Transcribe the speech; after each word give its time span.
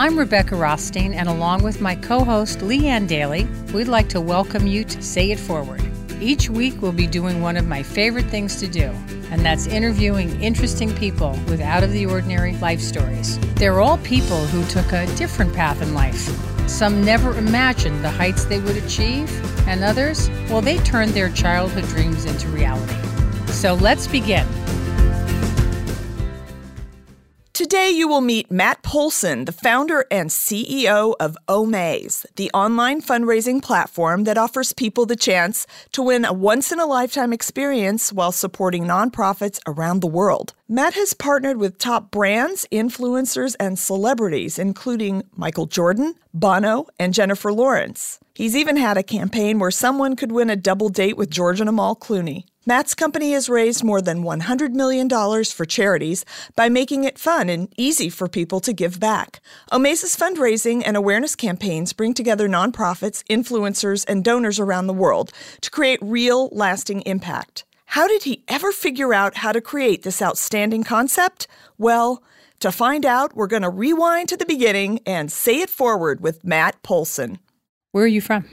I'm 0.00 0.16
Rebecca 0.16 0.54
Rothstein, 0.54 1.12
and 1.12 1.28
along 1.28 1.64
with 1.64 1.80
my 1.80 1.96
co 1.96 2.22
host 2.22 2.60
Leanne 2.60 3.08
Daly, 3.08 3.48
we'd 3.74 3.88
like 3.88 4.08
to 4.10 4.20
welcome 4.20 4.64
you 4.64 4.84
to 4.84 5.02
Say 5.02 5.32
It 5.32 5.40
Forward. 5.40 5.82
Each 6.20 6.48
week, 6.48 6.80
we'll 6.80 6.92
be 6.92 7.08
doing 7.08 7.42
one 7.42 7.56
of 7.56 7.66
my 7.66 7.82
favorite 7.82 8.26
things 8.26 8.60
to 8.60 8.68
do, 8.68 8.92
and 9.32 9.44
that's 9.44 9.66
interviewing 9.66 10.40
interesting 10.40 10.94
people 10.94 11.32
with 11.48 11.60
out 11.60 11.82
of 11.82 11.90
the 11.90 12.06
ordinary 12.06 12.54
life 12.58 12.80
stories. 12.80 13.40
They're 13.56 13.80
all 13.80 13.98
people 13.98 14.46
who 14.46 14.64
took 14.66 14.92
a 14.92 15.12
different 15.16 15.52
path 15.52 15.82
in 15.82 15.94
life. 15.94 16.30
Some 16.68 17.04
never 17.04 17.36
imagined 17.36 18.04
the 18.04 18.10
heights 18.10 18.44
they 18.44 18.60
would 18.60 18.76
achieve, 18.76 19.28
and 19.66 19.82
others, 19.82 20.30
well, 20.48 20.60
they 20.60 20.78
turned 20.78 21.10
their 21.10 21.30
childhood 21.30 21.86
dreams 21.88 22.24
into 22.24 22.46
reality. 22.50 22.94
So 23.48 23.74
let's 23.74 24.06
begin. 24.06 24.46
Today, 27.58 27.90
you 27.90 28.06
will 28.06 28.20
meet 28.20 28.52
Matt 28.52 28.84
Pohlson, 28.84 29.44
the 29.44 29.50
founder 29.50 30.06
and 30.12 30.30
CEO 30.30 31.16
of 31.18 31.36
Omaze, 31.48 32.24
the 32.36 32.52
online 32.54 33.02
fundraising 33.02 33.60
platform 33.60 34.22
that 34.22 34.38
offers 34.38 34.72
people 34.72 35.06
the 35.06 35.16
chance 35.16 35.66
to 35.90 36.00
win 36.00 36.24
a 36.24 36.32
once 36.32 36.70
in 36.70 36.78
a 36.78 36.86
lifetime 36.86 37.32
experience 37.32 38.12
while 38.12 38.30
supporting 38.30 38.84
nonprofits 38.84 39.58
around 39.66 40.02
the 40.02 40.06
world. 40.06 40.54
Matt 40.68 40.94
has 40.94 41.14
partnered 41.14 41.56
with 41.56 41.78
top 41.78 42.12
brands, 42.12 42.64
influencers, 42.70 43.56
and 43.58 43.76
celebrities, 43.76 44.56
including 44.56 45.24
Michael 45.34 45.66
Jordan, 45.66 46.14
Bono, 46.32 46.86
and 47.00 47.12
Jennifer 47.12 47.52
Lawrence. 47.52 48.20
He's 48.36 48.54
even 48.54 48.76
had 48.76 48.96
a 48.96 49.02
campaign 49.02 49.58
where 49.58 49.72
someone 49.72 50.14
could 50.14 50.30
win 50.30 50.48
a 50.48 50.54
double 50.54 50.90
date 50.90 51.16
with 51.16 51.28
George 51.28 51.58
and 51.58 51.68
Amal 51.68 51.96
Clooney. 51.96 52.44
Matt's 52.68 52.94
company 52.94 53.32
has 53.32 53.48
raised 53.48 53.82
more 53.82 54.02
than 54.02 54.22
$100 54.22 54.72
million 54.72 55.08
for 55.08 55.64
charities 55.64 56.26
by 56.54 56.68
making 56.68 57.04
it 57.04 57.18
fun 57.18 57.48
and 57.48 57.72
easy 57.78 58.10
for 58.10 58.28
people 58.28 58.60
to 58.60 58.74
give 58.74 59.00
back. 59.00 59.40
Omaze's 59.72 60.14
fundraising 60.14 60.82
and 60.84 60.94
awareness 60.94 61.34
campaigns 61.34 61.94
bring 61.94 62.12
together 62.12 62.46
nonprofits, 62.46 63.24
influencers, 63.30 64.04
and 64.06 64.22
donors 64.22 64.60
around 64.60 64.86
the 64.86 64.92
world 64.92 65.32
to 65.62 65.70
create 65.70 65.98
real, 66.02 66.48
lasting 66.48 67.00
impact. 67.06 67.64
How 67.86 68.06
did 68.06 68.24
he 68.24 68.44
ever 68.48 68.70
figure 68.70 69.14
out 69.14 69.36
how 69.36 69.52
to 69.52 69.62
create 69.62 70.02
this 70.02 70.20
outstanding 70.20 70.84
concept? 70.84 71.46
Well, 71.78 72.22
to 72.60 72.70
find 72.70 73.06
out, 73.06 73.34
we're 73.34 73.46
going 73.46 73.62
to 73.62 73.70
rewind 73.70 74.28
to 74.28 74.36
the 74.36 74.44
beginning 74.44 75.00
and 75.06 75.32
say 75.32 75.60
it 75.62 75.70
forward 75.70 76.20
with 76.20 76.44
Matt 76.44 76.82
Pohlson. 76.82 77.38
Where 77.92 78.04
are 78.04 78.06
you 78.06 78.20
from? 78.20 78.44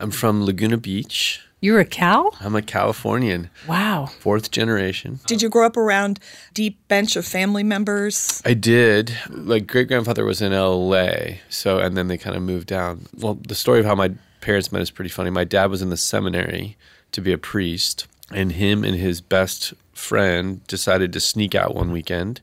I'm 0.00 0.10
from 0.10 0.44
Laguna 0.44 0.76
Beach. 0.76 1.40
You're 1.62 1.78
a 1.80 1.84
Cal? 1.84 2.34
I'm 2.40 2.56
a 2.56 2.62
Californian, 2.62 3.50
Wow. 3.68 4.06
fourth 4.06 4.50
generation. 4.50 5.20
Did 5.26 5.42
you 5.42 5.50
grow 5.50 5.66
up 5.66 5.76
around 5.76 6.18
deep 6.54 6.78
bench 6.88 7.16
of 7.16 7.26
family 7.26 7.62
members? 7.62 8.40
I 8.46 8.54
did. 8.54 9.12
Like 9.28 9.66
great 9.66 9.88
grandfather 9.88 10.24
was 10.24 10.40
in 10.40 10.52
LA, 10.54 11.36
so 11.50 11.78
and 11.78 11.96
then 11.98 12.08
they 12.08 12.16
kind 12.16 12.34
of 12.34 12.42
moved 12.42 12.66
down. 12.66 13.06
Well, 13.14 13.34
the 13.46 13.54
story 13.54 13.80
of 13.80 13.84
how 13.84 13.94
my 13.94 14.12
parents 14.40 14.72
met 14.72 14.80
is 14.80 14.90
pretty 14.90 15.10
funny. 15.10 15.28
My 15.28 15.44
dad 15.44 15.66
was 15.70 15.82
in 15.82 15.90
the 15.90 15.98
seminary 15.98 16.78
to 17.12 17.20
be 17.20 17.32
a 17.32 17.38
priest, 17.38 18.06
and 18.32 18.52
him 18.52 18.82
and 18.82 18.96
his 18.96 19.20
best 19.20 19.74
friend 19.92 20.66
decided 20.66 21.12
to 21.12 21.20
sneak 21.20 21.54
out 21.54 21.74
one 21.74 21.92
weekend 21.92 22.40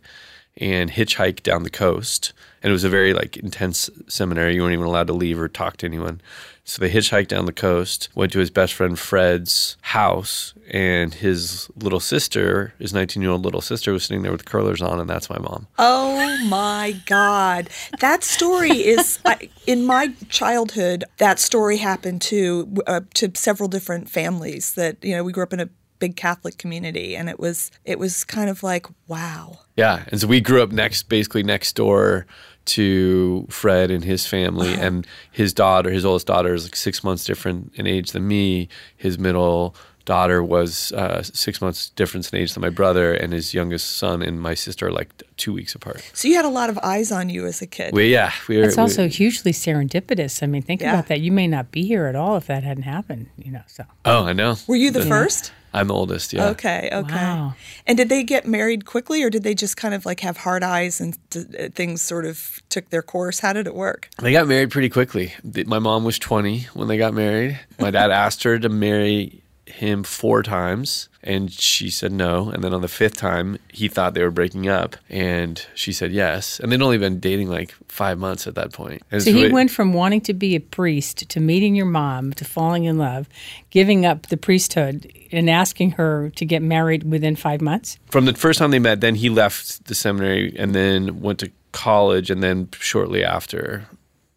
and 0.58 0.92
hitchhike 0.92 1.42
down 1.42 1.64
the 1.64 1.70
coast. 1.72 2.34
And 2.62 2.70
it 2.70 2.74
was 2.74 2.84
a 2.84 2.90
very 2.90 3.14
like 3.14 3.36
intense 3.38 3.90
seminary. 4.08 4.54
You 4.56 4.62
weren't 4.62 4.74
even 4.74 4.86
allowed 4.86 5.08
to 5.08 5.14
leave 5.14 5.40
or 5.40 5.48
talk 5.48 5.78
to 5.78 5.86
anyone. 5.88 6.22
So 6.68 6.82
they 6.82 6.92
hitchhiked 6.92 7.30
down 7.30 7.46
the 7.46 7.54
coast, 7.54 8.10
went 8.14 8.34
to 8.34 8.40
his 8.40 8.50
best 8.52 8.74
friend 8.74 9.00
Fred's 9.00 9.78
house, 9.80 10.54
and 10.70 11.14
his 11.14 11.70
little 11.78 12.02
sister, 12.02 12.74
his 12.78 12.94
19 12.94 13.24
year 13.24 13.32
old 13.32 13.46
little 13.46 13.62
sister, 13.62 13.94
was 13.94 14.04
sitting 14.04 14.22
there 14.22 14.34
with 14.34 14.44
curlers 14.44 14.82
on, 14.82 15.00
and 15.00 15.10
that's 15.10 15.30
my 15.30 15.40
mom. 15.40 15.68
Oh 15.80 16.38
my 16.50 17.00
God. 17.06 17.70
That 18.02 18.26
story 18.26 18.72
is, 18.72 19.18
I, 19.24 19.50
in 19.66 19.86
my 19.86 20.10
childhood, 20.28 21.06
that 21.20 21.40
story 21.40 21.78
happened 21.78 22.22
to, 22.24 22.76
uh, 22.86 23.02
to 23.14 23.32
several 23.34 23.70
different 23.70 24.10
families 24.10 24.74
that, 24.74 24.98
you 25.02 25.16
know, 25.16 25.24
we 25.24 25.32
grew 25.32 25.44
up 25.44 25.54
in 25.54 25.62
a 25.62 25.70
big 26.00 26.18
Catholic 26.18 26.58
community 26.58 27.16
and 27.16 27.30
it 27.30 27.40
was, 27.40 27.72
it 27.86 27.98
was 27.98 28.26
kind 28.26 28.50
of 28.50 28.62
like, 28.62 28.88
wow. 29.08 29.60
Yeah, 29.78 30.04
and 30.10 30.20
so 30.20 30.28
we 30.28 30.42
grew 30.42 30.62
up 30.62 30.74
next, 30.74 31.04
basically 31.04 31.44
next 31.44 31.78
door 31.78 32.28
to 32.68 33.46
Fred 33.50 33.92
and 33.92 34.04
his 34.04 34.26
family, 34.28 34.74
and 34.74 35.06
his 35.32 35.54
daughter, 35.54 35.90
his 35.90 36.06
oldest 36.06 36.28
daughter, 36.28 36.54
is 36.54 36.64
like 36.66 36.76
six 36.76 37.04
months 37.04 37.24
different 37.26 37.72
in 37.76 37.88
age 37.88 38.12
than 38.12 38.28
me. 38.28 38.68
His 38.96 39.18
middle 39.20 39.76
daughter 40.06 40.42
was 40.42 40.94
uh, 40.94 41.22
six 41.22 41.60
months 41.60 41.90
difference 41.90 42.32
in 42.32 42.40
age 42.40 42.54
than 42.54 42.62
my 42.62 42.70
brother, 42.70 43.14
and 43.14 43.34
his 43.34 43.54
youngest 43.54 43.98
son 43.98 44.22
and 44.22 44.42
my 44.42 44.54
sister 44.54 44.88
are 44.88 44.92
like 44.92 45.10
two 45.36 45.52
weeks 45.52 45.76
apart. 45.76 46.02
So 46.14 46.28
you 46.30 46.36
had 46.36 46.46
a 46.46 46.50
lot 46.50 46.70
of 46.70 46.78
eyes 46.80 47.12
on 47.12 47.30
you 47.30 47.46
as 47.46 47.62
a 47.62 47.68
kid. 47.68 47.94
We 47.94 48.12
yeah, 48.14 48.32
we 48.48 48.58
were. 48.58 48.64
It's 48.64 48.78
we- 48.78 48.84
also 48.84 49.08
hugely 49.10 49.52
serendipitous. 49.52 50.42
I 50.42 50.46
mean, 50.48 50.62
think 50.62 50.82
Yeah. 50.82 50.94
about 50.94 51.08
that. 51.08 51.20
You 51.20 51.32
may 51.34 51.48
not 51.48 51.72
be 51.72 51.86
here 51.86 52.06
at 52.06 52.16
all 52.16 52.38
if 52.38 52.48
that 52.48 52.64
hadn't 52.64 52.84
happened, 52.84 53.28
you 53.38 53.52
know, 53.52 53.64
so. 53.68 53.84
oh, 54.06 54.24
I 54.26 54.34
know. 54.34 54.56
Were 54.68 54.76
you 54.78 54.92
the 54.92 55.06
first? 55.06 55.52
I'm 55.74 55.88
the 55.88 55.94
oldest. 55.94 56.34
Yeah. 56.34 56.48
Okay, 56.50 56.90
okay. 56.92 57.16
Wow. 57.16 57.54
And 57.86 57.98
did 57.98 58.10
they 58.10 58.24
get 58.24 58.48
married 58.48 58.86
quickly 58.86 59.24
or 59.24 59.30
did 59.30 59.44
they 59.44 59.54
just 59.54 59.78
kind 59.78 59.94
of 59.94 60.06
like 60.06 60.22
have 60.22 60.38
hard 60.38 60.64
eyes 60.64 61.00
and 61.00 61.18
t- 61.30 61.46
uh, 61.60 61.70
things 61.76 62.02
sort 62.02 62.26
of 62.26 62.62
took 62.70 62.90
their 62.90 63.02
course? 63.02 63.40
How 63.40 63.54
did 63.54 63.68
it 63.68 63.76
work? 63.76 64.10
They 64.20 64.32
got 64.32 64.48
married 64.48 64.72
pretty 64.72 64.90
quickly. 64.90 65.34
My 65.66 65.80
mom 65.80 66.04
was 66.04 66.18
20 66.18 66.62
when 66.74 66.88
they 66.88 66.98
got 66.98 67.14
married. 67.14 67.60
My 67.80 67.92
dad 67.92 68.12
asked 68.26 68.44
her 68.44 68.58
to 68.60 68.70
marry 68.70 69.44
him 69.78 70.04
four 70.04 70.44
times 70.44 71.10
and 71.24 71.52
she 71.52 71.90
said 71.90 72.12
no. 72.12 72.50
And 72.50 72.64
then 72.64 72.74
on 72.74 72.82
the 72.82 72.88
fifth 72.88 73.18
time, 73.18 73.58
he 73.72 73.88
thought 73.88 74.14
they 74.14 74.24
were 74.24 74.32
breaking 74.32 74.68
up 74.68 74.96
and 75.10 75.64
she 75.76 75.92
said 75.94 76.12
yes. 76.12 76.60
And 76.60 76.72
they'd 76.72 76.82
only 76.82 76.98
been 76.98 77.20
dating 77.20 77.50
like 77.50 77.76
five 77.88 78.18
months 78.18 78.48
at 78.48 78.56
that 78.56 78.72
point. 78.74 79.02
And 79.12 79.22
So 79.24 79.32
he 79.32 79.46
it- 79.46 79.52
went 79.52 79.72
from 79.72 79.94
wanting 79.94 80.22
to 80.22 80.34
be 80.34 80.56
a 80.56 80.60
priest 80.60 81.28
to 81.30 81.40
meeting 81.40 81.76
your 81.76 81.86
mom 81.86 82.34
to 82.34 82.46
falling 82.46 82.86
in 82.86 82.98
love, 82.98 83.28
giving 83.70 84.06
up 84.06 84.28
the 84.28 84.38
priesthood, 84.38 85.12
and 85.32 85.50
asking 85.50 85.92
her 85.92 86.32
to 86.36 86.46
get 86.46 86.62
married 86.62 87.04
within 87.04 87.36
five 87.36 87.62
months. 87.62 87.98
from 88.10 88.26
the 88.26 88.34
first 88.34 88.60
time 88.60 88.72
they 88.72 88.80
met, 88.80 89.02
then 89.02 89.16
he 89.16 89.30
left 89.30 89.86
the 89.86 89.96
seminary 89.96 90.56
and 90.58 90.74
then 90.74 91.20
went 91.22 91.40
to 91.40 91.52
college 91.74 92.32
and 92.32 92.42
then 92.42 92.70
shortly 92.80 93.24
after 93.24 93.86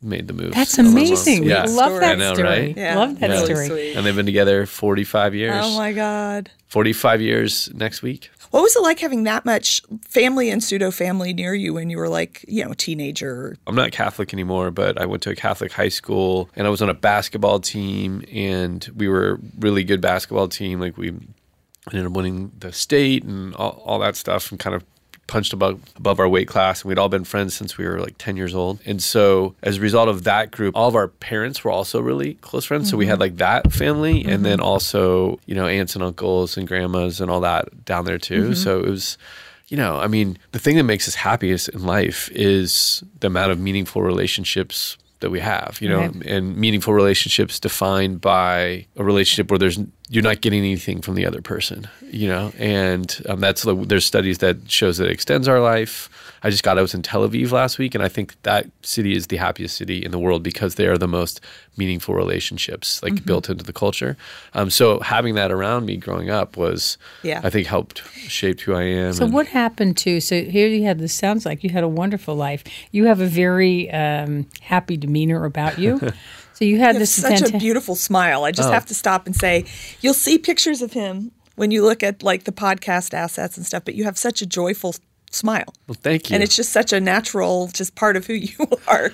made 0.02 0.26
the 0.28 0.32
move. 0.34 0.54
That's 0.54 0.78
on 0.78 0.86
my 0.86 0.90
mom. 0.92 0.98
amazing. 0.98 1.44
Yeah. 1.44 1.66
We 1.66 1.72
love 1.72 1.86
Story. 1.90 2.00
that 2.00 2.12
I 2.12 2.14
know, 2.14 2.34
story. 2.34 2.48
right? 2.48 2.76
Yeah, 2.76 2.96
Love 2.96 3.20
that 3.20 3.30
really 3.30 3.44
story. 3.46 3.66
sweet. 3.66 3.96
And 3.96 4.06
they've 4.06 4.16
been 4.16 4.26
together 4.26 4.66
45 4.66 5.34
years. 5.34 5.54
Oh 5.64 5.76
my 5.76 5.92
God. 5.92 6.50
45 6.68 7.20
years 7.20 7.68
next 7.74 8.02
week. 8.02 8.30
What 8.50 8.62
was 8.62 8.74
it 8.74 8.82
like 8.82 8.98
having 8.98 9.24
that 9.24 9.44
much 9.44 9.80
family 10.08 10.50
and 10.50 10.62
pseudo 10.64 10.90
family 10.90 11.32
near 11.32 11.54
you 11.54 11.74
when 11.74 11.88
you 11.88 11.98
were 11.98 12.08
like, 12.08 12.44
you 12.48 12.64
know, 12.64 12.72
a 12.72 12.74
teenager? 12.74 13.56
I'm 13.66 13.76
not 13.76 13.92
Catholic 13.92 14.32
anymore, 14.32 14.70
but 14.72 15.00
I 15.00 15.06
went 15.06 15.22
to 15.24 15.30
a 15.30 15.36
Catholic 15.36 15.70
high 15.72 15.88
school 15.88 16.48
and 16.56 16.66
I 16.66 16.70
was 16.70 16.82
on 16.82 16.88
a 16.88 16.94
basketball 16.94 17.60
team 17.60 18.24
and 18.32 18.88
we 18.96 19.08
were 19.08 19.32
a 19.34 19.38
really 19.60 19.84
good 19.84 20.00
basketball 20.00 20.48
team. 20.48 20.80
Like 20.80 20.96
we 20.98 21.08
ended 21.92 22.06
up 22.06 22.12
winning 22.12 22.50
the 22.58 22.72
state 22.72 23.22
and 23.24 23.54
all, 23.54 23.82
all 23.84 23.98
that 24.00 24.16
stuff 24.16 24.50
and 24.50 24.58
kind 24.58 24.74
of 24.74 24.84
punched 25.30 25.52
above 25.52 25.80
above 25.96 26.18
our 26.18 26.28
weight 26.28 26.48
class 26.48 26.82
and 26.82 26.88
we'd 26.88 26.98
all 26.98 27.08
been 27.08 27.22
friends 27.22 27.54
since 27.54 27.78
we 27.78 27.86
were 27.86 28.00
like 28.00 28.18
10 28.18 28.36
years 28.36 28.52
old. 28.52 28.80
And 28.84 29.00
so 29.00 29.54
as 29.62 29.78
a 29.78 29.80
result 29.80 30.08
of 30.08 30.24
that 30.24 30.50
group 30.50 30.76
all 30.76 30.88
of 30.88 30.96
our 30.96 31.06
parents 31.06 31.62
were 31.62 31.70
also 31.70 32.00
really 32.00 32.34
close 32.34 32.64
friends. 32.64 32.90
So 32.90 32.96
we 32.96 33.06
had 33.06 33.14
mm-hmm. 33.14 33.20
like 33.20 33.36
that 33.36 33.72
family 33.72 34.22
and 34.22 34.28
mm-hmm. 34.28 34.42
then 34.42 34.60
also 34.60 35.38
you 35.46 35.54
know 35.54 35.68
aunts 35.68 35.94
and 35.94 36.02
uncles 36.02 36.56
and 36.56 36.66
grandmas 36.66 37.20
and 37.20 37.30
all 37.30 37.40
that 37.42 37.84
down 37.84 38.06
there 38.06 38.18
too. 38.18 38.46
Mm-hmm. 38.46 38.54
So 38.54 38.80
it 38.80 38.88
was 38.88 39.16
you 39.68 39.76
know, 39.76 40.00
I 40.00 40.08
mean, 40.08 40.36
the 40.50 40.58
thing 40.58 40.74
that 40.76 40.82
makes 40.82 41.06
us 41.06 41.14
happiest 41.14 41.68
in 41.68 41.86
life 41.86 42.28
is 42.32 43.04
the 43.20 43.28
amount 43.28 43.52
of 43.52 43.60
meaningful 43.60 44.02
relationships 44.02 44.98
that 45.20 45.30
we 45.30 45.40
have, 45.40 45.78
you 45.80 45.88
know, 45.88 46.00
Right. 46.00 46.26
and 46.26 46.56
meaningful 46.56 46.92
relationships 46.94 47.60
defined 47.60 48.20
by 48.20 48.86
a 48.96 49.04
relationship 49.04 49.50
where 49.50 49.58
there's 49.58 49.78
you're 50.08 50.24
not 50.24 50.40
getting 50.40 50.58
anything 50.60 51.00
from 51.02 51.14
the 51.14 51.24
other 51.26 51.40
person, 51.40 51.88
you 52.10 52.26
know, 52.28 52.52
and 52.58 53.22
um, 53.28 53.38
that's 53.40 53.62
the, 53.62 53.74
there's 53.74 54.04
studies 54.04 54.38
that 54.38 54.68
shows 54.70 54.98
that 54.98 55.06
it 55.06 55.12
extends 55.12 55.46
our 55.46 55.60
life. 55.60 56.08
I 56.42 56.50
just 56.50 56.62
got 56.62 56.78
I 56.78 56.82
was 56.82 56.94
in 56.94 57.02
Tel 57.02 57.28
Aviv 57.28 57.50
last 57.52 57.78
week, 57.78 57.94
and 57.94 58.02
I 58.02 58.08
think 58.08 58.34
that 58.44 58.66
city 58.82 59.14
is 59.14 59.26
the 59.26 59.36
happiest 59.36 59.76
city 59.76 60.04
in 60.04 60.10
the 60.10 60.18
world 60.18 60.42
because 60.42 60.76
they 60.76 60.86
are 60.86 60.96
the 60.96 61.06
most 61.08 61.40
meaningful 61.76 62.14
relationships 62.14 63.02
like 63.02 63.24
built 63.26 63.48
into 63.50 63.62
the 63.64 63.72
culture. 63.72 64.16
Um, 64.54 64.70
so 64.70 65.00
having 65.00 65.34
that 65.34 65.50
around 65.52 65.86
me 65.86 65.96
growing 65.96 66.30
up 66.30 66.56
was, 66.56 66.96
Yeah. 67.22 67.40
I 67.44 67.50
think 67.50 67.66
helped 67.66 68.02
shaped 68.28 68.62
who 68.62 68.74
I 68.74 68.82
am. 68.84 69.12
So 69.12 69.24
and- 69.24 69.32
what 69.34 69.48
happened 69.48 69.96
to? 69.98 70.20
So 70.20 70.42
here 70.42 70.68
you 70.68 70.84
had 70.84 70.98
this. 70.98 71.12
Sounds 71.12 71.44
like 71.44 71.62
you 71.62 71.70
had 71.70 71.84
a 71.84 71.88
wonderful 71.88 72.34
life. 72.34 72.64
You 72.90 73.04
have 73.06 73.20
a 73.20 73.26
very 73.26 73.90
um, 73.90 74.46
happy 74.60 74.96
demeanor 74.96 75.44
about 75.44 75.78
you. 75.78 75.98
so 76.54 76.64
you 76.64 76.78
had 76.78 76.94
You 76.94 77.00
this 77.00 77.12
such 77.14 77.42
a 77.42 77.58
beautiful 77.58 77.94
smile. 77.94 78.44
I 78.44 78.52
just 78.52 78.68
Oh. 78.68 78.72
have 78.72 78.86
to 78.86 78.94
stop 78.94 79.26
and 79.26 79.36
say, 79.36 79.64
you'll 80.00 80.14
see 80.14 80.38
pictures 80.38 80.80
of 80.82 80.92
him 80.94 81.32
when 81.56 81.70
you 81.70 81.82
look 81.82 82.02
at 82.02 82.22
like 82.22 82.44
the 82.44 82.52
podcast 82.52 83.12
assets 83.12 83.56
and 83.58 83.66
stuff, 83.66 83.84
but 83.84 83.94
you 83.94 84.04
have 84.04 84.16
such 84.16 84.40
a 84.40 84.46
joyful 84.46 84.94
smile. 85.30 85.72
Well, 85.88 85.96
thank 86.00 86.30
you. 86.30 86.34
And 86.34 86.42
it's 86.42 86.54
just 86.56 86.70
such 86.72 86.92
a 86.92 87.00
natural, 87.00 87.68
just 87.72 87.94
part 87.94 88.16
of 88.16 88.26
who 88.26 88.34
you 88.48 88.56
are. 88.86 89.12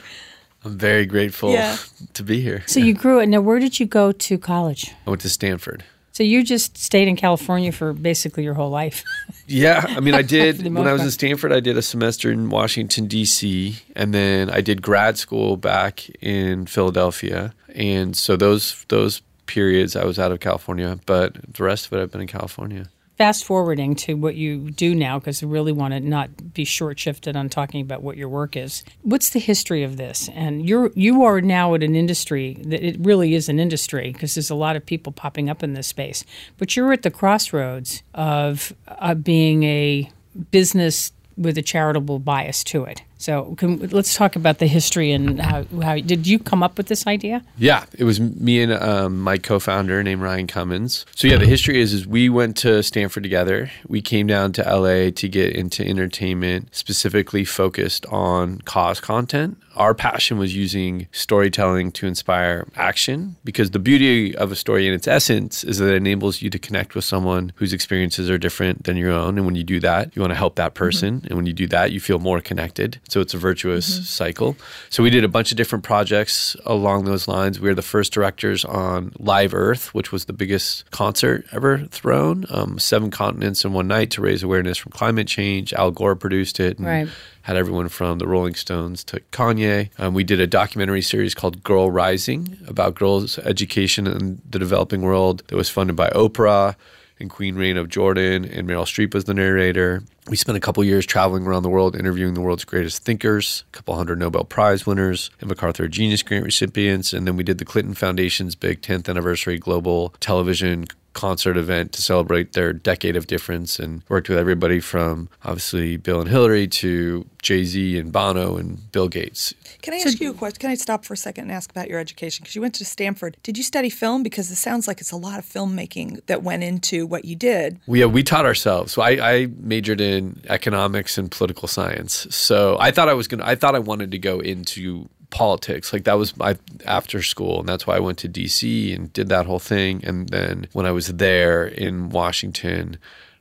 I'm 0.64 0.76
very 0.78 1.06
grateful 1.06 1.52
Yeah. 1.52 1.76
to 2.14 2.22
be 2.24 2.40
here. 2.40 2.64
So 2.66 2.80
you 2.80 2.92
grew 2.94 3.20
it. 3.20 3.28
Now, 3.28 3.40
where 3.40 3.58
did 3.60 3.78
you 3.78 3.86
go 3.86 4.10
to 4.12 4.38
college? 4.38 4.92
I 5.06 5.10
went 5.10 5.22
to 5.22 5.28
Stanford. 5.28 5.84
So 6.12 6.22
you 6.22 6.42
just 6.42 6.78
stayed 6.78 7.08
in 7.08 7.14
California 7.16 7.70
for 7.72 7.92
basically 7.92 8.42
your 8.42 8.54
whole 8.54 8.70
life. 8.70 9.04
Yeah, 9.48 9.84
I 9.86 10.00
mean, 10.00 10.14
I 10.14 10.22
did 10.36 10.60
when 10.64 10.88
I 10.88 10.92
was 10.92 11.02
part. 11.02 11.06
in 11.06 11.10
Stanford. 11.12 11.52
I 11.52 11.60
did 11.60 11.76
a 11.76 11.82
semester 11.82 12.32
in 12.32 12.50
Washington 12.50 13.06
D.C. 13.06 13.76
and 13.94 14.12
then 14.12 14.50
I 14.50 14.60
did 14.60 14.82
grad 14.82 15.18
school 15.18 15.56
back 15.56 16.08
in 16.20 16.66
Philadelphia. 16.66 17.54
And 17.72 18.16
so 18.16 18.34
those 18.36 18.84
those 18.88 19.22
periods 19.46 19.94
I 19.94 20.04
was 20.04 20.18
out 20.18 20.32
of 20.32 20.40
California, 20.40 20.98
but 21.06 21.36
the 21.54 21.62
rest 21.62 21.86
of 21.86 21.92
it 21.92 22.02
I've 22.02 22.10
been 22.10 22.22
in 22.22 22.26
California. 22.26 22.88
Fast 23.18 23.44
forwarding 23.44 23.94
to 23.96 24.14
what 24.14 24.34
you 24.34 24.70
do 24.70 24.94
now, 24.94 25.18
because 25.18 25.42
I 25.42 25.46
really 25.46 25.72
want 25.72 25.94
to 25.94 26.00
not 26.00 26.52
be 26.52 26.64
short 26.64 26.98
shifted 26.98 27.34
on 27.34 27.48
talking 27.48 27.80
about 27.80 28.02
what 28.02 28.18
your 28.18 28.28
work 28.28 28.56
is. 28.56 28.84
What's 29.02 29.30
the 29.30 29.38
history 29.38 29.82
of 29.82 29.96
this? 29.96 30.28
And 30.34 30.68
you're 30.68 30.90
you 30.94 31.24
are 31.24 31.40
now 31.40 31.74
at 31.74 31.82
an 31.82 31.94
industry 31.94 32.58
that 32.64 32.86
it 32.86 32.96
really 33.00 33.34
is 33.34 33.48
an 33.48 33.58
industry 33.58 34.12
because 34.12 34.34
there's 34.34 34.50
a 34.50 34.54
lot 34.54 34.76
of 34.76 34.84
people 34.84 35.12
popping 35.12 35.48
up 35.48 35.62
in 35.62 35.72
this 35.72 35.86
space. 35.86 36.24
But 36.58 36.76
you're 36.76 36.92
at 36.92 37.02
the 37.02 37.10
crossroads 37.10 38.02
of 38.12 38.74
uh, 38.86 39.14
being 39.14 39.62
a 39.62 40.10
business 40.50 41.12
with 41.38 41.56
a 41.56 41.62
charitable 41.62 42.18
bias 42.18 42.64
to 42.64 42.84
it. 42.84 43.02
So 43.18 43.54
can, 43.56 43.78
let's 43.88 44.14
talk 44.14 44.36
about 44.36 44.58
the 44.58 44.66
history 44.66 45.10
and 45.12 45.40
how, 45.40 45.64
how 45.82 45.96
did 45.96 46.26
you 46.26 46.38
come 46.38 46.62
up 46.62 46.76
with 46.76 46.88
this 46.88 47.06
idea? 47.06 47.42
Yeah, 47.56 47.84
it 47.96 48.04
was 48.04 48.20
me 48.20 48.62
and 48.62 48.72
um, 48.72 49.20
my 49.20 49.38
co-founder 49.38 50.02
named 50.02 50.20
Ryan 50.20 50.46
Cummins. 50.46 51.06
So 51.14 51.26
yeah, 51.26 51.36
the 51.36 51.46
history 51.46 51.80
is 51.80 51.92
is 51.92 52.06
we 52.06 52.28
went 52.28 52.56
to 52.58 52.82
Stanford 52.82 53.22
together. 53.22 53.70
We 53.88 54.02
came 54.02 54.26
down 54.26 54.52
to 54.52 54.62
LA 54.62 55.10
to 55.10 55.28
get 55.28 55.54
into 55.54 55.86
entertainment, 55.86 56.74
specifically 56.74 57.44
focused 57.44 58.04
on 58.06 58.60
cause 58.62 59.00
content. 59.00 59.58
Our 59.76 59.94
passion 59.94 60.38
was 60.38 60.56
using 60.56 61.06
storytelling 61.12 61.92
to 61.92 62.06
inspire 62.06 62.66
action 62.76 63.36
because 63.44 63.72
the 63.72 63.78
beauty 63.78 64.34
of 64.34 64.50
a 64.50 64.56
story 64.56 64.88
in 64.88 64.94
its 64.94 65.06
essence 65.06 65.64
is 65.64 65.78
that 65.78 65.92
it 65.92 65.96
enables 65.96 66.40
you 66.40 66.48
to 66.48 66.58
connect 66.58 66.94
with 66.94 67.04
someone 67.04 67.52
whose 67.56 67.74
experiences 67.74 68.30
are 68.30 68.38
different 68.38 68.84
than 68.84 68.96
your 68.96 69.10
own. 69.10 69.36
And 69.36 69.44
when 69.44 69.54
you 69.54 69.64
do 69.64 69.78
that, 69.80 70.16
you 70.16 70.22
want 70.22 70.30
to 70.30 70.36
help 70.36 70.56
that 70.56 70.74
person. 70.74 71.22
And 71.28 71.36
when 71.36 71.44
you 71.44 71.52
do 71.52 71.66
that, 71.68 71.92
you 71.92 72.00
feel 72.00 72.18
more 72.18 72.40
connected. 72.40 72.98
So 73.08 73.20
it's 73.20 73.34
a 73.34 73.38
virtuous 73.38 74.08
cycle. 74.08 74.56
So 74.90 75.02
we 75.02 75.10
did 75.10 75.22
a 75.22 75.28
bunch 75.28 75.52
of 75.52 75.56
different 75.56 75.84
projects 75.84 76.56
along 76.64 77.04
those 77.04 77.28
lines. 77.28 77.60
We 77.60 77.68
were 77.68 77.74
the 77.74 77.82
first 77.82 78.12
directors 78.12 78.64
on 78.64 79.12
Live 79.18 79.54
Earth, 79.54 79.94
which 79.94 80.10
was 80.10 80.24
the 80.24 80.32
biggest 80.32 80.90
concert 80.90 81.46
ever 81.52 81.78
thrown, 81.90 82.46
um, 82.50 82.78
seven 82.78 83.10
continents 83.10 83.64
in 83.64 83.72
one 83.72 83.86
night 83.86 84.10
to 84.12 84.20
raise 84.20 84.42
awareness 84.42 84.76
from 84.76 84.90
climate 84.92 85.28
change. 85.28 85.72
Al 85.72 85.90
Gore 85.92 86.16
produced 86.16 86.58
it. 86.60 86.78
And 86.78 86.86
Right. 86.86 87.08
Had 87.42 87.56
everyone 87.56 87.88
from 87.88 88.18
the 88.18 88.26
Rolling 88.26 88.56
Stones 88.56 89.04
to 89.04 89.20
Kanye. 89.30 89.90
Um, 90.00 90.14
we 90.14 90.24
did 90.24 90.40
a 90.40 90.48
documentary 90.48 91.00
series 91.00 91.32
called 91.32 91.62
Girl 91.62 91.92
Rising 91.92 92.58
about 92.66 92.96
girls' 92.96 93.38
education 93.38 94.08
in 94.08 94.42
the 94.50 94.58
developing 94.58 95.02
world 95.02 95.44
that 95.46 95.54
was 95.54 95.68
funded 95.68 95.94
by 95.94 96.10
Oprah 96.10 96.74
and 97.18 97.30
Queen 97.30 97.56
Rania 97.56 97.80
of 97.80 97.88
Jordan, 97.88 98.44
and 98.44 98.68
Meryl 98.68 98.84
Streep 98.84 99.14
was 99.14 99.24
the 99.24 99.34
narrator. 99.34 100.02
We 100.28 100.36
spent 100.36 100.56
a 100.56 100.60
couple 100.60 100.82
years 100.84 101.06
traveling 101.06 101.46
around 101.46 101.62
the 101.62 101.68
world 101.68 101.96
interviewing 101.96 102.34
the 102.34 102.40
world's 102.40 102.64
greatest 102.64 103.04
thinkers, 103.04 103.64
a 103.72 103.76
couple 103.76 103.94
hundred 103.94 104.18
Nobel 104.18 104.44
Prize 104.44 104.86
winners, 104.86 105.30
and 105.40 105.48
MacArthur 105.48 105.88
Genius 105.88 106.22
Grant 106.22 106.44
recipients. 106.44 107.12
And 107.12 107.26
then 107.26 107.36
we 107.36 107.44
did 107.44 107.58
the 107.58 107.64
Clinton 107.64 107.94
Foundation's 107.94 108.54
big 108.54 108.82
10th 108.82 109.08
anniversary 109.08 109.58
global 109.58 110.14
television 110.20 110.86
concert 111.16 111.56
event 111.56 111.92
to 111.92 112.02
celebrate 112.02 112.52
their 112.52 112.72
decade 112.72 113.16
of 113.16 113.26
difference 113.26 113.78
and 113.78 114.02
worked 114.08 114.28
with 114.28 114.38
everybody 114.38 114.78
from 114.78 115.28
obviously 115.44 115.96
Bill 115.96 116.20
and 116.20 116.28
Hillary 116.28 116.68
to 116.68 117.26
Jay 117.40 117.64
Z 117.64 117.98
and 117.98 118.12
Bono 118.12 118.56
and 118.58 118.92
Bill 118.92 119.08
Gates. 119.08 119.54
Can 119.80 119.94
I 119.94 119.98
ask 119.98 120.20
you 120.20 120.30
a 120.30 120.34
question? 120.34 120.58
Can 120.60 120.70
I 120.70 120.74
stop 120.74 121.04
for 121.06 121.14
a 121.14 121.16
second 121.16 121.44
and 121.44 121.52
ask 121.52 121.70
about 121.70 121.88
your 121.88 121.98
education? 121.98 122.42
Because 122.42 122.54
you 122.54 122.60
went 122.60 122.74
to 122.74 122.84
Stanford. 122.84 123.38
Did 123.42 123.56
you 123.56 123.64
study 123.64 123.88
film? 123.88 124.22
Because 124.22 124.50
it 124.50 124.56
sounds 124.56 124.86
like 124.86 125.00
it's 125.00 125.12
a 125.12 125.16
lot 125.16 125.38
of 125.38 125.46
filmmaking 125.46 126.24
that 126.26 126.42
went 126.42 126.62
into 126.62 127.06
what 127.06 127.24
you 127.24 127.34
did. 127.34 127.80
We, 127.86 128.00
yeah, 128.00 128.06
we 128.06 128.22
taught 128.22 128.44
ourselves. 128.44 128.92
So 128.92 129.00
I, 129.00 129.10
I 129.34 129.46
majored 129.58 130.02
in 130.02 130.42
economics 130.48 131.16
and 131.16 131.30
political 131.30 131.66
science. 131.66 132.26
So 132.30 132.76
I 132.78 132.90
thought 132.90 133.08
I 133.08 133.14
was 133.14 133.26
gonna. 133.26 133.44
I 133.46 133.54
thought 133.54 133.74
I 133.74 133.78
wanted 133.78 134.10
to 134.10 134.18
go 134.18 134.40
into 134.40 135.08
politics. 135.30 135.92
Like 135.92 136.04
that 136.04 136.18
was 136.18 136.36
my 136.36 136.56
after 136.84 137.22
school, 137.22 137.60
and 137.60 137.68
that's 137.68 137.86
why 137.86 137.96
I 137.96 138.00
went 138.00 138.18
to 138.18 138.28
DC 138.28 138.94
and 138.94 139.12
did 139.12 139.28
that 139.28 139.46
whole 139.46 139.58
thing. 139.58 140.04
And 140.04 140.28
then 140.28 140.68
when 140.72 140.86
I 140.86 140.92
was 140.92 141.08
there 141.08 141.66
in 141.66 142.10
Washington. 142.10 142.98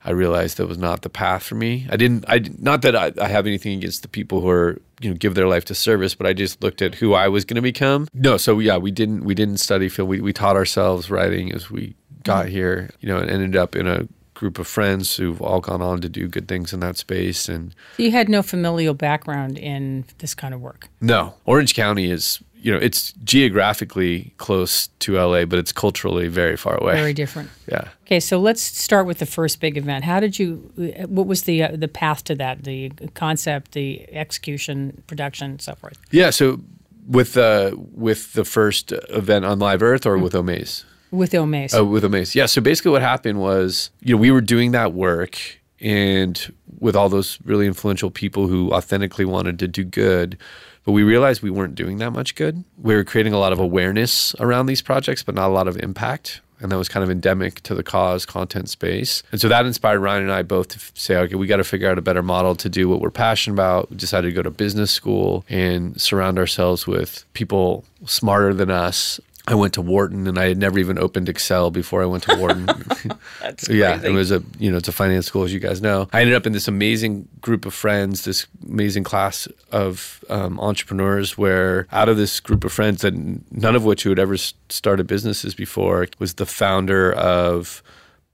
I 0.07 0.11
realized 0.11 0.57
that 0.57 0.67
was 0.67 0.77
not 0.77 1.01
the 1.01 1.09
path 1.09 1.41
for 1.41 1.55
me. 1.55 1.87
I 1.89 1.97
didn't. 1.97 2.25
I 2.27 2.39
not 2.59 2.83
that 2.83 2.95
I, 2.95 3.11
I 3.19 3.27
have 3.27 3.47
anything 3.47 3.79
against 3.79 4.03
the 4.03 4.07
people 4.07 4.39
who 4.39 4.49
are 4.49 4.79
you 5.01 5.09
know 5.09 5.15
give 5.15 5.33
their 5.33 5.47
life 5.47 5.65
to 5.65 5.73
service, 5.73 6.13
but 6.13 6.27
I 6.27 6.33
just 6.33 6.61
looked 6.61 6.83
at 6.83 6.93
who 6.93 7.15
I 7.15 7.27
was 7.27 7.43
going 7.43 7.55
to 7.55 7.61
become. 7.63 8.07
No, 8.13 8.37
so 8.37 8.59
yeah, 8.59 8.77
we 8.77 8.91
didn't. 8.91 9.23
We 9.23 9.33
didn't 9.33 9.57
study 9.57 9.89
film. 9.89 10.07
We 10.07 10.21
we 10.21 10.31
taught 10.31 10.57
ourselves 10.57 11.09
writing 11.09 11.51
as 11.51 11.71
we 11.71 11.95
got 12.23 12.45
mm-hmm. 12.45 12.53
here. 12.53 12.89
You 12.99 13.09
know, 13.09 13.17
and 13.17 13.31
ended 13.31 13.55
up 13.55 13.75
in 13.75 13.87
a 13.87 14.07
group 14.35 14.59
of 14.59 14.67
friends 14.67 15.15
who've 15.15 15.41
all 15.41 15.59
gone 15.61 15.81
on 15.81 16.01
to 16.01 16.09
do 16.09 16.27
good 16.27 16.47
things 16.47 16.71
in 16.73 16.79
that 16.81 16.97
space. 16.97 17.49
And 17.49 17.73
You 17.97 18.11
had 18.11 18.29
no 18.29 18.43
familial 18.43 18.93
background 18.93 19.57
in 19.57 20.05
this 20.19 20.35
kind 20.35 20.53
of 20.53 20.61
work. 20.61 20.87
no, 21.01 21.33
Orange 21.45 21.73
County 21.73 22.11
is 22.11 22.39
you 22.61 22.71
know 22.71 22.79
it's 22.79 23.13
geographically 23.23 24.33
close 24.37 24.87
to 24.99 25.13
LA, 25.17 25.45
but 25.45 25.59
it's 25.59 25.71
culturally 25.71 26.27
very 26.27 26.57
far 26.57 26.75
away. 26.81 26.93
Very 26.95 27.13
different. 27.13 27.49
yeah. 27.71 27.89
Okay, 28.05 28.19
so 28.19 28.39
let's 28.39 28.61
start 28.61 29.05
with 29.07 29.19
the 29.19 29.25
first 29.25 29.59
big 29.59 29.77
event. 29.77 30.03
How 30.03 30.19
did 30.19 30.37
you? 30.39 30.71
What 31.07 31.27
was 31.27 31.43
the 31.43 31.63
uh, 31.63 31.75
the 31.75 31.87
path 31.87 32.23
to 32.25 32.35
that? 32.35 32.63
The 32.63 32.89
concept, 33.13 33.71
the 33.73 34.07
execution, 34.13 35.03
production, 35.07 35.51
and 35.51 35.61
so 35.61 35.75
forth. 35.75 35.97
Yeah. 36.11 36.31
So 36.31 36.59
with 37.07 37.37
uh, 37.37 37.71
with 37.93 38.33
the 38.33 38.45
first 38.45 38.91
event 39.09 39.45
on 39.45 39.59
Live 39.59 39.83
Earth 39.83 40.05
or 40.05 40.17
with 40.17 40.33
Omaze. 40.33 40.83
With 41.15 41.31
Omaze. 41.31 41.73
Oh, 41.73 41.85
with 41.85 42.03
Omaze. 42.03 42.35
Yeah. 42.35 42.45
So 42.45 42.61
basically, 42.61 42.91
what 42.91 43.01
happened 43.01 43.39
was, 43.39 43.89
you 44.01 44.15
know, 44.15 44.21
we 44.21 44.31
were 44.31 44.41
doing 44.41 44.71
that 44.71 44.93
work, 44.93 45.37
and 45.81 46.53
with 46.79 46.95
all 46.95 47.09
those 47.09 47.39
really 47.45 47.67
influential 47.67 48.09
people 48.09 48.47
who 48.47 48.71
authentically 48.71 49.25
wanted 49.25 49.59
to 49.59 49.67
do 49.67 49.83
good, 49.83 50.37
but 50.83 50.91
we 50.91 51.03
realized 51.03 51.41
we 51.41 51.49
weren't 51.49 51.75
doing 51.75 51.97
that 51.97 52.11
much 52.11 52.35
good. 52.35 52.63
We 52.77 52.95
were 52.95 53.03
creating 53.03 53.33
a 53.33 53.39
lot 53.39 53.53
of 53.53 53.59
awareness 53.59 54.35
around 54.39 54.67
these 54.67 54.81
projects, 54.81 55.23
but 55.23 55.35
not 55.35 55.49
a 55.49 55.53
lot 55.53 55.67
of 55.67 55.77
impact. 55.77 56.41
And 56.59 56.71
that 56.71 56.77
was 56.77 56.87
kind 56.87 57.03
of 57.03 57.09
endemic 57.09 57.61
to 57.61 57.75
the 57.75 57.83
cause 57.83 58.25
content 58.25 58.69
space. 58.69 59.23
And 59.31 59.41
so 59.41 59.49
that 59.49 59.65
inspired 59.65 59.99
Ryan 59.99 60.23
and 60.23 60.31
I 60.31 60.41
both 60.41 60.69
to 60.69 60.79
say, 60.93 61.17
okay, 61.17 61.35
we 61.35 61.47
got 61.47 61.57
to 61.57 61.65
figure 61.65 61.89
out 61.89 61.97
a 61.97 62.01
better 62.01 62.23
model 62.23 62.55
to 62.55 62.69
do 62.69 62.87
what 62.87 63.01
we're 63.01 63.09
passionate 63.11 63.55
about. 63.55 63.89
We 63.89 63.97
decided 63.97 64.29
to 64.29 64.33
go 64.33 64.41
to 64.41 64.51
business 64.51 64.91
school 64.91 65.43
and 65.49 65.99
surround 65.99 66.39
ourselves 66.39 66.87
with 66.87 67.25
people 67.33 67.83
smarter 68.05 68.53
than 68.53 68.71
us 68.71 69.19
I 69.47 69.55
went 69.55 69.73
to 69.75 69.81
Wharton, 69.81 70.27
and 70.27 70.39
I 70.39 70.47
had 70.47 70.57
never 70.57 70.79
even 70.79 70.97
opened 70.97 71.29
Excel 71.29 71.69
before 71.69 72.01
I 72.01 72.05
went 72.05 72.23
to 72.23 72.35
Wharton. 72.35 72.65
That's 73.41 73.69
yeah, 73.69 74.01
it 74.03 74.11
was 74.11 74.31
a 74.31 74.43
you 74.57 74.71
know 74.71 74.77
it's 74.77 74.87
a 74.87 74.91
finance 74.91 75.27
school 75.27 75.43
as 75.43 75.53
you 75.53 75.59
guys 75.59 75.81
know. 75.81 76.07
I 76.13 76.21
ended 76.21 76.35
up 76.35 76.47
in 76.47 76.53
this 76.53 76.67
amazing 76.67 77.27
group 77.41 77.65
of 77.65 77.73
friends, 77.73 78.25
this 78.25 78.47
amazing 78.67 79.03
class 79.03 79.47
of 79.71 80.23
um, 80.29 80.59
entrepreneurs. 80.59 81.37
Where 81.37 81.87
out 81.91 82.09
of 82.09 82.17
this 82.17 82.39
group 82.39 82.63
of 82.63 82.73
friends, 82.73 83.01
that 83.01 83.13
none 83.13 83.75
of 83.75 83.85
which 83.85 84.03
who 84.03 84.09
had 84.09 84.19
ever 84.19 84.37
started 84.37 85.05
businesses 85.05 85.53
before, 85.53 86.07
was 86.17 86.35
the 86.35 86.45
founder 86.45 87.13
of 87.13 87.83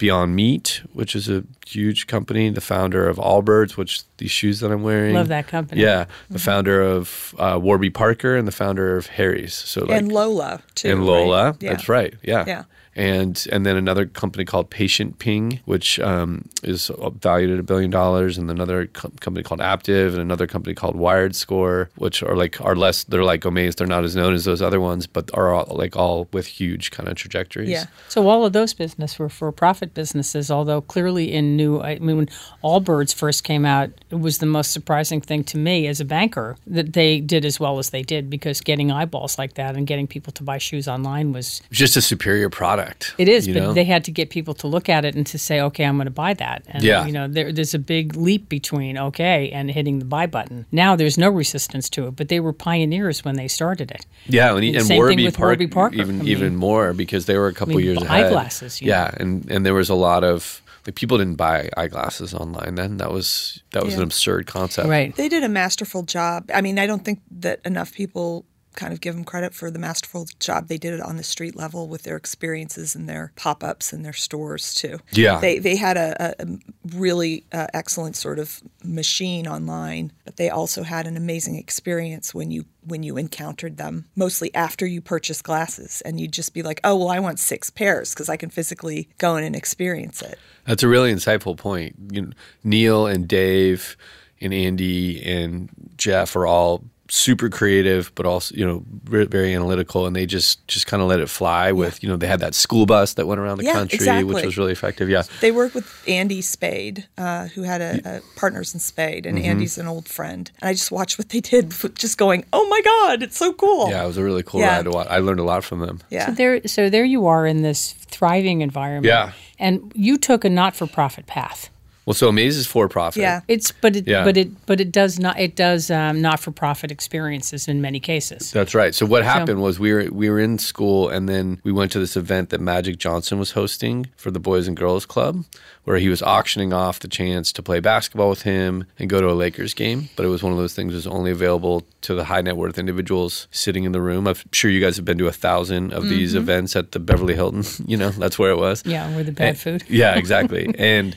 Beyond 0.01 0.35
Meat, 0.35 0.81
which 0.93 1.15
is 1.15 1.29
a 1.29 1.43
huge 1.63 2.07
company. 2.07 2.49
The 2.49 2.59
founder 2.59 3.07
of 3.07 3.17
Allbirds, 3.17 3.77
which 3.77 4.01
these 4.17 4.31
shoes 4.31 4.59
that 4.61 4.71
I'm 4.71 4.81
wearing. 4.81 5.13
Love 5.13 5.27
that 5.27 5.45
company. 5.45 5.79
Yeah, 5.79 6.05
the 6.31 6.39
founder 6.39 6.81
of 6.81 7.35
uh, 7.37 7.59
Warby 7.61 7.91
Parker 7.91 8.35
and 8.35 8.47
the 8.47 8.51
founder 8.51 8.97
of 8.97 9.05
Harry's. 9.05 9.53
So 9.53 9.85
like 9.85 9.99
and 9.99 10.11
Lola 10.11 10.63
too. 10.73 10.89
and 10.89 10.99
right? 11.01 11.05
Lola. 11.05 11.55
Yeah. 11.59 11.69
That's 11.69 11.87
right. 11.87 12.15
Yeah. 12.23 12.45
Yeah. 12.47 12.63
And 12.95 13.47
and 13.51 13.65
then 13.65 13.77
another 13.77 14.05
company 14.05 14.43
called 14.43 14.69
Patient 14.69 15.17
Ping, 15.19 15.61
which 15.65 15.99
um, 15.99 16.49
is 16.61 16.91
valued 17.21 17.51
at 17.51 17.59
a 17.59 17.63
billion 17.63 17.89
dollars, 17.89 18.37
and 18.37 18.51
another 18.51 18.87
co- 18.87 19.11
company 19.21 19.43
called 19.43 19.61
Aptiv, 19.61 20.09
and 20.09 20.19
another 20.19 20.45
company 20.45 20.75
called 20.75 20.95
Wired 20.95 21.35
Score, 21.35 21.89
which 21.95 22.21
are 22.21 22.35
like 22.35 22.59
are 22.59 22.75
less. 22.75 23.05
They're 23.05 23.23
like 23.23 23.41
Omaze. 23.41 23.75
They're 23.75 23.87
not 23.87 24.03
as 24.03 24.15
known 24.15 24.33
as 24.33 24.43
those 24.43 24.61
other 24.61 24.81
ones, 24.81 25.07
but 25.07 25.29
are 25.33 25.53
all, 25.53 25.73
like 25.75 25.95
all 25.95 26.27
with 26.33 26.47
huge 26.47 26.91
kind 26.91 27.07
of 27.07 27.15
trajectories. 27.15 27.69
Yeah. 27.69 27.85
So 28.09 28.27
all 28.27 28.45
of 28.45 28.51
those 28.51 28.73
business 28.73 29.17
were 29.17 29.29
for-profit 29.29 29.93
businesses, 29.93 30.51
although 30.51 30.81
clearly 30.81 31.31
in 31.31 31.55
new. 31.55 31.79
I 31.79 31.97
mean, 31.99 32.17
when 32.17 32.27
Allbirds 32.61 33.15
first 33.15 33.45
came 33.45 33.65
out, 33.65 33.89
it 34.09 34.19
was 34.19 34.39
the 34.39 34.45
most 34.45 34.71
surprising 34.71 35.21
thing 35.21 35.43
to 35.45 35.57
me 35.57 35.87
as 35.87 36.01
a 36.01 36.05
banker 36.05 36.57
that 36.67 36.91
they 36.91 37.21
did 37.21 37.45
as 37.45 37.59
well 37.59 37.79
as 37.79 37.91
they 37.91 38.01
did 38.01 38.29
because 38.29 38.59
getting 38.59 38.91
eyeballs 38.91 39.37
like 39.37 39.53
that 39.53 39.77
and 39.77 39.87
getting 39.87 40.07
people 40.07 40.33
to 40.33 40.43
buy 40.43 40.57
shoes 40.57 40.87
online 40.87 41.31
was 41.31 41.61
Just 41.71 41.95
a 41.95 42.01
superior 42.01 42.49
product. 42.49 42.80
It 43.17 43.27
is, 43.27 43.47
but 43.47 43.55
know? 43.55 43.73
they 43.73 43.83
had 43.83 44.03
to 44.05 44.11
get 44.11 44.29
people 44.29 44.53
to 44.55 44.67
look 44.67 44.89
at 44.89 45.05
it 45.05 45.15
and 45.15 45.25
to 45.27 45.37
say, 45.37 45.59
okay, 45.61 45.85
I'm 45.85 45.97
going 45.97 46.05
to 46.05 46.11
buy 46.11 46.33
that. 46.35 46.63
And 46.67 46.83
Yeah. 46.83 47.05
you 47.05 47.11
know, 47.11 47.27
there, 47.27 47.51
there's 47.51 47.73
a 47.73 47.79
big 47.79 48.15
leap 48.15 48.49
between 48.49 48.97
okay 48.97 49.49
and 49.51 49.69
hitting 49.71 49.99
the 49.99 50.05
buy 50.05 50.25
button. 50.27 50.65
Now 50.71 50.95
there's 50.95 51.17
no 51.17 51.29
resistance 51.29 51.89
to 51.91 52.07
it, 52.07 52.15
but 52.15 52.27
they 52.29 52.39
were 52.39 52.53
pioneers 52.53 53.23
when 53.25 53.35
they 53.35 53.47
started 53.47 53.91
it. 53.91 54.05
Yeah, 54.27 54.55
and, 54.55 54.63
and 54.63 54.85
Same 54.85 54.87
thing 54.87 54.97
Warby, 54.97 55.25
with 55.25 55.37
Park, 55.37 55.47
Warby 55.59 55.67
Parker. 55.67 55.95
even 55.95 56.15
I 56.15 56.23
mean- 56.23 56.27
even 56.27 56.55
more 56.55 56.93
because 56.93 57.25
they 57.25 57.37
were 57.37 57.47
a 57.47 57.53
couple 57.53 57.73
I 57.73 57.77
mean, 57.77 57.85
years 57.85 58.01
ahead. 58.01 58.25
eyeglasses, 58.25 58.81
you 58.81 58.87
know. 58.87 58.93
Yeah, 58.93 59.11
and 59.17 59.49
and 59.51 59.65
there 59.65 59.73
was 59.73 59.89
a 59.89 59.95
lot 59.95 60.23
of 60.23 60.61
like 60.87 60.95
people 60.95 61.17
didn't 61.19 61.35
buy 61.37 61.69
eyeglasses 61.77 62.33
online 62.33 62.75
then. 62.75 62.97
That 62.97 63.11
was 63.11 63.61
that 63.71 63.83
was 63.85 63.93
an 63.95 64.01
absurd 64.03 64.47
concept. 64.47 64.87
Right. 64.87 65.15
They 65.15 65.29
did 65.29 65.43
a 65.43 65.49
masterful 65.49 66.03
job. 66.03 66.49
I 66.53 66.61
mean, 66.61 66.79
I 66.79 66.87
don't 66.87 67.05
think 67.05 67.19
that 67.41 67.59
enough 67.65 67.93
people 67.93 68.45
kind 68.75 68.93
of 68.93 69.01
give 69.01 69.15
them 69.15 69.23
credit 69.23 69.53
for 69.53 69.69
the 69.69 69.79
masterful 69.79 70.27
job 70.39 70.67
they 70.67 70.77
did 70.77 70.93
it 70.93 71.01
on 71.01 71.17
the 71.17 71.23
street 71.23 71.55
level 71.55 71.87
with 71.87 72.03
their 72.03 72.15
experiences 72.15 72.95
and 72.95 73.07
their 73.07 73.31
pop 73.35 73.63
ups 73.63 73.91
and 73.91 74.05
their 74.05 74.13
stores 74.13 74.73
too. 74.73 74.99
Yeah. 75.11 75.39
they 75.39 75.59
they 75.59 75.75
had 75.75 75.97
a, 75.97 76.35
a 76.39 76.47
really 76.95 77.45
uh, 77.51 77.67
excellent 77.73 78.15
sort 78.15 78.39
of 78.39 78.61
machine 78.83 79.47
online, 79.47 80.11
but 80.25 80.37
they 80.37 80.49
also 80.49 80.83
had 80.83 81.07
an 81.07 81.17
amazing 81.17 81.55
experience 81.55 82.33
when 82.33 82.51
you 82.51 82.65
when 82.83 83.03
you 83.03 83.17
encountered 83.17 83.77
them. 83.77 84.05
Mostly 84.15 84.53
after 84.55 84.85
you 84.85 85.01
purchased 85.01 85.43
glasses, 85.43 86.01
and 86.01 86.19
you'd 86.19 86.33
just 86.33 86.53
be 86.53 86.63
like, 86.63 86.79
"Oh, 86.83 86.95
well, 86.95 87.09
I 87.09 87.19
want 87.19 87.39
six 87.39 87.69
pairs 87.69 88.13
because 88.13 88.29
I 88.29 88.37
can 88.37 88.49
physically 88.49 89.09
go 89.17 89.35
in 89.35 89.43
and 89.43 89.55
experience 89.55 90.21
it." 90.21 90.39
That's 90.65 90.83
a 90.83 90.87
really 90.87 91.13
insightful 91.13 91.57
point. 91.57 91.95
You 92.11 92.21
know, 92.23 92.31
Neil 92.63 93.07
and 93.07 93.27
Dave 93.27 93.97
and 94.39 94.53
Andy 94.53 95.23
and 95.23 95.69
Jeff 95.97 96.35
are 96.35 96.47
all 96.47 96.83
super 97.13 97.49
creative, 97.49 98.09
but 98.15 98.25
also 98.25 98.55
you 98.55 98.65
know 98.65 98.83
very 99.03 99.53
analytical, 99.53 100.07
and 100.07 100.15
they 100.15 100.25
just 100.25 100.65
just 100.67 100.87
kind 100.87 101.03
of 101.03 101.09
let 101.09 101.19
it 101.19 101.27
fly. 101.29 101.71
With 101.73 102.01
you 102.01 102.07
know 102.09 102.15
they 102.15 102.27
had 102.27 102.39
that 102.39 102.55
school 102.55 102.85
bus 102.85 103.15
that 103.15 103.27
went 103.27 103.39
around 103.41 103.57
the 103.57 103.65
Yeah, 103.65 103.73
country, 103.73 103.97
exactly. 103.97 104.23
which 104.33 104.45
was 104.45 104.57
really 104.57 104.71
effective. 104.71 105.09
Yeah, 105.09 105.23
They 105.41 105.51
worked 105.51 105.75
with 105.75 105.87
Andy 106.07 106.41
Spade, 106.41 107.07
uh, 107.17 107.47
who 107.47 107.63
had 107.63 107.81
a, 107.81 108.17
a 108.17 108.21
partners 108.39 108.73
in 108.73 108.79
Spade, 108.79 109.25
and 109.25 109.37
Andy's 109.37 109.77
an 109.77 109.87
old 109.87 110.07
friend. 110.07 110.49
And 110.61 110.69
I 110.69 110.73
just 110.73 110.91
watched 110.91 111.17
what 111.19 111.29
they 111.29 111.41
did, 111.41 111.73
just 111.95 112.17
going, 112.17 112.45
"Oh 112.53 112.65
my 112.69 112.81
God, 112.81 113.21
it's 113.23 113.37
so 113.37 113.51
cool!" 113.53 113.89
yeah, 113.89 114.03
it 114.03 114.07
was 114.07 114.17
a 114.17 114.23
really 114.23 114.43
cool 114.43 114.61
Yeah. 114.61 114.77
ride 114.77 114.85
to 114.85 114.91
watch. 114.91 115.07
I 115.09 115.19
learned 115.19 115.39
a 115.41 115.43
lot 115.43 115.63
from 115.65 115.79
them. 115.81 115.99
yeah. 116.09 116.27
So 116.27 116.31
there, 116.31 116.61
so 116.67 116.89
there 116.89 117.03
you 117.05 117.27
are 117.27 117.45
in 117.45 117.61
this 117.61 117.91
thriving 117.91 118.61
environment. 118.61 119.05
Yeah. 119.05 119.33
And 119.59 119.91
you 119.95 120.17
took 120.17 120.43
a 120.45 120.49
not-for-profit 120.49 121.27
path. 121.27 121.69
Well, 122.05 122.15
so 122.15 122.31
Omaze 122.31 122.57
is 122.57 122.65
for 122.67 122.87
profit. 122.89 123.21
Yeah. 123.21 123.41
It's 123.47 123.71
but 123.71 123.95
it 123.95 124.07
Yeah. 124.07 124.23
but 124.23 124.35
it 124.37 124.49
but 124.65 124.81
it 124.81 124.91
does 124.91 125.19
not 125.19 125.39
it 125.39 125.55
does 125.55 125.91
um, 125.91 126.19
not-for-profit 126.21 126.89
experiences 126.91 127.67
in 127.67 127.79
many 127.81 127.99
cases. 127.99 128.51
That's 128.51 128.73
right. 128.73 128.95
So 128.95 129.05
what 129.05 129.23
happened 129.23 129.61
was 129.61 129.79
we 129.79 129.93
were 129.93 130.07
we 130.11 130.29
were 130.29 130.39
in 130.39 130.57
school 130.57 131.09
and 131.09 131.29
then 131.29 131.61
we 131.63 131.71
went 131.71 131.91
to 131.91 131.99
this 131.99 132.17
event 132.17 132.49
that 132.49 132.59
Magic 132.59 132.97
Johnson 132.97 133.37
was 133.37 133.51
hosting 133.51 134.07
for 134.17 134.31
the 134.31 134.39
Boys 134.39 134.67
and 134.67 134.75
Girls 134.75 135.05
Club 135.05 135.45
where 135.83 135.97
he 135.97 136.09
was 136.09 136.21
auctioning 136.21 136.73
off 136.73 136.99
the 136.99 137.07
chance 137.07 137.51
to 137.51 137.61
play 137.63 137.79
basketball 137.79 138.29
with 138.29 138.43
him 138.43 138.85
and 138.99 139.09
go 139.09 139.19
to 139.19 139.27
a 139.29 139.33
Lakers 139.33 139.73
game, 139.73 140.09
but 140.15 140.23
it 140.25 140.29
was 140.29 140.43
one 140.43 140.51
of 140.51 140.59
those 140.59 140.75
things 140.75 140.91
that 140.93 140.97
was 140.97 141.07
only 141.07 141.31
available 141.31 141.83
to 142.01 142.13
the 142.13 142.23
high 142.25 142.41
net 142.41 142.55
worth 142.55 142.77
individuals 142.77 143.47
sitting 143.51 143.83
in 143.83 143.91
the 143.91 144.01
room. 144.01 144.27
I'm 144.27 144.35
sure 144.51 144.69
you 144.69 144.79
guys 144.79 144.95
have 144.97 145.05
been 145.05 145.17
to 145.17 145.27
a 145.27 145.31
thousand 145.31 145.91
of 145.93 146.07
these 146.07 146.35
events 146.35 146.75
at 146.75 146.91
the 146.91 146.99
Beverly 146.99 147.33
Hilton, 147.33 147.63
you 147.87 147.97
know, 147.97 148.09
that's 148.11 148.37
where 148.37 148.51
it 148.51 148.57
was. 148.57 148.83
Yeah, 148.85 149.15
with 149.15 149.25
the 149.27 149.31
bad 149.31 149.49
And- 149.49 149.59
food. 149.59 149.83
Yeah, 149.87 150.15
exactly. 150.15 150.71
and 150.77 151.15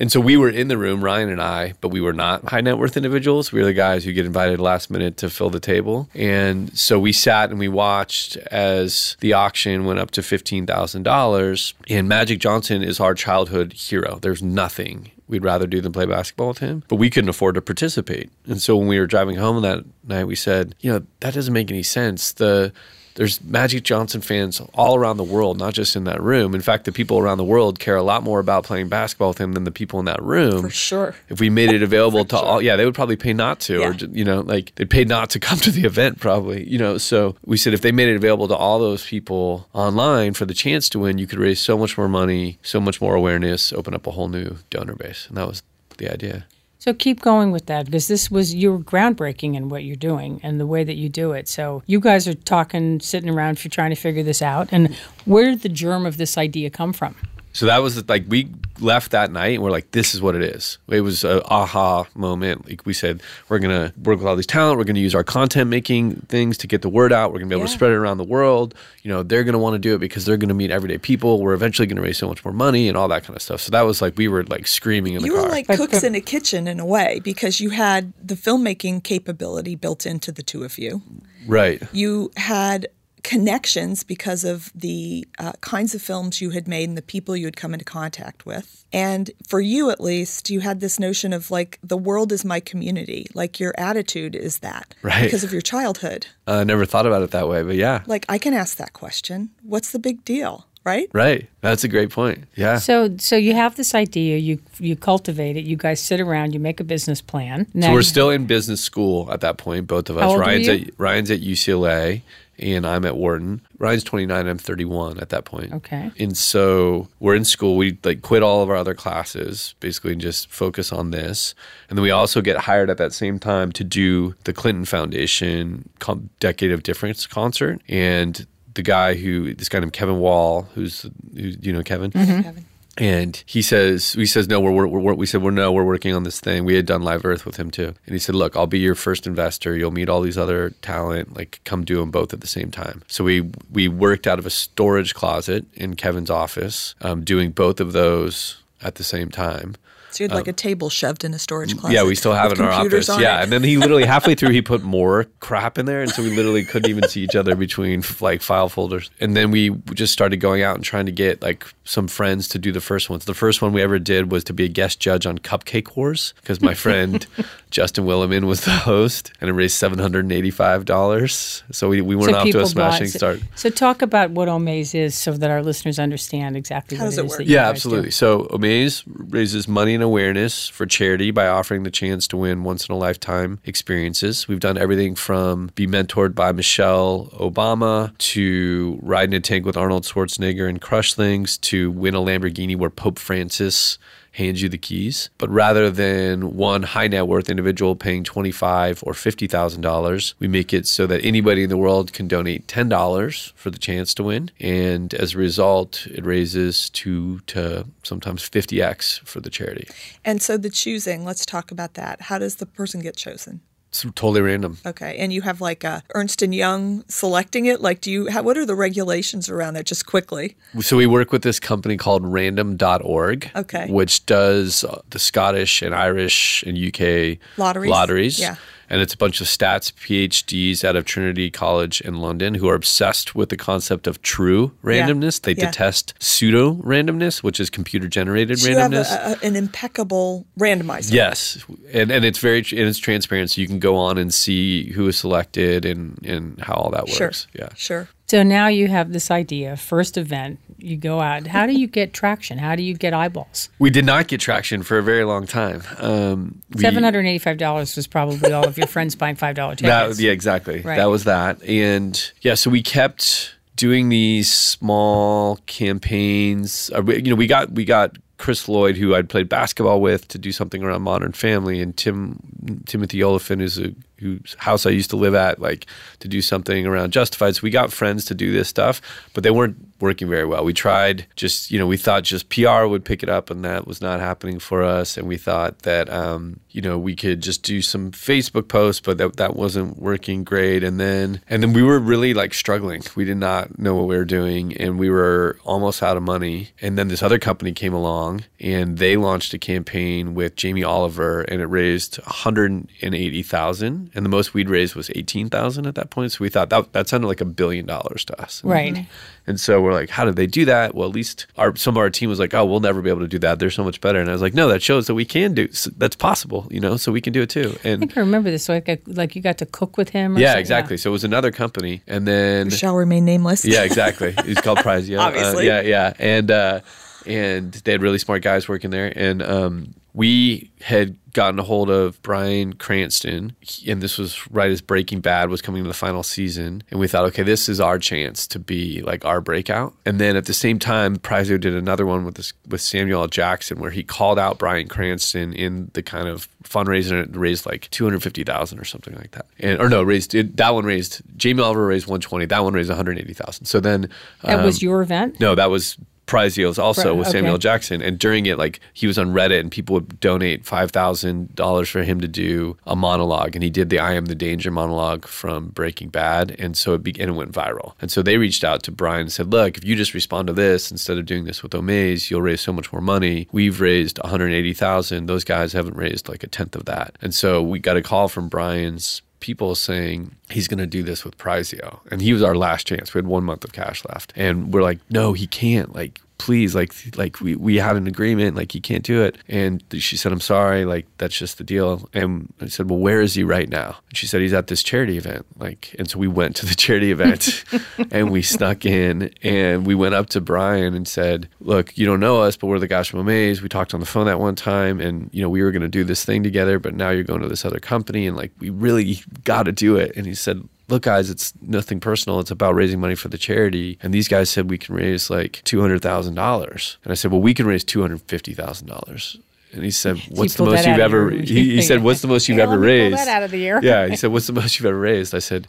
and 0.00 0.10
so 0.10 0.18
we 0.18 0.36
were 0.36 0.48
in 0.48 0.68
the 0.68 0.78
room, 0.78 1.04
Ryan 1.04 1.28
and 1.28 1.40
I, 1.40 1.74
but 1.80 1.88
we 1.88 2.00
were 2.00 2.12
not 2.12 2.48
high 2.48 2.62
net 2.62 2.78
worth 2.78 2.96
individuals. 2.96 3.52
We 3.52 3.60
were 3.60 3.66
the 3.66 3.72
guys 3.72 4.02
who 4.02 4.12
get 4.12 4.26
invited 4.26 4.58
last 4.58 4.90
minute 4.90 5.18
to 5.18 5.30
fill 5.30 5.50
the 5.50 5.60
table. 5.60 6.08
And 6.14 6.76
so 6.76 6.98
we 6.98 7.12
sat 7.12 7.50
and 7.50 7.58
we 7.58 7.68
watched 7.68 8.36
as 8.50 9.16
the 9.20 9.34
auction 9.34 9.84
went 9.84 10.00
up 10.00 10.10
to 10.12 10.22
fifteen 10.22 10.66
thousand 10.66 11.04
dollars. 11.04 11.74
And 11.88 12.08
Magic 12.08 12.40
Johnson 12.40 12.82
is 12.82 12.98
our 12.98 13.14
childhood 13.14 13.74
hero. 13.74 14.18
There's 14.20 14.42
nothing 14.42 15.10
we'd 15.28 15.44
rather 15.44 15.66
do 15.66 15.80
than 15.80 15.92
play 15.92 16.06
basketball 16.06 16.48
with 16.48 16.58
him, 16.58 16.82
but 16.88 16.96
we 16.96 17.08
couldn't 17.08 17.30
afford 17.30 17.54
to 17.54 17.62
participate. 17.62 18.30
And 18.46 18.60
so 18.60 18.76
when 18.76 18.88
we 18.88 18.98
were 18.98 19.06
driving 19.06 19.36
home 19.36 19.62
that 19.62 19.84
night, 20.02 20.24
we 20.24 20.34
said, 20.34 20.74
you 20.80 20.90
know, 20.90 21.06
that 21.20 21.34
doesn't 21.34 21.54
make 21.54 21.70
any 21.70 21.84
sense. 21.84 22.32
The 22.32 22.72
there's 23.14 23.42
Magic 23.42 23.82
Johnson 23.82 24.20
fans 24.20 24.60
all 24.74 24.96
around 24.96 25.16
the 25.16 25.24
world, 25.24 25.58
not 25.58 25.74
just 25.74 25.96
in 25.96 26.04
that 26.04 26.22
room. 26.22 26.54
In 26.54 26.60
fact, 26.60 26.84
the 26.84 26.92
people 26.92 27.18
around 27.18 27.38
the 27.38 27.44
world 27.44 27.78
care 27.78 27.96
a 27.96 28.02
lot 28.02 28.22
more 28.22 28.38
about 28.40 28.64
playing 28.64 28.88
basketball 28.88 29.28
with 29.28 29.38
him 29.38 29.52
than 29.52 29.64
the 29.64 29.70
people 29.70 29.98
in 29.98 30.04
that 30.06 30.22
room. 30.22 30.62
For 30.62 30.70
sure. 30.70 31.14
If 31.28 31.40
we 31.40 31.50
made 31.50 31.70
it 31.70 31.82
available 31.82 32.24
to 32.32 32.38
all, 32.38 32.62
yeah, 32.62 32.76
they 32.76 32.84
would 32.84 32.94
probably 32.94 33.16
pay 33.16 33.32
not 33.32 33.60
to, 33.60 33.76
or 33.78 33.90
Yeah. 33.90 33.92
ju- 33.92 34.10
you 34.12 34.24
know, 34.24 34.40
like 34.40 34.72
they'd 34.76 34.88
pay 34.88 35.04
not 35.04 35.30
to 35.30 35.40
come 35.48 35.58
to 35.58 35.70
the 35.70 35.84
event, 35.84 36.20
probably, 36.20 36.68
you 36.68 36.78
know. 36.78 36.98
So 36.98 37.36
we 37.44 37.56
said 37.56 37.74
if 37.74 37.80
they 37.80 37.92
made 37.92 38.08
it 38.08 38.16
available 38.16 38.48
to 38.48 38.56
all 38.56 38.78
those 38.78 39.04
people 39.04 39.68
online 39.72 40.34
for 40.34 40.46
the 40.46 40.54
chance 40.54 40.88
to 40.90 40.98
win, 40.98 41.18
you 41.18 41.26
could 41.26 41.38
raise 41.38 41.60
so 41.60 41.76
much 41.76 41.98
more 41.98 42.08
money, 42.08 42.58
so 42.62 42.80
much 42.80 43.00
more 43.00 43.14
awareness, 43.14 43.72
open 43.72 43.92
up 43.94 44.06
a 44.06 44.12
whole 44.12 44.28
new 44.28 44.56
donor 44.70 44.94
base, 44.94 45.26
and 45.28 45.36
that 45.36 45.46
was 45.48 45.62
the 45.98 46.10
idea. 46.12 46.46
So 46.80 46.94
keep 46.94 47.20
going 47.20 47.52
with 47.52 47.66
that 47.66 47.84
because 47.84 48.08
this 48.08 48.30
was 48.30 48.54
you're 48.54 48.78
groundbreaking 48.78 49.54
in 49.54 49.68
what 49.68 49.84
you're 49.84 49.96
doing 49.96 50.40
and 50.42 50.58
the 50.58 50.66
way 50.66 50.82
that 50.82 50.94
you 50.94 51.10
do 51.10 51.32
it. 51.32 51.46
So 51.46 51.82
you 51.86 52.00
guys 52.00 52.26
are 52.26 52.32
talking, 52.32 53.00
sitting 53.00 53.28
around, 53.28 53.58
for 53.58 53.68
trying 53.68 53.90
to 53.90 53.96
figure 53.96 54.22
this 54.22 54.40
out. 54.40 54.70
And 54.72 54.94
where 55.26 55.50
did 55.50 55.60
the 55.60 55.68
germ 55.68 56.06
of 56.06 56.16
this 56.16 56.38
idea 56.38 56.70
come 56.70 56.94
from? 56.94 57.16
So 57.52 57.66
that 57.66 57.78
was 57.78 58.08
like 58.08 58.24
we 58.28 58.48
left 58.78 59.10
that 59.10 59.32
night 59.32 59.54
and 59.54 59.62
we're 59.62 59.72
like, 59.72 59.90
this 59.90 60.14
is 60.14 60.22
what 60.22 60.36
it 60.36 60.42
is. 60.42 60.78
It 60.88 61.00
was 61.00 61.24
a 61.24 61.44
aha 61.52 62.06
moment. 62.14 62.68
Like 62.68 62.86
we 62.86 62.92
said, 62.94 63.22
we're 63.48 63.58
gonna 63.58 63.92
work 64.02 64.18
with 64.18 64.26
all 64.26 64.36
these 64.36 64.46
talent. 64.46 64.78
We're 64.78 64.84
gonna 64.84 65.00
use 65.00 65.14
our 65.16 65.24
content 65.24 65.68
making 65.68 66.16
things 66.28 66.56
to 66.58 66.66
get 66.68 66.82
the 66.82 66.88
word 66.88 67.12
out. 67.12 67.32
We're 67.32 67.40
gonna 67.40 67.48
be 67.50 67.56
able 67.56 67.66
to 67.66 67.72
spread 67.72 67.90
it 67.90 67.96
around 67.96 68.18
the 68.18 68.24
world. 68.24 68.74
You 69.02 69.10
know, 69.10 69.22
they're 69.24 69.42
gonna 69.44 69.58
want 69.58 69.74
to 69.74 69.78
do 69.80 69.96
it 69.96 69.98
because 69.98 70.24
they're 70.24 70.36
gonna 70.36 70.54
meet 70.54 70.70
everyday 70.70 70.98
people. 70.98 71.40
We're 71.42 71.54
eventually 71.54 71.86
gonna 71.86 72.02
raise 72.02 72.18
so 72.18 72.28
much 72.28 72.44
more 72.44 72.54
money 72.54 72.86
and 72.88 72.96
all 72.96 73.08
that 73.08 73.24
kind 73.24 73.34
of 73.36 73.42
stuff. 73.42 73.60
So 73.60 73.70
that 73.72 73.82
was 73.82 74.00
like 74.00 74.16
we 74.16 74.28
were 74.28 74.44
like 74.44 74.66
screaming 74.68 75.14
in 75.14 75.22
the 75.22 75.26
You 75.26 75.34
car. 75.34 75.42
were 75.44 75.48
like 75.50 75.66
cooks 75.66 76.04
in 76.04 76.14
a 76.14 76.20
kitchen 76.20 76.68
in 76.68 76.78
a 76.78 76.86
way 76.86 77.20
because 77.24 77.60
you 77.60 77.70
had 77.70 78.12
the 78.22 78.36
filmmaking 78.36 79.02
capability 79.02 79.74
built 79.74 80.06
into 80.06 80.30
the 80.30 80.42
two 80.44 80.62
of 80.62 80.78
you. 80.78 81.02
right. 81.48 81.82
You 81.92 82.30
had 82.36 82.86
connections 83.22 84.02
because 84.04 84.44
of 84.44 84.70
the 84.74 85.26
uh, 85.38 85.52
kinds 85.60 85.94
of 85.94 86.02
films 86.02 86.40
you 86.40 86.50
had 86.50 86.66
made 86.68 86.88
and 86.88 86.98
the 86.98 87.02
people 87.02 87.36
you 87.36 87.44
had 87.46 87.56
come 87.56 87.72
into 87.72 87.84
contact 87.84 88.46
with. 88.46 88.84
And 88.92 89.30
for 89.46 89.60
you, 89.60 89.90
at 89.90 90.00
least, 90.00 90.50
you 90.50 90.60
had 90.60 90.80
this 90.80 90.98
notion 90.98 91.32
of 91.32 91.50
like, 91.50 91.78
the 91.82 91.96
world 91.96 92.32
is 92.32 92.44
my 92.44 92.60
community. 92.60 93.26
Like, 93.34 93.60
your 93.60 93.74
attitude 93.78 94.34
is 94.34 94.58
that 94.58 94.94
Right. 95.02 95.24
because 95.24 95.44
of 95.44 95.52
your 95.52 95.62
childhood. 95.62 96.26
I 96.46 96.64
never 96.64 96.84
thought 96.84 97.06
about 97.06 97.22
it 97.22 97.30
that 97.30 97.48
way, 97.48 97.62
but 97.62 97.76
yeah. 97.76 98.02
Like, 98.06 98.24
I 98.28 98.38
can 98.38 98.54
ask 98.54 98.76
that 98.78 98.92
question 98.92 99.50
What's 99.62 99.92
the 99.92 99.98
big 99.98 100.24
deal? 100.24 100.66
Right? 100.82 101.10
Right. 101.12 101.46
That's 101.60 101.84
a 101.84 101.88
great 101.88 102.08
point. 102.08 102.44
Yeah. 102.56 102.78
So 102.78 103.14
so 103.18 103.36
you 103.36 103.54
have 103.54 103.76
this 103.76 103.94
idea, 103.94 104.38
you 104.38 104.60
you 104.78 104.96
cultivate 104.96 105.58
it, 105.58 105.64
you 105.64 105.76
guys 105.76 106.00
sit 106.00 106.20
around, 106.20 106.54
you 106.54 106.58
make 106.60 106.80
a 106.80 106.84
business 106.84 107.20
plan. 107.20 107.66
So 107.78 107.92
we're 107.92 108.00
still 108.00 108.30
in 108.30 108.46
business 108.46 108.80
school 108.80 109.30
at 109.30 109.42
that 109.42 109.58
point, 109.58 109.86
both 109.86 110.08
of 110.08 110.16
us. 110.16 110.22
How 110.22 110.30
old 110.30 110.38
were 110.38 110.44
Ryan's 110.46 110.66
you? 110.68 110.72
at 110.72 110.90
Ryan's 110.96 111.30
at 111.30 111.40
UCLA 111.42 112.22
and 112.60 112.86
I'm 112.86 113.04
at 113.04 113.16
Wharton. 113.16 113.62
Ryan's 113.78 114.04
29, 114.04 114.46
I'm 114.46 114.58
31 114.58 115.18
at 115.18 115.30
that 115.30 115.44
point. 115.44 115.72
Okay. 115.72 116.10
And 116.18 116.36
so 116.36 117.08
we're 117.18 117.34
in 117.34 117.44
school. 117.44 117.76
We 117.76 117.98
like 118.04 118.22
quit 118.22 118.42
all 118.42 118.62
of 118.62 118.70
our 118.70 118.76
other 118.76 118.94
classes, 118.94 119.74
basically, 119.80 120.12
and 120.12 120.20
just 120.20 120.50
focus 120.50 120.92
on 120.92 121.10
this. 121.10 121.54
And 121.88 121.98
then 121.98 122.02
we 122.02 122.10
also 122.10 122.40
get 122.40 122.58
hired 122.58 122.90
at 122.90 122.98
that 122.98 123.12
same 123.12 123.38
time 123.38 123.72
to 123.72 123.84
do 123.84 124.34
the 124.44 124.52
Clinton 124.52 124.84
Foundation 124.84 125.88
con- 125.98 126.28
Decade 126.38 126.70
of 126.70 126.82
Difference 126.82 127.26
concert. 127.26 127.80
And 127.88 128.46
the 128.74 128.82
guy 128.82 129.14
who, 129.14 129.54
this 129.54 129.68
guy 129.68 129.80
named 129.80 129.92
Kevin 129.92 130.18
Wall, 130.18 130.62
who's, 130.74 131.02
who, 131.02 131.10
you 131.34 131.72
know, 131.72 131.82
Kevin? 131.82 132.10
Mm-hmm. 132.10 132.42
Kevin. 132.42 132.66
And 132.98 133.42
he 133.46 133.62
says, 133.62 134.12
he 134.12 134.26
says, 134.26 134.48
no, 134.48 134.60
we're, 134.60 134.72
we're, 134.72 134.86
we're, 134.86 135.14
we 135.14 135.26
said, 135.26 135.42
we're 135.42 135.52
no, 135.52 135.72
we're 135.72 135.84
working 135.84 136.14
on 136.14 136.24
this 136.24 136.40
thing. 136.40 136.64
We 136.64 136.74
had 136.74 136.86
done 136.86 137.02
Live 137.02 137.24
Earth 137.24 137.46
with 137.46 137.56
him 137.56 137.70
too. 137.70 137.94
And 138.06 138.12
he 138.12 138.18
said, 138.18 138.34
look, 138.34 138.56
I'll 138.56 138.66
be 138.66 138.78
your 138.78 138.94
first 138.94 139.26
investor. 139.26 139.76
You'll 139.76 139.90
meet 139.90 140.08
all 140.08 140.20
these 140.20 140.36
other 140.36 140.70
talent. 140.82 141.34
Like, 141.34 141.60
come 141.64 141.84
do 141.84 141.98
them 141.98 142.10
both 142.10 142.34
at 142.34 142.40
the 142.40 142.46
same 142.46 142.70
time. 142.70 143.02
So 143.06 143.24
we 143.24 143.50
we 143.70 143.88
worked 143.88 144.26
out 144.26 144.38
of 144.38 144.46
a 144.46 144.50
storage 144.50 145.14
closet 145.14 145.64
in 145.74 145.96
Kevin's 145.96 146.30
office, 146.30 146.94
um, 147.00 147.24
doing 147.24 147.52
both 147.52 147.80
of 147.80 147.92
those 147.92 148.60
at 148.82 148.96
the 148.96 149.04
same 149.04 149.30
time. 149.30 149.76
So 150.12 150.24
you 150.24 150.28
had 150.28 150.36
like 150.36 150.48
a 150.48 150.52
table 150.52 150.90
shoved 150.90 151.22
in 151.22 151.32
a 151.34 151.38
storage 151.38 151.76
closet. 151.76 151.94
Yeah, 151.94 152.02
we 152.02 152.16
still 152.16 152.32
have 152.32 152.50
it 152.50 152.58
in 152.58 152.64
our 152.64 152.72
office. 152.72 153.08
Yeah, 153.08 153.42
and 153.42 153.52
then 153.52 153.62
he 153.62 153.76
literally 153.76 154.04
halfway 154.04 154.34
through 154.34 154.50
he 154.50 154.60
put 154.60 154.82
more 154.82 155.26
crap 155.38 155.78
in 155.78 155.86
there, 155.86 156.02
and 156.02 156.10
so 156.10 156.22
we 156.22 156.34
literally 156.34 156.64
couldn't 156.64 156.90
even 156.90 157.08
see 157.08 157.22
each 157.22 157.36
other 157.36 157.54
between 157.54 158.02
like 158.20 158.42
file 158.42 158.68
folders. 158.68 159.08
And 159.20 159.36
then 159.36 159.52
we 159.52 159.70
just 159.94 160.12
started 160.12 160.38
going 160.38 160.62
out 160.62 160.74
and 160.74 160.84
trying 160.84 161.06
to 161.06 161.12
get 161.12 161.42
like 161.42 161.64
some 161.90 162.06
friends 162.08 162.46
to 162.48 162.58
do 162.58 162.70
the 162.72 162.80
first 162.80 163.10
ones. 163.10 163.24
The 163.24 163.34
first 163.34 163.60
one 163.60 163.72
we 163.72 163.82
ever 163.82 163.98
did 163.98 164.30
was 164.30 164.44
to 164.44 164.52
be 164.52 164.64
a 164.64 164.68
guest 164.68 165.00
judge 165.00 165.26
on 165.26 165.38
Cupcake 165.38 165.96
Wars 165.96 166.34
because 166.40 166.60
my 166.60 166.74
friend 166.84 167.26
Justin 167.70 168.04
Willman 168.04 168.44
was 168.44 168.60
the 168.64 168.70
host, 168.70 169.32
and 169.40 169.50
it 169.50 169.52
raised 169.52 169.76
seven 169.76 169.98
hundred 169.98 170.24
and 170.24 170.32
eighty-five 170.32 170.84
dollars. 170.84 171.62
So 171.72 171.88
we 171.88 172.00
we 172.00 172.14
went 172.16 172.30
so 172.32 172.38
off 172.38 172.48
to 172.50 172.60
a 172.60 172.66
smashing 172.66 173.06
bought- 173.08 173.14
start. 173.14 173.40
So 173.56 173.70
talk 173.70 174.02
about 174.02 174.30
what 174.30 174.48
Omaze 174.48 174.94
is 174.94 175.14
so 175.16 175.32
that 175.32 175.50
our 175.50 175.62
listeners 175.62 175.98
understand 175.98 176.56
exactly 176.56 176.96
How 176.96 177.04
what 177.04 177.10
does 177.10 177.18
it 177.18 177.22
it 177.22 177.24
is 177.26 177.30
work? 177.30 177.38
that 177.38 177.44
you 177.46 177.54
Yeah, 177.54 177.62
guys 177.62 177.68
do. 177.68 177.70
absolutely. 177.76 178.10
So 178.12 178.44
Omaze 178.50 179.02
raises 179.06 179.66
money 179.68 179.94
and 179.94 180.02
awareness 180.02 180.68
for 180.68 180.86
charity 180.86 181.30
by 181.32 181.46
offering 181.48 181.82
the 181.82 181.90
chance 181.90 182.26
to 182.28 182.36
win 182.36 182.62
once 182.64 182.88
in 182.88 182.94
a 182.94 182.98
lifetime 182.98 183.58
experiences. 183.64 184.46
We've 184.48 184.60
done 184.60 184.78
everything 184.78 185.14
from 185.14 185.70
be 185.74 185.86
mentored 185.86 186.34
by 186.34 186.52
Michelle 186.52 187.30
Obama 187.34 188.16
to 188.34 188.98
ride 189.02 189.28
in 189.30 189.34
a 189.34 189.40
tank 189.40 189.64
with 189.64 189.76
Arnold 189.76 190.04
Schwarzenegger 190.04 190.68
and 190.68 190.80
crush 190.80 191.14
things 191.14 191.56
to 191.58 191.79
win 191.86 192.14
a 192.14 192.18
Lamborghini 192.18 192.76
where 192.76 192.90
Pope 192.90 193.18
Francis 193.18 193.98
hands 194.32 194.62
you 194.62 194.68
the 194.68 194.78
keys. 194.78 195.30
But 195.38 195.50
rather 195.50 195.90
than 195.90 196.56
one 196.56 196.82
high 196.82 197.08
net 197.08 197.26
worth 197.26 197.48
individual 197.48 197.96
paying 197.96 198.24
25 198.24 199.02
or 199.04 199.14
fifty 199.14 199.46
thousand 199.46 199.82
dollars, 199.82 200.34
we 200.38 200.48
make 200.48 200.72
it 200.72 200.86
so 200.86 201.06
that 201.06 201.24
anybody 201.24 201.62
in 201.62 201.70
the 201.70 201.76
world 201.76 202.12
can 202.12 202.28
donate 202.28 202.68
ten 202.68 202.88
dollars 202.88 203.52
for 203.56 203.70
the 203.70 203.78
chance 203.78 204.14
to 204.14 204.24
win. 204.24 204.50
And 204.60 205.14
as 205.14 205.34
a 205.34 205.38
result, 205.38 206.06
it 206.06 206.24
raises 206.24 206.90
two 206.90 207.40
to 207.48 207.86
sometimes 208.02 208.42
fifty 208.42 208.82
X 208.82 209.18
for 209.24 209.40
the 209.40 209.50
charity. 209.50 209.88
And 210.24 210.42
so 210.42 210.56
the 210.56 210.70
choosing, 210.70 211.24
let's 211.24 211.46
talk 211.46 211.70
about 211.70 211.94
that. 211.94 212.22
How 212.22 212.38
does 212.38 212.56
the 212.56 212.66
person 212.66 213.00
get 213.00 213.16
chosen? 213.16 213.60
It's 213.90 214.02
totally 214.14 214.40
random. 214.40 214.78
Okay, 214.86 215.16
and 215.18 215.32
you 215.32 215.42
have 215.42 215.60
like 215.60 215.84
uh, 215.84 216.00
Ernst 216.14 216.42
and 216.42 216.54
Young 216.54 217.02
selecting 217.08 217.66
it. 217.66 217.80
Like, 217.80 218.00
do 218.00 218.12
you? 218.12 218.30
How, 218.30 218.40
what 218.42 218.56
are 218.56 218.64
the 218.64 218.76
regulations 218.76 219.48
around 219.48 219.74
that? 219.74 219.84
Just 219.84 220.06
quickly. 220.06 220.56
So 220.80 220.96
we 220.96 221.08
work 221.08 221.32
with 221.32 221.42
this 221.42 221.58
company 221.58 221.96
called 221.96 222.24
Random.org, 222.24 223.50
Okay. 223.56 223.88
which 223.90 224.24
does 224.26 224.84
uh, 224.84 225.00
the 225.10 225.18
Scottish 225.18 225.82
and 225.82 225.92
Irish 225.92 226.62
and 226.64 226.78
UK 226.78 227.38
Lotteries? 227.58 227.90
Lotteries, 227.90 228.38
Yeah. 228.38 228.56
And 228.92 229.00
it's 229.00 229.14
a 229.14 229.16
bunch 229.16 229.40
of 229.40 229.46
stats 229.46 229.92
PhDs 229.92 230.82
out 230.84 230.96
of 230.96 231.04
Trinity 231.04 231.48
College 231.48 232.00
in 232.00 232.16
London 232.16 232.54
who 232.54 232.68
are 232.68 232.74
obsessed 232.74 233.36
with 233.36 233.48
the 233.48 233.56
concept 233.56 234.08
of 234.08 234.20
true 234.20 234.72
Yeah. 234.84 234.90
randomness. 235.06 235.40
They 235.40 235.52
Yeah. 235.52 235.66
detest 235.70 236.12
pseudo 236.18 236.74
randomness, 236.82 237.42
which 237.42 237.60
is 237.60 237.70
computer 237.70 238.08
generated 238.08 238.58
So 238.58 238.68
randomness. 238.70 239.10
a, 239.12 239.38
a, 239.40 239.46
an 239.46 239.54
impeccable 239.56 240.44
randomizer. 240.58 241.12
Yes, 241.12 241.58
and 241.92 242.10
and 242.10 242.24
it's 242.24 242.38
very 242.38 242.58
and 242.58 242.80
it's 242.88 242.98
transparent, 242.98 243.52
so 243.52 243.60
you 243.60 243.68
can 243.68 243.78
go 243.78 243.96
on 243.96 244.18
and 244.18 244.34
see 244.34 244.90
who 244.92 245.06
is 245.06 245.16
selected 245.16 245.84
and 245.84 246.18
and 246.24 246.60
how 246.60 246.74
all 246.74 246.90
that 246.90 247.08
Sure. 247.08 247.28
works. 247.28 247.46
Yeah. 247.56 247.68
Sure. 247.76 248.08
So 248.30 248.44
now 248.44 248.68
you 248.68 248.86
have 248.86 249.12
this 249.12 249.28
idea, 249.28 249.76
first 249.76 250.16
event, 250.16 250.60
you 250.78 250.96
go 250.96 251.20
out. 251.20 251.48
How 251.48 251.66
do 251.66 251.72
you 251.72 251.88
get 251.88 252.12
traction? 252.12 252.58
How 252.58 252.76
do 252.76 252.82
you 252.84 252.94
get 252.94 253.12
eyeballs? 253.12 253.70
We 253.80 253.90
did 253.90 254.04
not 254.04 254.28
get 254.28 254.40
traction 254.40 254.84
for 254.84 254.98
a 254.98 255.02
very 255.02 255.24
long 255.24 255.48
time. 255.48 255.82
Um, 255.98 256.62
we- 256.72 256.80
Seven 256.80 257.02
hundred 257.02 257.18
and 257.20 257.28
eighty-five 257.28 257.58
dollars 257.58 257.96
was 257.96 258.06
probably 258.06 258.52
all 258.52 258.68
of 258.68 258.78
your 258.78 258.86
friends 258.86 259.16
buying 259.16 259.34
five 259.34 259.56
dollar 259.56 259.74
That, 259.74 260.02
tickets. 260.02 260.20
yeah, 260.20 260.30
exactly. 260.30 260.80
Right. 260.80 260.94
That 260.94 261.06
was 261.06 261.24
that. 261.24 261.60
And 261.64 262.32
yeah, 262.42 262.54
so 262.54 262.70
we 262.70 262.82
kept 262.82 263.52
doing 263.74 264.10
these 264.10 264.52
small 264.52 265.56
campaigns. 265.66 266.88
Uh, 266.96 267.02
we- 267.02 267.16
you 267.16 267.30
know, 267.30 267.34
we 267.34 267.48
got 267.48 267.72
we 267.72 267.84
got 267.84 268.16
Chris 268.38 268.68
Lloyd, 268.68 268.96
who 268.96 269.12
I'd 269.16 269.28
played 269.28 269.48
basketball 269.48 270.00
with, 270.00 270.28
to 270.28 270.38
do 270.38 270.52
something 270.52 270.84
around 270.84 271.02
Modern 271.02 271.32
Family, 271.32 271.80
and 271.80 271.96
Tim 271.96 272.38
Timothy 272.86 273.24
Olyphant, 273.24 273.60
who's 273.60 273.76
a 273.78 273.92
whose 274.20 274.54
house 274.58 274.86
I 274.86 274.90
used 274.90 275.10
to 275.10 275.16
live 275.16 275.34
at, 275.34 275.60
like 275.60 275.86
to 276.20 276.28
do 276.28 276.40
something 276.40 276.86
around 276.86 277.12
Justified. 277.12 277.56
So 277.56 277.60
we 277.62 277.70
got 277.70 277.92
friends 277.92 278.24
to 278.26 278.34
do 278.34 278.52
this 278.52 278.68
stuff, 278.68 279.00
but 279.34 279.42
they 279.42 279.50
weren't 279.50 279.76
working 280.00 280.28
very 280.28 280.46
well. 280.46 280.64
We 280.64 280.72
tried 280.72 281.26
just, 281.36 281.70
you 281.70 281.78
know, 281.78 281.86
we 281.86 281.96
thought 281.96 282.22
just 282.22 282.48
PR 282.48 282.84
would 282.86 283.04
pick 283.04 283.22
it 283.22 283.28
up, 283.28 283.50
and 283.50 283.64
that 283.64 283.86
was 283.86 284.00
not 284.00 284.20
happening 284.20 284.58
for 284.58 284.82
us. 284.82 285.16
And 285.16 285.28
we 285.28 285.36
thought 285.36 285.80
that, 285.80 286.10
um, 286.10 286.60
you 286.70 286.80
know, 286.80 286.98
we 286.98 287.14
could 287.14 287.42
just 287.42 287.62
do 287.62 287.82
some 287.82 288.10
Facebook 288.10 288.68
posts, 288.68 289.00
but 289.00 289.18
that 289.18 289.36
that 289.36 289.56
wasn't 289.56 289.98
working 290.00 290.44
great. 290.44 290.82
And 290.84 290.98
then, 290.98 291.40
and 291.48 291.62
then 291.62 291.72
we 291.72 291.82
were 291.82 291.98
really 291.98 292.34
like 292.34 292.54
struggling. 292.54 293.02
We 293.14 293.24
did 293.24 293.36
not 293.36 293.78
know 293.78 293.94
what 293.94 294.08
we 294.08 294.16
were 294.16 294.24
doing, 294.24 294.76
and 294.76 294.98
we 294.98 295.10
were 295.10 295.58
almost 295.64 296.02
out 296.02 296.16
of 296.16 296.22
money. 296.22 296.70
And 296.80 296.96
then 296.96 297.08
this 297.08 297.22
other 297.22 297.38
company 297.38 297.72
came 297.72 297.92
along, 297.92 298.44
and 298.58 298.98
they 298.98 299.16
launched 299.16 299.52
a 299.54 299.58
campaign 299.58 300.34
with 300.34 300.56
Jamie 300.56 300.84
Oliver, 300.84 301.42
and 301.42 301.60
it 301.60 301.66
raised 301.66 302.18
one 302.18 302.26
hundred 302.26 302.88
and 303.02 303.14
eighty 303.14 303.42
thousand, 303.42 304.09
and 304.14 304.24
the 304.24 304.30
most 304.30 304.54
we'd 304.54 304.68
raised 304.70 304.94
was 304.94 305.10
eighteen 305.14 305.48
thousand 305.48 305.86
at 305.86 305.94
that 305.94 306.10
point. 306.10 306.32
So 306.32 306.38
we 306.40 306.48
thought 306.48 306.70
that 306.70 306.92
that 306.92 307.08
sounded 307.08 307.26
like 307.26 307.40
a 307.40 307.44
billion 307.44 307.86
dollars 307.86 308.24
to 308.26 308.40
us. 308.42 308.62
Right. 308.64 309.06
And 309.46 309.58
so 309.58 309.80
we're 309.80 309.92
like, 309.92 310.10
how 310.10 310.24
did 310.24 310.36
they 310.36 310.46
do 310.46 310.64
that? 310.66 310.94
Well, 310.94 311.08
at 311.08 311.14
least 311.14 311.46
our 311.56 311.74
some 311.76 311.94
of 311.94 311.98
our 311.98 312.10
team 312.10 312.28
was 312.28 312.38
like, 312.38 312.54
oh, 312.54 312.64
we'll 312.64 312.80
never 312.80 313.02
be 313.02 313.10
able 313.10 313.20
to 313.20 313.28
do 313.28 313.38
that. 313.40 313.58
They're 313.58 313.70
so 313.70 313.82
much 313.84 314.00
better. 314.00 314.20
And 314.20 314.28
I 314.28 314.32
was 314.32 314.42
like, 314.42 314.54
no, 314.54 314.68
that 314.68 314.82
shows 314.82 315.06
that 315.08 315.14
we 315.14 315.24
can 315.24 315.54
do. 315.54 315.64
s- 315.70 315.88
That's 315.96 316.14
possible, 316.16 316.66
you 316.70 316.78
know. 316.80 316.96
So 316.96 317.10
we 317.12 317.20
can 317.20 317.32
do 317.32 317.42
it 317.42 317.50
too. 317.50 317.76
I 317.84 317.88
And 317.88 318.00
think 318.00 318.16
I 318.16 318.20
remember 318.20 318.50
this. 318.50 318.64
So 318.64 318.74
like, 318.74 318.88
I- 318.88 318.98
like 319.06 319.34
you 319.34 319.42
got 319.42 319.58
to 319.58 319.66
cook 319.66 319.96
with 319.96 320.10
him. 320.10 320.36
Or 320.36 320.40
yeah, 320.40 320.48
something? 320.48 320.60
exactly. 320.60 320.96
So 320.98 321.10
it 321.10 321.12
was 321.12 321.24
another 321.24 321.50
company, 321.50 322.02
and 322.06 322.28
then 322.28 322.70
Shall 322.70 322.94
remain 322.94 323.24
nameless. 323.24 323.64
yeah, 323.64 323.82
exactly. 323.82 324.34
It's 324.38 324.60
called 324.60 324.78
Prize. 324.78 325.08
Uh, 325.10 325.18
Obviously. 325.20 325.66
yeah, 325.66 325.80
yeah, 325.80 326.12
and 326.18 326.50
uh, 326.50 326.80
and 327.26 327.72
they 327.72 327.92
had 327.92 328.02
really 328.02 328.18
smart 328.18 328.42
guys 328.42 328.68
working 328.68 328.90
there, 328.90 329.12
and 329.16 329.42
um, 329.42 329.94
we 330.12 330.70
had 330.80 331.16
gotten 331.32 331.60
a 331.60 331.62
hold 331.62 331.90
of 331.90 332.20
Bryan 332.22 332.72
Cranston, 332.72 333.54
and 333.86 334.02
this 334.02 334.18
was 334.18 334.50
right 334.50 334.70
as 334.70 334.80
Breaking 334.80 335.20
Bad 335.20 335.48
was 335.48 335.62
coming 335.62 335.84
to 335.84 335.88
the 335.88 335.94
final 335.94 336.24
season, 336.24 336.82
and 336.90 336.98
we 336.98 337.06
thought, 337.06 337.24
okay, 337.26 337.44
this 337.44 337.68
is 337.68 337.78
our 337.78 338.00
chance 338.00 338.48
to 338.48 338.58
be 338.58 339.00
like 339.02 339.24
our 339.24 339.40
breakout. 339.40 339.94
And 340.04 340.18
then 340.18 340.34
at 340.34 340.46
the 340.46 340.52
same 340.54 340.80
time, 340.80 341.16
Prizeo 341.16 341.60
did 341.60 341.74
another 341.74 342.04
one 342.04 342.24
with 342.24 342.34
this 342.34 342.52
with 342.68 342.80
Samuel 342.80 343.22
L. 343.22 343.28
Jackson, 343.28 343.78
where 343.78 343.92
he 343.92 344.02
called 344.02 344.38
out 344.40 344.58
Bryan 344.58 344.88
Cranston 344.88 345.52
in 345.52 345.90
the 345.92 346.02
kind 346.02 346.26
of 346.26 346.48
fundraiser, 346.64 347.22
and 347.22 347.36
raised 347.36 347.64
like 347.64 347.88
two 347.90 348.04
hundred 348.04 348.22
fifty 348.24 348.42
thousand 348.42 348.80
or 348.80 348.84
something 348.84 349.14
like 349.14 349.30
that, 349.30 349.46
and 349.60 349.80
or 349.80 349.88
no, 349.88 350.02
raised 350.02 350.34
it, 350.34 350.56
that 350.56 350.74
one 350.74 350.84
raised 350.84 351.22
Jamie 351.36 351.62
Oliver 351.62 351.86
raised 351.86 352.08
one 352.08 352.20
twenty, 352.20 352.46
that 352.46 352.64
one 352.64 352.72
raised 352.72 352.88
one 352.88 352.96
hundred 352.96 353.18
eighty 353.20 353.34
thousand. 353.34 353.66
So 353.66 353.78
then 353.78 354.08
That 354.42 354.64
was 354.64 354.82
um, 354.82 354.86
your 354.86 355.02
event. 355.02 355.38
no, 355.38 355.54
that 355.54 355.70
was 355.70 355.96
Prizeo's 356.30 356.78
also 356.78 357.10
Right, 357.10 357.18
with 357.18 357.28
Samuel. 357.28 357.58
Jackson. 357.58 358.00
And 358.02 358.18
during 358.18 358.46
it, 358.46 358.56
like 358.56 358.80
he 358.94 359.06
was 359.06 359.18
on 359.18 359.32
Reddit 359.32 359.60
and 359.60 359.70
people 359.70 359.94
would 359.94 360.20
donate 360.20 360.64
five 360.64 360.90
thousand 360.90 361.54
dollars 361.54 361.88
for 361.88 362.02
him 362.02 362.20
to 362.20 362.28
do 362.28 362.76
a 362.86 362.94
monologue. 362.94 363.56
And 363.56 363.62
he 363.62 363.70
did 363.70 363.90
the 363.90 363.98
I 363.98 364.12
am 364.14 364.26
the 364.26 364.34
danger 364.34 364.70
monologue 364.70 365.26
from 365.26 365.68
Breaking 365.68 366.08
Bad. 366.08 366.54
And 366.58 366.76
so 366.76 366.94
it 366.94 367.02
began 367.02 367.28
and 367.28 367.36
it 367.36 367.38
went 367.38 367.52
viral. 367.52 367.94
And 368.00 368.10
so 368.10 368.22
they 368.22 368.38
reached 368.38 368.64
out 368.64 368.82
to 368.84 368.92
Brian 368.92 369.22
and 369.22 369.32
said, 369.32 369.52
Look, 369.52 369.76
if 369.76 369.84
you 369.84 369.96
just 369.96 370.14
respond 370.14 370.46
to 370.46 370.52
this 370.52 370.90
instead 370.90 371.18
of 371.18 371.26
doing 371.26 371.44
this 371.44 371.62
with 371.62 371.72
Omaze, 371.72 372.30
you'll 372.30 372.42
raise 372.42 372.60
so 372.60 372.72
much 372.72 372.92
more 372.92 373.02
money. 373.02 373.48
We've 373.52 373.80
raised 373.80 374.18
180,000. 374.22 375.26
Those 375.26 375.44
guys 375.44 375.72
haven't 375.72 375.96
raised 375.96 376.28
like 376.28 376.42
a 376.42 376.46
tenth 376.46 376.76
of 376.76 376.84
that. 376.86 377.16
And 377.20 377.34
so 377.34 377.62
we 377.62 377.78
got 377.78 377.96
a 377.96 378.02
call 378.02 378.28
from 378.28 378.48
Brian's 378.48 379.22
people 379.40 379.74
saying 379.74 380.36
he's 380.50 380.68
going 380.68 380.78
to 380.78 380.86
do 380.86 381.02
this 381.02 381.24
with 381.24 381.36
Prizeo. 381.38 382.00
And 382.10 382.22
he 382.22 382.32
was 382.32 382.42
our 382.42 382.54
last 382.54 382.86
chance. 382.86 383.12
We 383.14 383.18
had 383.18 383.26
one 383.26 383.44
month 383.44 383.64
of 383.64 383.72
cash 383.72 384.04
left. 384.04 384.32
And 384.36 384.72
we're 384.72 384.82
like, 384.82 384.98
no, 385.10 385.32
he 385.32 385.46
can't. 385.46 385.94
Like, 385.94 386.20
please, 386.40 386.74
like, 386.74 386.94
like 387.18 387.38
we, 387.42 387.54
we 387.54 387.76
had 387.76 387.96
an 387.96 388.06
agreement, 388.06 388.56
like 388.56 388.72
he 388.72 388.80
can't 388.80 389.04
do 389.04 389.22
it. 389.22 389.36
And 389.46 389.84
she 389.98 390.16
said, 390.16 390.32
I'm 390.32 390.40
sorry, 390.40 390.86
like 390.86 391.06
that's 391.18 391.36
just 391.36 391.58
the 391.58 391.64
deal. 391.64 392.08
And 392.14 392.50
I 392.62 392.68
said, 392.68 392.88
well, 392.88 392.98
where 392.98 393.20
is 393.20 393.34
he 393.34 393.44
right 393.44 393.68
now? 393.68 393.98
And 394.08 394.16
she 394.16 394.26
said, 394.26 394.40
he's 394.40 394.54
at 394.54 394.68
this 394.68 394.82
charity 394.82 395.18
event. 395.18 395.44
Like, 395.58 395.94
and 395.98 396.08
so 396.08 396.18
we 396.18 396.28
went 396.28 396.56
to 396.56 396.66
the 396.66 396.74
charity 396.84 397.12
event 397.12 397.62
and 398.10 398.30
we 398.30 398.40
snuck 398.40 398.86
in 398.86 399.34
and 399.42 399.86
we 399.86 399.94
went 399.94 400.14
up 400.14 400.30
to 400.30 400.40
Brian 400.40 400.94
and 400.94 401.06
said, 401.06 401.46
look, 401.60 401.98
you 401.98 402.06
don't 402.06 402.20
know 402.20 402.40
us, 402.40 402.56
but 402.56 402.68
we're 402.68 402.78
the 402.78 402.88
from 402.88 403.20
Omaze. 403.20 403.60
We 403.60 403.68
talked 403.68 403.92
on 403.92 404.00
the 404.00 404.06
phone 404.06 404.24
that 404.24 404.40
one 404.40 404.56
time 404.56 404.98
and, 404.98 405.28
you 405.34 405.42
know, 405.42 405.50
we 405.50 405.62
were 405.62 405.72
going 405.72 405.82
to 405.82 405.88
do 405.88 406.04
this 406.04 406.24
thing 406.24 406.42
together, 406.42 406.78
but 406.78 406.94
now 406.94 407.10
you're 407.10 407.22
going 407.22 407.42
to 407.42 407.48
this 407.48 407.66
other 407.66 407.80
company 407.80 408.26
and 408.26 408.34
like, 408.34 408.50
we 408.58 408.70
really 408.70 409.22
got 409.44 409.64
to 409.64 409.72
do 409.72 409.96
it. 409.96 410.16
And 410.16 410.24
he 410.24 410.34
said, 410.34 410.66
look 410.90 411.02
guys 411.04 411.30
it's 411.30 411.52
nothing 411.62 412.00
personal. 412.00 412.40
It's 412.40 412.50
about 412.50 412.74
raising 412.74 413.00
money 413.00 413.14
for 413.14 413.28
the 413.28 413.38
charity. 413.38 413.98
And 414.02 414.12
these 414.12 414.28
guys 414.28 414.50
said 414.50 414.68
we 414.70 414.78
can 414.78 414.94
raise 414.94 415.30
like 415.30 415.62
$200000 415.64 416.96
and 417.04 417.10
i 417.10 417.14
said 417.14 417.30
well 417.30 417.40
we 417.40 417.54
can 417.54 417.66
raise 417.66 417.84
$250000 417.84 419.38
and 419.72 419.84
he 419.84 419.90
said 419.90 420.18
what's 420.30 420.54
the 420.54 420.64
most 420.64 420.86
you've 420.86 420.98
ever 420.98 421.30
he, 421.30 421.76
he 421.76 421.82
said 421.82 422.02
what's 422.02 422.20
the 422.22 422.28
most 422.28 422.48
you've 422.48 422.58
ever 422.58 422.72
let 422.72 422.80
me 422.80 422.86
pull 422.86 423.10
raised? 423.10 423.16
that 423.18 423.28
out 423.28 423.42
of 423.42 423.50
the 423.50 423.66
air. 423.66 423.80
yeah 423.82 424.06
he 424.08 424.16
said 424.16 424.32
what's 424.32 424.46
the 424.46 424.52
most 424.52 424.78
you've 424.78 424.86
ever 424.86 424.98
raised? 424.98 425.34
I 425.34 425.38
said 425.38 425.66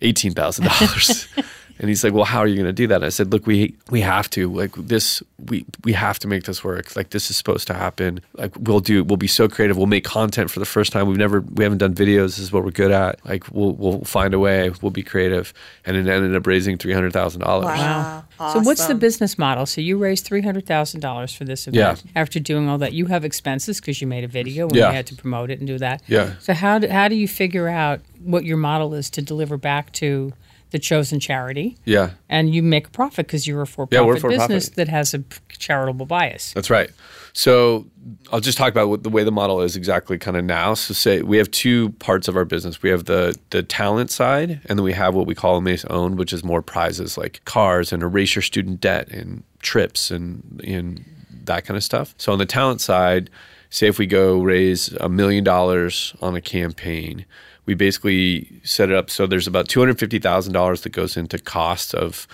$18000 0.00 1.44
and 1.78 1.88
he's 1.88 2.02
like 2.04 2.12
well 2.12 2.24
how 2.24 2.38
are 2.40 2.46
you 2.46 2.54
going 2.56 2.66
to 2.66 2.72
do 2.72 2.86
that 2.86 2.96
and 2.96 3.04
i 3.04 3.08
said 3.08 3.32
look 3.32 3.46
we 3.46 3.74
we 3.90 4.00
have 4.00 4.28
to 4.30 4.50
like 4.52 4.72
this 4.74 5.22
we 5.46 5.64
we 5.84 5.92
have 5.92 6.18
to 6.18 6.28
make 6.28 6.44
this 6.44 6.62
work 6.62 6.94
like 6.96 7.10
this 7.10 7.30
is 7.30 7.36
supposed 7.36 7.66
to 7.66 7.74
happen 7.74 8.20
like 8.34 8.52
we'll 8.58 8.80
do 8.80 9.02
we'll 9.04 9.16
be 9.16 9.26
so 9.26 9.48
creative 9.48 9.76
we'll 9.76 9.86
make 9.86 10.04
content 10.04 10.50
for 10.50 10.58
the 10.60 10.66
first 10.66 10.92
time 10.92 11.06
we've 11.08 11.16
never 11.18 11.40
we 11.40 11.64
haven't 11.64 11.78
done 11.78 11.94
videos 11.94 12.22
this 12.36 12.38
is 12.40 12.52
what 12.52 12.64
we're 12.64 12.70
good 12.70 12.90
at 12.90 13.24
like 13.24 13.44
we'll 13.52 13.72
we'll 13.72 14.00
find 14.04 14.34
a 14.34 14.38
way 14.38 14.70
we'll 14.82 14.90
be 14.90 15.02
creative 15.02 15.52
and 15.84 15.96
it 15.96 16.06
ended 16.06 16.34
up 16.36 16.46
raising 16.46 16.76
$300000 16.78 17.42
Wow. 17.42 18.24
So 18.52 18.60
what's 18.60 18.86
the 18.86 18.94
business 18.96 19.38
model? 19.38 19.66
So 19.66 19.80
you 19.80 19.96
raised 19.98 20.24
three 20.24 20.42
hundred 20.42 20.66
thousand 20.66 21.00
dollars 21.00 21.32
for 21.32 21.44
this 21.44 21.68
event. 21.68 22.02
After 22.16 22.40
doing 22.40 22.68
all 22.68 22.78
that, 22.78 22.92
you 22.92 23.06
have 23.06 23.24
expenses 23.24 23.80
because 23.80 24.00
you 24.00 24.08
made 24.08 24.24
a 24.24 24.28
video 24.28 24.66
when 24.66 24.74
Yeah. 24.74 24.88
you 24.88 24.94
had 24.96 25.06
to 25.08 25.14
promote 25.14 25.50
it 25.50 25.58
and 25.60 25.66
do 25.68 25.78
that. 25.78 26.02
Yeah. 26.08 26.34
So 26.40 26.52
how 26.52 26.80
do, 26.80 26.88
how 26.88 27.06
do 27.06 27.14
you 27.14 27.28
figure 27.28 27.68
out 27.68 28.00
what 28.24 28.44
your 28.44 28.56
model 28.56 28.94
is 28.94 29.10
to 29.10 29.22
deliver 29.22 29.56
back 29.56 29.92
to 29.92 30.32
the 30.72 30.78
chosen 30.78 31.20
charity? 31.20 31.76
yeah 31.84 32.10
And 32.28 32.54
you 32.54 32.62
make 32.62 32.88
a 32.88 32.90
profit 32.90 33.26
because 33.26 33.46
you're 33.46 33.62
a 33.62 33.66
for-profit 33.66 34.06
we're 34.06 34.16
a 34.16 34.20
for-profit. 34.20 34.48
business 34.48 34.76
that 34.76 34.88
has 34.88 35.14
a 35.14 35.22
charitable 35.48 36.06
bias. 36.06 36.52
That's 36.52 36.70
right. 36.70 36.90
So 37.34 37.86
I'll 38.30 38.40
just 38.40 38.58
talk 38.58 38.70
about 38.70 38.88
what 38.88 39.04
the 39.04 39.08
way 39.08 39.24
the 39.24 39.32
model 39.32 39.60
is 39.62 39.76
exactly 39.76 40.18
kind 40.18 40.36
of 40.36 40.44
now. 40.44 40.74
So 40.74 40.92
say 40.92 41.22
we 41.22 41.38
have 41.38 41.50
two 41.50 41.90
parts 41.92 42.28
of 42.28 42.36
our 42.36 42.44
business. 42.44 42.82
We 42.82 42.90
have 42.90 43.04
the 43.04 43.34
the 43.50 43.62
talent 43.62 44.10
side, 44.10 44.60
and 44.66 44.78
then 44.78 44.84
we 44.84 44.92
have 44.92 45.14
what 45.14 45.26
we 45.26 45.34
call 45.34 45.60
Omaze 45.60 45.86
Own, 45.90 46.16
which 46.16 46.32
is 46.32 46.44
more 46.44 46.60
prizes 46.62 47.16
like 47.16 47.42
cars 47.44 47.92
and 47.92 48.02
erase 48.02 48.34
your 48.34 48.42
student 48.42 48.80
debt 48.80 49.08
and 49.08 49.44
trips 49.60 50.10
and 50.10 50.60
and 50.66 51.04
that 51.44 51.64
kind 51.64 51.76
of 51.76 51.84
stuff. 51.84 52.14
So 52.18 52.32
on 52.32 52.38
the 52.38 52.46
talent 52.46 52.80
side, 52.80 53.30
say 53.70 53.86
if 53.86 53.98
we 53.98 54.06
go 54.06 54.42
raise 54.42 54.92
a 54.94 55.08
million 55.08 55.42
dollars 55.42 56.14
on 56.20 56.36
a 56.36 56.40
campaign, 56.40 57.24
we 57.66 57.74
basically 57.74 58.60
set 58.64 58.90
it 58.90 58.96
up 58.96 59.10
so 59.10 59.26
there's 59.26 59.46
about 59.46 59.68
two 59.68 59.80
hundred 59.80 59.98
fifty 59.98 60.18
thousand 60.18 60.52
dollars 60.52 60.82
that 60.82 60.90
goes 60.90 61.16
into 61.16 61.38
costs 61.38 61.94
of 61.94 62.26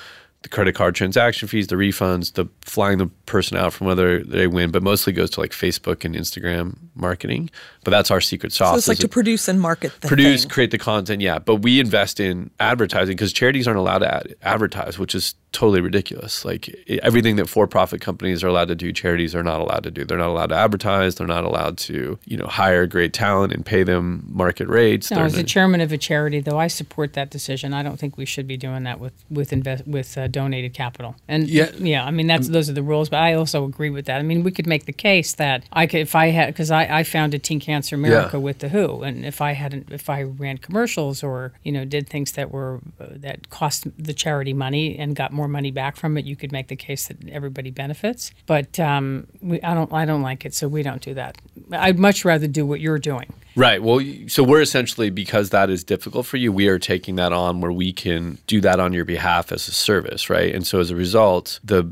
the 0.43 0.49
credit 0.49 0.75
card 0.75 0.95
transaction 0.95 1.49
fees, 1.49 1.67
the 1.67 1.75
refunds, 1.75 2.35
the 2.35 2.47
flying 2.61 2.99
the 2.99 3.09
person 3.27 3.57
out 3.57 3.73
from 3.73 3.87
whether 3.87 4.23
they 4.23 4.47
win, 4.47 4.71
but 4.71 4.83
mostly 4.83 5.12
goes 5.12 5.31
to 5.31 5.41
like 5.41 5.51
Facebook 5.51 6.05
and 6.05 6.14
Instagram 6.14 6.77
marketing. 6.95 7.51
But 7.88 7.96
that's 7.96 8.11
our 8.11 8.20
secret 8.20 8.53
sauce. 8.53 8.72
So 8.72 8.77
it's 8.77 8.88
like 8.88 8.98
to 8.98 9.07
it- 9.07 9.11
produce 9.11 9.48
and 9.48 9.59
market 9.59 9.92
the 10.03 10.09
produce, 10.09 10.42
thing. 10.42 10.51
create 10.51 10.70
the 10.72 10.77
content, 10.79 11.22
yeah. 11.22 11.38
But 11.38 11.57
we 11.62 11.81
invest 11.81 12.20
in 12.20 12.51
advertising 12.61 13.16
because 13.16 13.33
charities 13.33 13.66
aren't 13.66 13.79
allowed 13.79 14.01
to 14.01 14.14
ad- 14.14 14.35
advertise, 14.42 14.98
which 14.98 15.14
is 15.14 15.35
totally 15.53 15.81
ridiculous. 15.81 16.44
Like 16.44 16.68
i- 16.90 16.98
everything 17.03 17.37
that 17.37 17.48
for-profit 17.48 18.03
companies 18.03 18.44
are 18.44 18.48
allowed 18.48 18.68
to 18.68 18.74
do, 18.74 18.92
charities 18.92 19.35
are 19.35 19.42
not 19.42 19.61
allowed 19.61 19.85
to 19.85 19.90
do. 19.90 20.05
They're 20.05 20.18
not 20.18 20.29
allowed 20.29 20.48
to 20.51 20.55
advertise. 20.57 21.14
They're 21.14 21.27
not 21.27 21.44
allowed 21.44 21.79
to, 21.79 22.18
you 22.27 22.37
know, 22.37 22.44
hire 22.44 22.87
great 22.87 23.14
talent 23.14 23.55
and 23.55 23.64
pay 23.64 23.85
them 23.85 24.27
market 24.29 24.68
rates. 24.68 25.11
No, 25.11 25.20
as 25.20 25.33
the 25.33 25.42
chairman 25.42 25.81
of 25.81 25.90
a 25.90 25.96
charity, 25.96 26.40
though, 26.40 26.59
I 26.59 26.66
support 26.66 27.14
that 27.14 27.31
decision. 27.31 27.72
I 27.72 27.83
don't 27.83 27.98
think 27.98 28.18
we 28.18 28.27
should 28.27 28.46
be 28.46 28.59
doing 28.59 28.83
that 28.83 29.01
with 29.01 29.14
with 29.31 29.51
invest 29.55 29.87
with 29.88 30.18
uh, 30.18 30.27
donated 30.27 30.74
capital. 30.74 31.16
And 31.27 31.48
Yeah. 31.48 31.70
yeah, 31.79 32.05
I 32.05 32.11
mean 32.11 32.27
that's 32.27 32.48
those 32.48 32.68
are 32.68 32.74
the 32.74 32.83
rules. 32.83 33.09
But 33.09 33.20
I 33.20 33.33
also 33.33 33.64
agree 33.64 33.88
with 33.88 34.05
that. 34.05 34.18
I 34.18 34.22
mean, 34.22 34.42
we 34.42 34.51
could 34.51 34.66
make 34.66 34.85
the 34.85 34.92
case 34.92 35.33
that 35.35 35.62
I 35.72 35.87
could 35.87 36.01
if 36.01 36.14
I 36.14 36.27
had 36.27 36.48
because 36.48 36.70
I, 36.70 36.83
I 36.98 37.03
founded 37.05 37.42
Teen 37.42 37.61
Cancer 37.61 37.78
America 37.97 38.31
Yeah. 38.37 38.38
with 38.41 38.59
the 38.59 38.69
WHO, 38.69 39.03
and 39.03 39.25
if 39.25 39.41
I 39.41 39.53
hadn't 39.53 39.91
if 39.91 40.09
I 40.11 40.23
ran 40.23 40.59
commercials 40.59 41.23
or 41.23 41.53
you 41.62 41.73
know 41.73 41.85
did 41.85 42.09
things 42.09 42.33
that 42.33 42.51
were 42.51 42.81
uh, 43.01 43.07
that 43.11 43.51
cost 43.51 43.87
the 43.99 44.12
charity 44.14 44.53
money 44.53 44.97
and 44.99 45.14
got 45.17 45.33
more 45.33 45.49
money 45.49 45.71
back 45.71 45.97
from 45.97 46.17
it, 46.19 46.25
you 46.25 46.37
could 46.37 46.53
make 46.53 46.69
the 46.69 46.77
case 46.77 47.09
that 47.09 47.29
everybody 47.29 47.71
benefits. 47.71 48.33
But 48.47 48.79
um, 48.81 49.27
we, 49.41 49.61
I 49.62 49.75
don't 49.75 49.93
I 49.93 50.05
don't 50.05 50.23
like 50.23 50.45
it, 50.45 50.55
so 50.55 50.69
we 50.69 50.83
don't 50.83 51.03
do 51.03 51.14
that. 51.14 51.38
I'd 51.73 51.99
much 51.99 52.25
rather 52.25 52.47
do 52.47 52.64
what 52.67 52.81
you're 52.81 52.99
doing. 52.99 53.33
Right. 53.57 53.83
Well, 53.83 54.01
so 54.29 54.45
we're 54.45 54.61
essentially 54.61 55.11
because 55.11 55.51
that 55.51 55.69
is 55.71 55.83
difficult 55.83 56.27
for 56.27 56.37
you, 56.37 56.53
we 56.53 56.69
are 56.69 56.79
taking 56.79 57.17
that 57.17 57.33
on 57.33 57.61
where 57.61 57.73
we 57.73 57.93
can 57.93 58.38
do 58.47 58.61
that 58.61 58.79
on 58.79 58.93
your 58.93 59.05
behalf 59.05 59.51
as 59.51 59.67
a 59.67 59.73
service, 59.73 60.31
right? 60.31 60.55
And 60.55 60.64
so 60.67 60.79
as 60.79 60.91
a 60.93 60.97
result, 60.97 61.59
the 61.64 61.91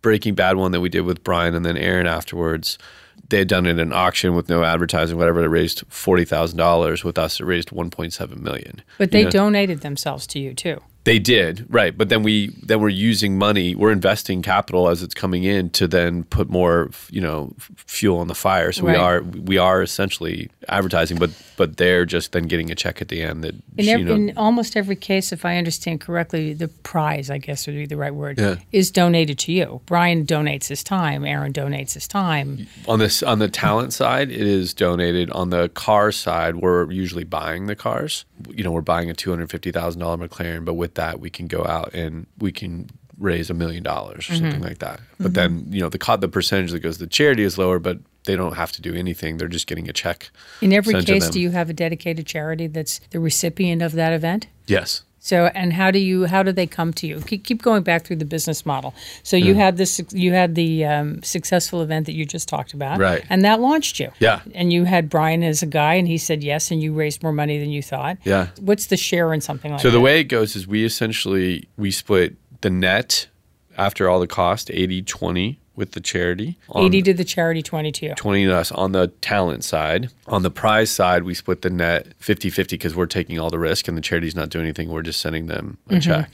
Breaking 0.00 0.34
Bad 0.36 0.56
one 0.58 0.70
that 0.70 0.80
we 0.80 0.88
did 0.88 1.00
with 1.00 1.24
Brian 1.24 1.56
and 1.56 1.66
then 1.66 1.76
Aaron 1.76 2.06
afterwards, 2.06 2.78
they 3.28 3.38
had 3.38 3.48
done 3.48 3.66
it 3.66 3.70
in 3.70 3.78
an 3.80 3.92
auction 3.92 4.34
with 4.34 4.48
no 4.48 4.64
advertising, 4.64 5.16
whatever. 5.18 5.42
It 5.44 5.48
raised 5.48 5.84
forty 5.88 6.24
thousand 6.24 6.58
dollars. 6.58 7.04
With 7.04 7.18
us, 7.18 7.40
it 7.40 7.44
raised 7.44 7.70
one 7.72 7.90
point 7.90 8.12
seven 8.12 8.42
million. 8.42 8.82
But 8.98 9.10
they 9.10 9.20
You 9.20 9.24
know? 9.26 9.30
donated 9.30 9.80
themselves 9.80 10.26
to 10.28 10.38
you 10.38 10.54
too. 10.54 10.80
They 11.08 11.18
did, 11.18 11.64
right? 11.70 11.96
But 11.96 12.10
then 12.10 12.22
we 12.22 12.48
then 12.62 12.80
we're 12.82 12.90
using 12.90 13.38
money, 13.38 13.74
we're 13.74 13.92
investing 13.92 14.42
capital 14.42 14.90
as 14.90 15.02
it's 15.02 15.14
coming 15.14 15.44
in 15.44 15.70
to 15.70 15.88
then 15.88 16.24
put 16.24 16.50
more, 16.50 16.90
you 17.08 17.22
know, 17.22 17.54
fuel 17.76 18.18
on 18.18 18.28
the 18.28 18.34
fire. 18.34 18.72
So 18.72 18.82
Right. 18.84 18.92
we 18.92 18.98
are 19.02 19.22
we 19.22 19.56
are 19.58 19.80
essentially 19.82 20.50
advertising, 20.68 21.16
but 21.18 21.30
but 21.56 21.78
they're 21.78 22.04
just 22.04 22.32
then 22.32 22.44
getting 22.44 22.70
a 22.70 22.74
check 22.74 23.00
at 23.00 23.08
the 23.08 23.22
end 23.22 23.42
that 23.42 23.54
In, 23.78 23.84
you 23.86 24.04
know, 24.04 24.14
in 24.14 24.32
almost 24.36 24.76
every 24.76 24.96
case, 24.96 25.32
if 25.32 25.46
I 25.46 25.56
understand 25.56 26.02
correctly, 26.02 26.52
the 26.52 26.68
prize, 26.68 27.30
I 27.30 27.38
guess 27.38 27.66
would 27.66 27.76
be 27.76 27.86
the 27.86 27.96
right 27.96 28.14
word, 28.14 28.38
Yeah. 28.38 28.56
is 28.70 28.90
donated 28.90 29.38
to 29.40 29.52
you. 29.52 29.80
Brian 29.86 30.26
donates 30.26 30.68
his 30.68 30.84
time. 30.84 31.24
Aaron 31.24 31.54
donates 31.54 31.94
his 31.94 32.06
time. 32.06 32.66
on 32.86 32.98
this 32.98 33.22
on 33.22 33.38
the 33.38 33.48
talent 33.48 33.94
side, 33.94 34.30
it 34.30 34.46
is 34.46 34.74
donated. 34.74 35.30
On 35.30 35.48
the 35.48 35.70
car 35.70 36.12
side, 36.12 36.56
we're 36.56 36.90
usually 36.92 37.24
buying 37.24 37.64
the 37.66 37.74
cars. 37.74 38.26
You 38.54 38.62
know, 38.62 38.72
we're 38.72 38.82
buying 38.82 39.08
a 39.08 39.14
two 39.14 39.30
hundred 39.30 39.50
fifty 39.50 39.72
thousand 39.72 40.00
dollar 40.02 40.18
McLaren, 40.18 40.66
but 40.66 40.74
with 40.74 40.97
that, 40.98 41.18
we 41.18 41.30
can 41.30 41.46
go 41.46 41.64
out 41.64 41.94
and 41.94 42.26
we 42.38 42.52
can 42.52 42.90
raise 43.18 43.50
a 43.50 43.54
million 43.54 43.82
dollars 43.82 44.28
or 44.28 44.34
Mm-hmm. 44.34 44.42
something 44.44 44.62
like 44.62 44.78
that. 44.78 45.00
But 45.18 45.34
then, 45.34 45.66
you 45.70 45.80
know, 45.80 45.88
the 45.88 45.98
the 46.20 46.28
percentage 46.28 46.70
that 46.72 46.80
goes 46.80 46.98
to 46.98 47.04
the 47.04 47.10
charity 47.10 47.42
is 47.42 47.58
lower, 47.58 47.78
but 47.80 47.98
they 48.26 48.36
don't 48.36 48.54
have 48.56 48.70
to 48.72 48.82
do 48.82 48.94
anything. 48.94 49.38
They're 49.38 49.48
just 49.48 49.66
getting 49.66 49.88
a 49.88 49.92
check. 49.92 50.30
In 50.60 50.72
every 50.72 51.02
case, 51.02 51.28
do 51.30 51.40
you 51.40 51.50
have 51.50 51.70
a 51.70 51.72
dedicated 51.72 52.26
charity 52.26 52.66
that's 52.68 53.00
the 53.10 53.18
recipient 53.20 53.82
of 53.82 53.92
that 53.92 54.12
event? 54.12 54.46
Yes. 54.66 55.02
So, 55.28 55.50
and 55.54 55.74
how 55.74 55.90
do 55.90 55.98
you 55.98 56.24
how 56.24 56.42
do 56.42 56.52
they 56.52 56.66
come 56.66 56.94
to 56.94 57.06
you? 57.06 57.20
Keep, 57.20 57.44
keep 57.44 57.60
going 57.60 57.82
back 57.82 58.06
through 58.06 58.16
the 58.16 58.24
business 58.24 58.64
model. 58.64 58.94
So 59.22 59.36
you 59.36 59.54
had 59.54 59.76
this 59.76 60.00
you 60.10 60.32
had 60.32 60.54
the 60.54 60.86
um, 60.86 61.22
successful 61.22 61.82
event 61.82 62.06
that 62.06 62.14
you 62.14 62.24
just 62.24 62.48
talked 62.48 62.72
about, 62.72 62.98
Right. 62.98 63.22
And 63.28 63.44
that 63.44 63.60
launched 63.60 64.00
you, 64.00 64.10
Yeah. 64.20 64.40
And 64.54 64.72
you 64.72 64.84
had 64.84 65.10
Brian 65.10 65.42
as 65.42 65.62
a 65.62 65.66
guy, 65.66 65.94
and 65.94 66.08
he 66.08 66.16
said 66.16 66.42
yes, 66.42 66.70
and 66.70 66.82
you 66.82 66.94
raised 66.94 67.22
more 67.22 67.34
money 67.34 67.58
than 67.58 67.68
you 67.68 67.82
thought, 67.82 68.16
Yeah. 68.24 68.48
What's 68.58 68.86
the 68.86 68.96
share 68.96 69.34
in 69.34 69.42
something 69.42 69.70
like 69.70 69.80
that? 69.80 69.82
So 69.82 69.90
that? 69.90 69.98
the 69.98 70.00
way 70.00 70.20
it 70.20 70.24
goes 70.24 70.56
is 70.56 70.66
we 70.66 70.82
essentially 70.82 71.68
we 71.76 71.90
split 71.90 72.36
the 72.62 72.70
net 72.70 73.28
after 73.76 74.08
all 74.08 74.20
the 74.20 74.26
cost 74.26 74.68
80-20 74.68 75.58
with 75.78 75.92
the 75.92 76.00
charity. 76.00 76.58
on- 76.68 76.84
eighty 76.84 77.00
to 77.02 77.14
the 77.14 77.24
charity, 77.24 77.62
twenty 77.62 77.92
to 77.92 78.14
20 78.14 78.44
to 78.46 78.54
us 78.54 78.72
on 78.72 78.92
the 78.92 79.06
talent 79.22 79.64
side. 79.64 80.10
On 80.26 80.42
the 80.42 80.50
prize 80.50 80.90
side, 80.90 81.22
we 81.22 81.32
split 81.32 81.62
the 81.62 81.70
net 81.70 82.08
50 82.18 82.50
50 82.50 82.76
because 82.76 82.94
we're 82.94 83.06
taking 83.06 83.38
all 83.38 83.48
the 83.48 83.58
risk 83.58 83.88
and 83.88 83.96
the 83.96 84.02
charity's 84.02 84.34
not 84.34 84.50
doing 84.50 84.66
anything. 84.66 84.90
We're 84.90 85.02
just 85.02 85.20
sending 85.20 85.46
them 85.46 85.78
a 85.86 85.92
mm-hmm. 85.92 86.00
check. 86.00 86.30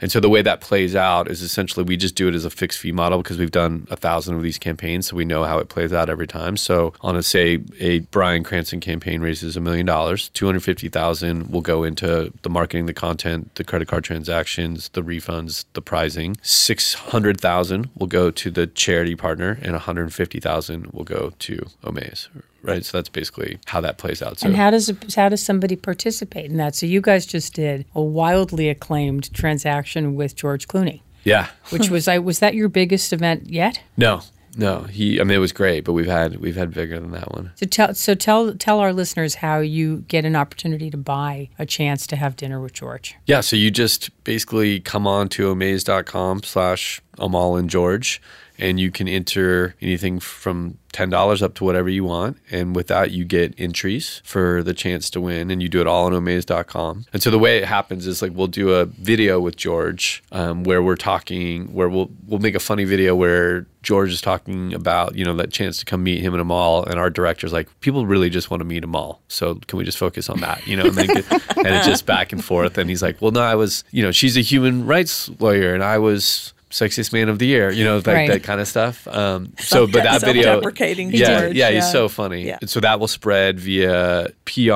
And 0.00 0.12
so 0.12 0.20
the 0.20 0.28
way 0.28 0.42
that 0.42 0.60
plays 0.60 0.94
out 0.94 1.30
is 1.30 1.42
essentially 1.42 1.84
we 1.84 1.96
just 1.96 2.14
do 2.14 2.28
it 2.28 2.34
as 2.34 2.44
a 2.44 2.50
fixed 2.50 2.78
fee 2.78 2.92
model 2.92 3.22
because 3.22 3.38
we've 3.38 3.50
done 3.50 3.86
a 3.90 3.96
thousand 3.96 4.36
of 4.36 4.42
these 4.42 4.58
campaigns, 4.58 5.08
so 5.08 5.16
we 5.16 5.24
know 5.24 5.44
how 5.44 5.58
it 5.58 5.68
plays 5.68 5.92
out 5.92 6.10
every 6.10 6.26
time. 6.26 6.56
So 6.56 6.92
on 7.00 7.16
a 7.16 7.22
say 7.22 7.60
a 7.78 8.00
Bryan 8.00 8.44
Cranston 8.44 8.80
campaign 8.80 9.20
raises 9.20 9.56
a 9.56 9.60
million 9.60 9.86
dollars, 9.86 10.28
two 10.30 10.46
hundred 10.46 10.62
fifty 10.64 10.88
thousand 10.88 11.50
will 11.50 11.60
go 11.60 11.84
into 11.84 12.32
the 12.42 12.50
marketing, 12.50 12.86
the 12.86 12.94
content, 12.94 13.54
the 13.54 13.64
credit 13.64 13.88
card 13.88 14.04
transactions, 14.04 14.90
the 14.90 15.02
refunds, 15.02 15.64
the 15.72 15.82
pricing. 15.82 16.36
Six 16.42 16.94
hundred 16.94 17.40
thousand 17.40 17.90
will 17.96 18.06
go 18.06 18.30
to 18.30 18.50
the 18.50 18.66
charity 18.66 19.16
partner, 19.16 19.58
and 19.62 19.72
one 19.72 19.80
hundred 19.80 20.12
fifty 20.12 20.40
thousand 20.40 20.86
will 20.92 21.04
go 21.04 21.32
to 21.38 21.66
Omaze. 21.82 22.28
Right, 22.66 22.84
so 22.84 22.98
that's 22.98 23.08
basically 23.08 23.58
how 23.66 23.80
that 23.80 23.98
plays 23.98 24.22
out. 24.22 24.40
So 24.40 24.48
And 24.48 24.56
how 24.56 24.70
does 24.70 24.92
how 25.14 25.28
does 25.28 25.42
somebody 25.42 25.76
participate 25.76 26.50
in 26.50 26.56
that? 26.56 26.74
So 26.74 26.86
you 26.86 27.00
guys 27.00 27.26
just 27.26 27.54
did 27.54 27.86
a 27.94 28.02
wildly 28.02 28.68
acclaimed 28.68 29.32
transaction 29.32 30.16
with 30.16 30.34
George 30.34 30.68
Clooney, 30.68 31.02
yeah, 31.24 31.48
which 31.70 31.90
was 31.90 32.08
I 32.08 32.18
was 32.18 32.40
that 32.40 32.54
your 32.54 32.68
biggest 32.68 33.12
event 33.12 33.48
yet? 33.48 33.80
no, 33.96 34.22
no, 34.58 34.84
he. 34.84 35.20
I 35.20 35.24
mean, 35.24 35.36
it 35.36 35.40
was 35.40 35.52
great, 35.52 35.84
but 35.84 35.92
we've 35.92 36.06
had 36.06 36.36
we've 36.36 36.56
had 36.56 36.72
bigger 36.72 36.98
than 36.98 37.10
that 37.10 37.32
one. 37.32 37.52
So 37.56 37.66
tell 37.66 37.94
so 37.94 38.14
tell 38.14 38.54
tell 38.54 38.80
our 38.80 38.92
listeners 38.92 39.36
how 39.36 39.58
you 39.58 39.98
get 40.08 40.24
an 40.24 40.34
opportunity 40.34 40.90
to 40.90 40.96
buy 40.96 41.50
a 41.58 41.66
chance 41.66 42.06
to 42.08 42.16
have 42.16 42.36
dinner 42.36 42.58
with 42.58 42.72
George. 42.72 43.16
Yeah, 43.26 43.42
so 43.42 43.54
you 43.54 43.70
just 43.70 44.10
basically 44.24 44.80
come 44.80 45.06
on 45.06 45.28
to 45.30 45.54
omaze.com 45.54 46.42
slash 46.42 47.02
Amal 47.18 47.56
and 47.56 47.68
George, 47.68 48.20
and 48.58 48.80
you 48.80 48.90
can 48.90 49.08
enter 49.08 49.74
anything 49.80 50.20
from 50.20 50.78
$10 50.96 51.42
up 51.42 51.54
to 51.54 51.64
whatever 51.64 51.90
you 51.90 52.04
want. 52.04 52.38
And 52.50 52.74
with 52.74 52.86
that, 52.86 53.10
you 53.10 53.26
get 53.26 53.54
entries 53.58 54.22
for 54.24 54.62
the 54.62 54.72
chance 54.72 55.10
to 55.10 55.20
win, 55.20 55.50
and 55.50 55.62
you 55.62 55.68
do 55.68 55.80
it 55.80 55.86
all 55.86 56.06
on 56.06 56.12
omaze.com. 56.12 57.04
And 57.12 57.22
so 57.22 57.30
the 57.30 57.38
way 57.38 57.58
it 57.58 57.64
happens 57.64 58.06
is 58.06 58.22
like 58.22 58.32
we'll 58.34 58.46
do 58.46 58.72
a 58.72 58.86
video 58.86 59.38
with 59.38 59.56
George 59.56 60.22
um, 60.32 60.64
where 60.64 60.82
we're 60.82 60.96
talking, 60.96 61.66
where 61.74 61.88
we'll, 61.88 62.10
we'll 62.26 62.40
make 62.40 62.54
a 62.54 62.60
funny 62.60 62.84
video 62.84 63.14
where 63.14 63.66
George 63.82 64.10
is 64.10 64.22
talking 64.22 64.72
about, 64.72 65.14
you 65.14 65.24
know, 65.24 65.36
that 65.36 65.52
chance 65.52 65.78
to 65.78 65.84
come 65.84 66.02
meet 66.02 66.22
him 66.22 66.32
in 66.32 66.40
a 66.40 66.44
mall. 66.44 66.82
And 66.84 66.98
our 66.98 67.10
director's 67.10 67.52
like, 67.52 67.68
people 67.80 68.06
really 68.06 68.30
just 68.30 68.50
want 68.50 68.62
to 68.62 68.64
meet 68.64 68.82
Amal. 68.82 69.20
So 69.28 69.56
can 69.68 69.78
we 69.78 69.84
just 69.84 69.98
focus 69.98 70.30
on 70.30 70.40
that, 70.40 70.66
you 70.66 70.76
know? 70.76 70.86
And, 70.86 70.96
get, 70.96 71.30
and 71.56 71.68
it's 71.68 71.86
just 71.86 72.06
back 72.06 72.32
and 72.32 72.44
forth. 72.44 72.78
And 72.78 72.88
he's 72.88 73.02
like, 73.02 73.20
well, 73.20 73.30
no, 73.30 73.42
I 73.42 73.54
was, 73.54 73.84
you 73.90 74.02
know, 74.02 74.12
she's 74.12 74.36
a 74.36 74.40
human 74.40 74.86
rights 74.86 75.28
lawyer 75.38 75.74
and 75.74 75.84
I 75.84 75.98
was 75.98 76.52
sexiest 76.70 77.12
man 77.12 77.28
of 77.28 77.38
the 77.38 77.46
year, 77.46 77.70
you 77.70 77.84
know, 77.84 77.96
like 77.98 78.06
Right. 78.06 78.28
that 78.28 78.42
kind 78.42 78.60
of 78.60 78.66
stuff. 78.68 79.06
Um, 79.08 79.52
so, 79.58 79.86
but 79.86 80.02
that 80.02 80.20
video, 80.20 80.42
Self-deprecating 80.44 81.12
yeah, 81.12 81.40
George, 81.42 81.56
yeah, 81.56 81.70
he's 81.70 81.90
so 81.92 82.08
funny. 82.08 82.44
Yeah. 82.46 82.58
And 82.60 82.68
so 82.68 82.80
that 82.80 82.98
will 82.98 83.08
spread 83.08 83.60
via 83.60 84.28
PR, 84.44 84.72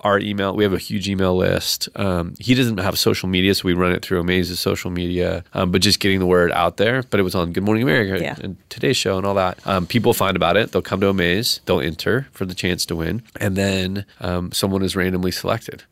our 0.00 0.18
email. 0.18 0.54
We 0.56 0.64
have 0.64 0.72
a 0.72 0.78
huge 0.78 1.08
email 1.08 1.36
list. 1.36 1.88
Um, 1.96 2.34
he 2.38 2.54
doesn't 2.54 2.78
have 2.78 2.98
social 2.98 3.28
media, 3.28 3.54
so 3.54 3.64
we 3.66 3.74
run 3.74 3.92
it 3.92 4.02
through 4.04 4.20
Amaze's 4.20 4.60
social 4.60 4.90
media. 4.90 5.44
Um, 5.52 5.70
but 5.70 5.82
just 5.82 6.00
getting 6.00 6.20
the 6.20 6.26
word 6.26 6.50
out 6.52 6.78
there. 6.78 7.02
But 7.02 7.20
it 7.20 7.22
was 7.22 7.34
on 7.34 7.52
Good 7.52 7.64
Morning 7.64 7.82
America 7.82 8.22
Yeah. 8.22 8.36
and 8.42 8.56
Today's 8.70 8.96
Show 8.96 9.18
and 9.18 9.26
all 9.26 9.34
that. 9.34 9.58
Um, 9.66 9.86
people 9.86 10.14
find 10.14 10.36
about 10.36 10.56
it. 10.56 10.72
They'll 10.72 10.82
come 10.82 11.00
to 11.00 11.08
Amaze. 11.08 11.60
They'll 11.66 11.80
enter 11.80 12.28
for 12.32 12.46
the 12.46 12.54
chance 12.54 12.86
to 12.86 12.96
win, 12.96 13.22
and 13.40 13.56
then 13.56 14.04
um, 14.20 14.52
someone 14.52 14.82
is 14.82 14.96
randomly 14.96 15.30
selected. 15.32 15.82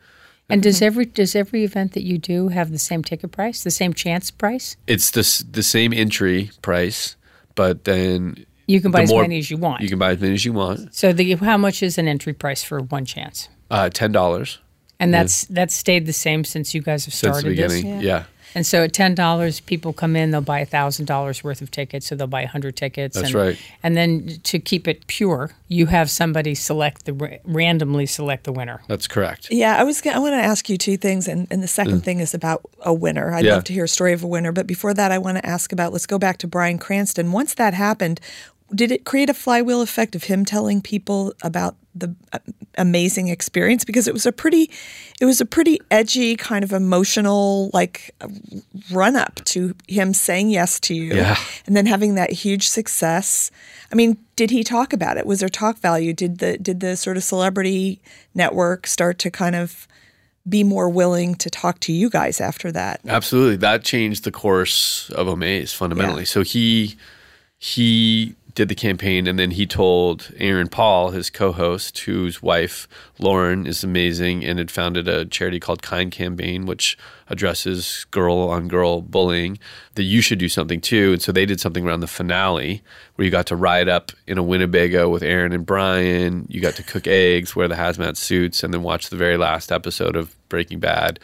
And 0.52 0.60
Mm-hmm. 0.60 0.68
does 0.68 0.82
every 0.82 1.04
does 1.06 1.34
every 1.34 1.64
event 1.64 1.92
that 1.92 2.02
you 2.02 2.18
do 2.18 2.48
have 2.48 2.70
the 2.70 2.78
same 2.78 3.02
ticket 3.02 3.32
price, 3.32 3.62
the 3.64 3.70
same 3.70 3.92
chance 3.94 4.30
price? 4.30 4.76
It's 4.86 5.10
the 5.10 5.24
the 5.50 5.62
same 5.62 5.92
entry 5.92 6.50
price, 6.60 7.16
but 7.54 7.84
then 7.84 8.44
You 8.68 8.80
can 8.80 8.90
buy 8.90 9.02
as 9.02 9.10
more- 9.10 9.22
many 9.22 9.38
as 9.38 9.50
you 9.50 9.56
want. 9.56 9.80
You 9.80 9.88
can 9.88 9.98
buy 9.98 10.12
as 10.12 10.20
many 10.20 10.34
as 10.34 10.44
you 10.44 10.52
want. 10.52 10.94
so 10.94 11.12
the 11.12 11.34
how 11.36 11.56
much 11.56 11.82
is 11.82 11.96
an 11.98 12.06
entry 12.06 12.34
price 12.34 12.62
for 12.62 12.80
one 12.80 13.04
chance? 13.06 13.48
Uh, 13.70 13.88
Ten 13.88 14.12
dollars 14.12 14.58
And 15.00 15.12
that's 15.14 15.46
that's 15.46 15.74
stayed 15.74 16.04
the 16.06 16.12
same 16.12 16.44
since 16.44 16.74
you 16.74 16.82
guys 16.82 17.06
have 17.06 17.14
started 17.14 17.40
since 17.42 17.56
the 17.56 17.62
this. 17.62 17.72
beginning. 17.82 18.00
yeah. 18.02 18.24
And 18.54 18.66
so 18.66 18.84
at 18.84 18.92
ten 18.92 19.14
dollars, 19.14 19.60
people 19.60 19.92
come 19.92 20.16
in, 20.16 20.30
they'll 20.30 20.40
buy 20.40 20.64
thousand 20.64 21.06
dollars 21.06 21.42
worth 21.42 21.62
of 21.62 21.70
tickets, 21.70 22.06
so 22.06 22.14
they'll 22.14 22.26
buy 22.26 22.44
hundred 22.44 22.76
tickets. 22.76 23.14
That's 23.16 23.28
and, 23.28 23.34
right. 23.34 23.58
And 23.82 23.96
then 23.96 24.38
to 24.44 24.58
keep 24.58 24.86
it 24.86 25.06
pure, 25.06 25.52
you 25.68 25.86
have 25.86 26.10
somebody 26.10 26.54
select 26.54 27.04
the 27.06 27.40
randomly 27.44 28.06
select 28.06 28.44
the 28.44 28.52
winner. 28.52 28.82
That's 28.88 29.06
correct. 29.06 29.48
Yeah, 29.50 29.76
I 29.76 29.84
was. 29.84 30.04
I 30.06 30.18
want 30.18 30.32
to 30.32 30.36
ask 30.42 30.68
you 30.68 30.76
two 30.76 30.96
things, 30.96 31.28
and, 31.28 31.46
and 31.50 31.62
the 31.62 31.68
second 31.68 32.02
thing 32.02 32.20
is 32.20 32.34
about 32.34 32.62
a 32.80 32.92
winner. 32.92 33.32
I'd 33.32 33.42
Mm. 33.42 33.46
Yeah. 33.46 33.54
love 33.54 33.64
to 33.64 33.72
hear 33.72 33.84
a 33.84 33.88
story 33.88 34.12
of 34.12 34.22
a 34.22 34.26
winner, 34.26 34.52
but 34.52 34.66
before 34.66 34.94
that, 34.94 35.10
I 35.10 35.18
want 35.18 35.38
to 35.38 35.46
ask 35.46 35.72
about. 35.72 35.92
Let's 35.92 36.06
go 36.06 36.18
back 36.18 36.38
to 36.38 36.46
Bryan 36.46 36.78
Cranston. 36.78 37.32
Once 37.32 37.54
that 37.54 37.74
happened, 37.74 38.20
did 38.74 38.90
it 38.92 39.04
create 39.04 39.28
a 39.28 39.34
flywheel 39.34 39.82
effect 39.82 40.14
of 40.14 40.24
him 40.24 40.44
telling 40.44 40.80
people 40.80 41.34
about 41.42 41.76
the 41.94 42.14
uh, 42.32 42.38
amazing 42.78 43.28
experience? 43.28 43.84
Because 43.84 44.08
it 44.08 44.14
was 44.14 44.26
a 44.26 44.32
pretty, 44.32 44.70
it 45.20 45.24
was 45.24 45.40
a 45.40 45.44
pretty 45.46 45.78
edgy 45.90 46.36
kind 46.36 46.64
of 46.64 46.72
emotional 46.72 47.70
like 47.72 48.14
run 48.90 49.16
up 49.16 49.40
to 49.46 49.74
him 49.88 50.14
saying 50.14 50.50
yes 50.50 50.80
to 50.80 50.94
you, 50.94 51.14
Yeah. 51.14 51.36
and 51.66 51.76
then 51.76 51.86
having 51.86 52.14
that 52.14 52.30
huge 52.32 52.68
success. 52.68 53.50
I 53.90 53.94
mean, 53.94 54.16
did 54.36 54.50
he 54.50 54.64
talk 54.64 54.92
about 54.92 55.16
it? 55.18 55.26
Was 55.26 55.40
there 55.40 55.48
talk 55.48 55.78
value? 55.78 56.12
Did 56.12 56.38
the 56.38 56.58
did 56.58 56.80
the 56.80 56.96
sort 56.96 57.16
of 57.16 57.24
celebrity 57.24 58.00
network 58.34 58.86
start 58.86 59.18
to 59.20 59.30
kind 59.30 59.54
of 59.54 59.86
be 60.48 60.64
more 60.64 60.88
willing 60.88 61.36
to 61.36 61.48
talk 61.48 61.78
to 61.78 61.92
you 61.92 62.10
guys 62.10 62.40
after 62.40 62.72
that. 62.72 63.00
Absolutely. 63.06 63.54
That 63.58 63.84
changed 63.84 64.24
the 64.24 64.32
course 64.32 65.08
of 65.10 65.28
Omaze 65.28 65.72
fundamentally. 65.72 66.22
Yeah. 66.22 66.26
So 66.26 66.42
he 66.42 66.96
he 67.58 68.34
did 68.54 68.68
the 68.68 68.74
campaign 68.74 69.26
and 69.26 69.38
then 69.38 69.52
he 69.52 69.66
told 69.66 70.30
Aaron 70.36 70.68
Paul, 70.68 71.10
his 71.10 71.30
co-host, 71.30 71.98
whose 72.00 72.42
wife 72.42 72.86
Lauren 73.18 73.66
is 73.66 73.82
amazing 73.82 74.44
and 74.44 74.58
had 74.58 74.70
founded 74.70 75.08
a 75.08 75.24
charity 75.24 75.58
called 75.58 75.82
Kind 75.82 76.12
Campaign, 76.12 76.66
which 76.66 76.98
addresses 77.28 78.04
girl 78.10 78.38
on 78.50 78.68
girl 78.68 79.00
bullying, 79.00 79.58
that 79.94 80.02
you 80.02 80.20
should 80.20 80.38
do 80.38 80.50
something 80.50 80.80
too. 80.80 81.12
And 81.12 81.22
so 81.22 81.32
they 81.32 81.46
did 81.46 81.60
something 81.60 81.86
around 81.86 82.00
the 82.00 82.06
finale 82.06 82.82
where 83.14 83.24
you 83.24 83.30
got 83.30 83.46
to 83.46 83.56
ride 83.56 83.88
up 83.88 84.12
in 84.26 84.36
a 84.36 84.42
Winnebago 84.42 85.08
with 85.08 85.22
Aaron 85.22 85.52
and 85.52 85.64
Brian. 85.64 86.46
You 86.50 86.60
got 86.60 86.74
to 86.74 86.82
cook 86.82 87.06
eggs, 87.06 87.56
wear 87.56 87.68
the 87.68 87.74
hazmat 87.74 88.18
suits, 88.18 88.62
and 88.62 88.74
then 88.74 88.82
watch 88.82 89.08
the 89.08 89.16
very 89.16 89.38
last 89.38 89.72
episode 89.72 90.14
of 90.14 90.36
Breaking 90.50 90.78
Bad 90.78 91.18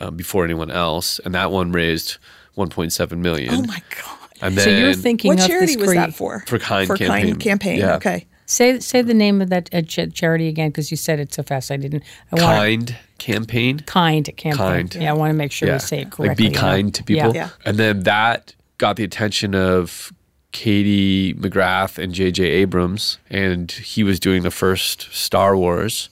um, 0.00 0.16
before 0.16 0.44
anyone 0.44 0.70
else. 0.70 1.18
And 1.20 1.34
that 1.34 1.50
one 1.50 1.72
raised 1.72 2.18
1.7 2.58 3.18
million. 3.18 3.54
Oh 3.54 3.62
my 3.62 3.82
god. 3.96 4.17
And 4.40 4.58
So 4.58 4.70
you're 4.70 4.94
thinking 4.94 5.28
What 5.30 5.40
of 5.40 5.46
charity 5.46 5.74
this 5.74 5.86
was 5.86 5.94
that 5.94 6.14
for? 6.14 6.44
For 6.46 6.58
Kind 6.58 6.86
For 6.86 6.96
Campaign. 6.96 7.26
Kind 7.26 7.40
campaign. 7.40 7.78
Yeah. 7.80 7.96
Okay. 7.96 8.26
Say 8.46 8.80
say 8.80 9.02
the 9.02 9.14
name 9.14 9.42
of 9.42 9.50
that 9.50 9.68
uh, 9.74 9.82
ch- 9.82 10.12
charity 10.14 10.48
again 10.48 10.70
because 10.70 10.90
you 10.90 10.96
said 10.96 11.20
it 11.20 11.34
so 11.34 11.42
fast. 11.42 11.70
I 11.70 11.76
didn't. 11.76 12.02
I 12.32 12.36
want 12.36 12.46
Kind 12.46 12.96
Campaign. 13.18 13.80
kind 13.80 14.24
campaign. 14.36 14.56
Kind. 14.56 14.94
Yeah, 14.94 15.10
I 15.10 15.12
want 15.12 15.30
to 15.30 15.34
make 15.36 15.52
sure 15.52 15.70
we 15.70 15.78
say 15.80 16.02
it 16.02 16.10
correctly. 16.10 16.28
Like 16.28 16.36
be 16.38 16.44
you 16.44 16.50
know? 16.50 16.58
kind 16.60 16.94
to 16.94 17.04
people. 17.04 17.34
Yeah. 17.34 17.50
And 17.64 17.76
then 17.76 18.04
that 18.04 18.54
got 18.78 18.96
the 18.96 19.04
attention 19.04 19.54
of 19.54 20.12
Katie 20.52 21.34
McGrath 21.34 21.98
and 22.02 22.14
J.J. 22.14 22.42
Abrams, 22.44 23.18
and 23.28 23.70
he 23.70 24.02
was 24.02 24.18
doing 24.18 24.42
the 24.42 24.50
first 24.50 25.12
Star 25.12 25.56
Wars. 25.56 26.08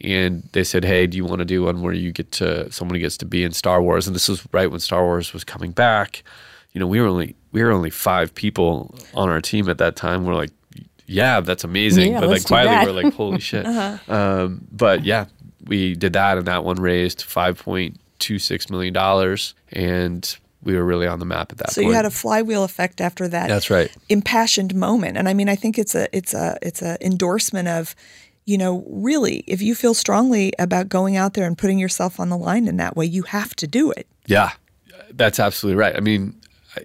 And 0.00 0.48
they 0.52 0.64
said, 0.64 0.84
"Hey, 0.84 1.06
do 1.06 1.16
you 1.16 1.24
want 1.24 1.38
to 1.38 1.44
do 1.44 1.62
one 1.62 1.82
where 1.82 1.94
you 1.94 2.10
get 2.12 2.32
to 2.32 2.70
someone 2.72 2.98
gets 2.98 3.16
to 3.18 3.24
be 3.26 3.44
in 3.44 3.52
Star 3.52 3.80
Wars?" 3.80 4.06
And 4.06 4.16
this 4.16 4.28
was 4.28 4.46
right 4.52 4.70
when 4.70 4.80
Star 4.80 5.04
Wars 5.04 5.32
was 5.32 5.44
coming 5.44 5.70
back. 5.70 6.22
You 6.72 6.80
know, 6.80 6.86
we 6.86 7.00
were 7.00 7.06
only 7.06 7.36
we 7.56 7.64
were 7.64 7.72
only 7.72 7.88
five 7.88 8.34
people 8.34 8.94
on 9.14 9.30
our 9.30 9.40
team 9.40 9.70
at 9.70 9.78
that 9.78 9.96
time. 9.96 10.26
We're 10.26 10.34
like, 10.34 10.50
"Yeah, 11.06 11.40
that's 11.40 11.64
amazing," 11.64 12.12
Yeah, 12.12 12.20
but 12.20 12.28
like 12.28 12.44
quietly, 12.44 12.74
that. 12.74 12.86
we're 12.86 13.02
like, 13.02 13.14
"Holy 13.14 13.40
shit!" 13.50 13.64
um, 13.64 14.60
but 14.70 15.06
yeah, 15.06 15.24
we 15.64 15.94
did 15.94 16.12
that, 16.12 16.36
and 16.36 16.46
that 16.48 16.64
one 16.64 16.76
raised 16.76 17.22
five 17.22 17.58
point 17.58 17.98
two 18.18 18.38
six 18.38 18.68
million 18.68 18.92
dollars, 18.92 19.54
and 19.72 20.36
we 20.62 20.76
were 20.76 20.84
really 20.84 21.06
on 21.06 21.18
the 21.18 21.24
map 21.24 21.50
at 21.50 21.56
that 21.56 21.68
point. 21.68 21.74
So 21.74 21.80
point. 21.80 21.92
you 21.92 21.94
had 21.94 22.04
a 22.04 22.10
flywheel 22.10 22.62
effect 22.62 23.00
after 23.00 23.26
that. 23.26 23.48
That's 23.48 23.70
right. 23.70 23.90
Impassioned 24.10 24.74
moment, 24.74 25.16
and 25.16 25.26
I 25.26 25.32
mean, 25.32 25.48
I 25.48 25.56
think 25.56 25.78
it's 25.78 25.94
a 25.94 26.14
it's 26.14 26.34
a 26.34 26.58
it's 26.60 26.82
a 26.82 26.98
endorsement 27.02 27.68
of, 27.68 27.96
you 28.44 28.58
know, 28.58 28.84
really, 28.86 29.44
if 29.46 29.62
you 29.62 29.74
feel 29.74 29.94
strongly 29.94 30.52
about 30.58 30.90
going 30.90 31.16
out 31.16 31.32
there 31.32 31.46
and 31.46 31.56
putting 31.56 31.78
yourself 31.78 32.20
on 32.20 32.28
the 32.28 32.36
line 32.36 32.68
in 32.68 32.76
that 32.76 32.98
way, 32.98 33.06
you 33.06 33.22
have 33.22 33.56
to 33.56 33.66
do 33.66 33.92
it. 33.92 34.06
Yeah, 34.26 34.50
that's 35.12 35.40
absolutely 35.40 35.80
right. 35.80 35.96
I 35.96 36.00
mean, 36.00 36.34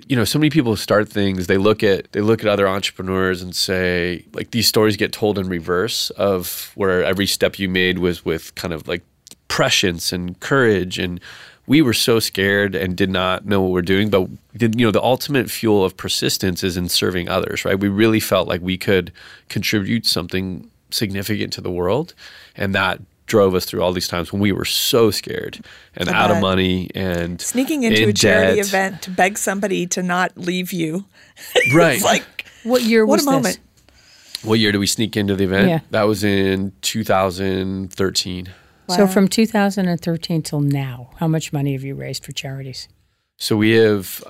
you 0.08 0.16
know, 0.16 0.24
so 0.24 0.40
many 0.40 0.50
people 0.50 0.76
start 0.76 1.10
things. 1.10 1.48
They 1.48 1.58
look 1.58 1.84
at 1.84 2.12
they 2.12 2.22
look 2.22 2.42
at 2.42 2.48
other 2.48 2.68
entrepreneurs 2.68 3.42
and 3.42 3.56
say, 3.56 4.26
like, 4.34 4.52
these 4.52 4.68
stories 4.68 4.98
get 4.98 5.12
told 5.12 5.38
in 5.38 5.48
reverse 5.50 6.10
of 6.12 6.72
where 6.76 7.04
every 7.04 7.28
step 7.28 7.60
you 7.60 7.70
made 7.70 8.00
was 8.00 8.24
with 8.26 8.54
kind 8.56 8.74
of 8.74 8.88
like 8.88 9.04
prescience 9.48 10.12
and 10.12 10.40
courage 10.40 11.00
and. 11.00 11.20
We 11.68 11.84
were 11.84 11.94
so 11.94 12.20
scared 12.20 12.76
and 12.76 12.98
did 12.98 13.12
not 13.12 13.46
know 13.46 13.62
what 13.62 13.72
we're 13.72 13.82
doing, 13.84 14.10
but 14.10 14.28
you 14.60 14.86
know 14.86 14.92
the 14.92 15.02
ultimate 15.02 15.50
fuel 15.50 15.86
of 15.86 15.96
persistence 15.96 16.64
is 16.64 16.76
in 16.76 16.90
serving 16.90 17.30
others, 17.30 17.64
right? 17.64 17.80
We 17.80 17.88
really 17.88 18.20
felt 18.20 18.48
like 18.48 18.62
we 18.62 18.78
could 18.78 19.14
contribute 19.48 20.06
something 20.06 20.70
significant 20.90 21.54
to 21.54 21.62
the 21.62 21.72
world, 21.72 22.14
and 22.58 22.76
that 22.76 23.00
drove 23.32 23.56
us 23.56 23.64
through 23.66 23.82
all 23.82 23.94
these 23.94 24.08
times 24.08 24.32
when 24.34 24.42
we 24.42 24.52
were 24.52 24.66
so 24.66 25.10
scared 25.12 25.64
and 25.96 26.10
I 26.10 26.14
out 26.22 26.32
of 26.32 26.42
money 26.42 26.90
and 26.94 27.40
Sneaking 27.42 27.84
into 27.84 28.04
in 28.04 28.10
a 28.10 28.14
charity 28.14 28.58
debt. 28.58 28.66
event 28.68 29.02
to 29.04 29.10
beg 29.12 29.38
somebody 29.38 29.88
to 29.88 30.04
not 30.04 30.30
leave 30.38 30.74
you. 30.74 31.06
Right. 31.74 31.96
It's 31.96 32.04
like 32.04 32.26
What 32.64 32.82
year 32.84 33.06
what 33.06 33.18
was 33.20 33.28
a 33.28 33.32
moment. 33.32 33.60
this? 33.60 34.44
what 34.44 34.60
year 34.60 34.72
did 34.72 34.80
we 34.80 34.88
sneak 34.88 35.16
into 35.16 35.36
the 35.36 35.46
event? 35.46 35.70
Yeah. 35.70 35.80
That 35.92 36.04
was 36.04 36.24
in 36.24 36.74
2013. 36.82 38.50
So 38.90 39.08
from 39.08 39.28
2013 39.30 40.42
till 40.42 40.60
now, 40.60 41.12
how 41.18 41.28
much 41.28 41.54
money 41.54 41.72
have 41.74 41.84
you 41.84 41.96
raised 41.96 42.26
for 42.26 42.34
charities? 42.34 42.90
So 43.38 43.56
we 43.56 43.72
have 43.72 44.22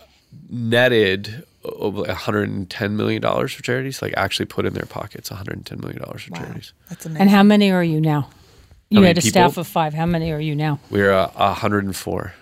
netted 0.49 1.43
over 1.63 2.01
110 2.03 2.95
million 2.95 3.21
dollars 3.21 3.53
for 3.53 3.63
charities. 3.63 4.01
Like 4.03 4.13
actually 4.15 4.45
put 4.45 4.65
in 4.67 4.73
their 4.73 4.85
pockets 4.85 5.31
110 5.31 5.79
million 5.79 6.01
dollars 6.03 6.21
for 6.23 6.31
Wow, 6.33 6.39
charities. 6.41 6.73
that's 6.89 7.05
amazing. 7.07 7.21
And 7.21 7.29
how 7.31 7.41
many 7.43 7.71
are 7.71 7.83
you 7.83 7.99
now? 7.99 8.29
You 8.91 9.03
had 9.03 9.17
a 9.17 9.21
staff 9.21 9.57
of 9.57 9.67
five. 9.67 9.93
How 9.93 10.05
many 10.05 10.31
are 10.31 10.39
you 10.39 10.53
now? 10.53 10.79
We're 10.89 11.13
uh, 11.13 11.31
104. 11.35 12.33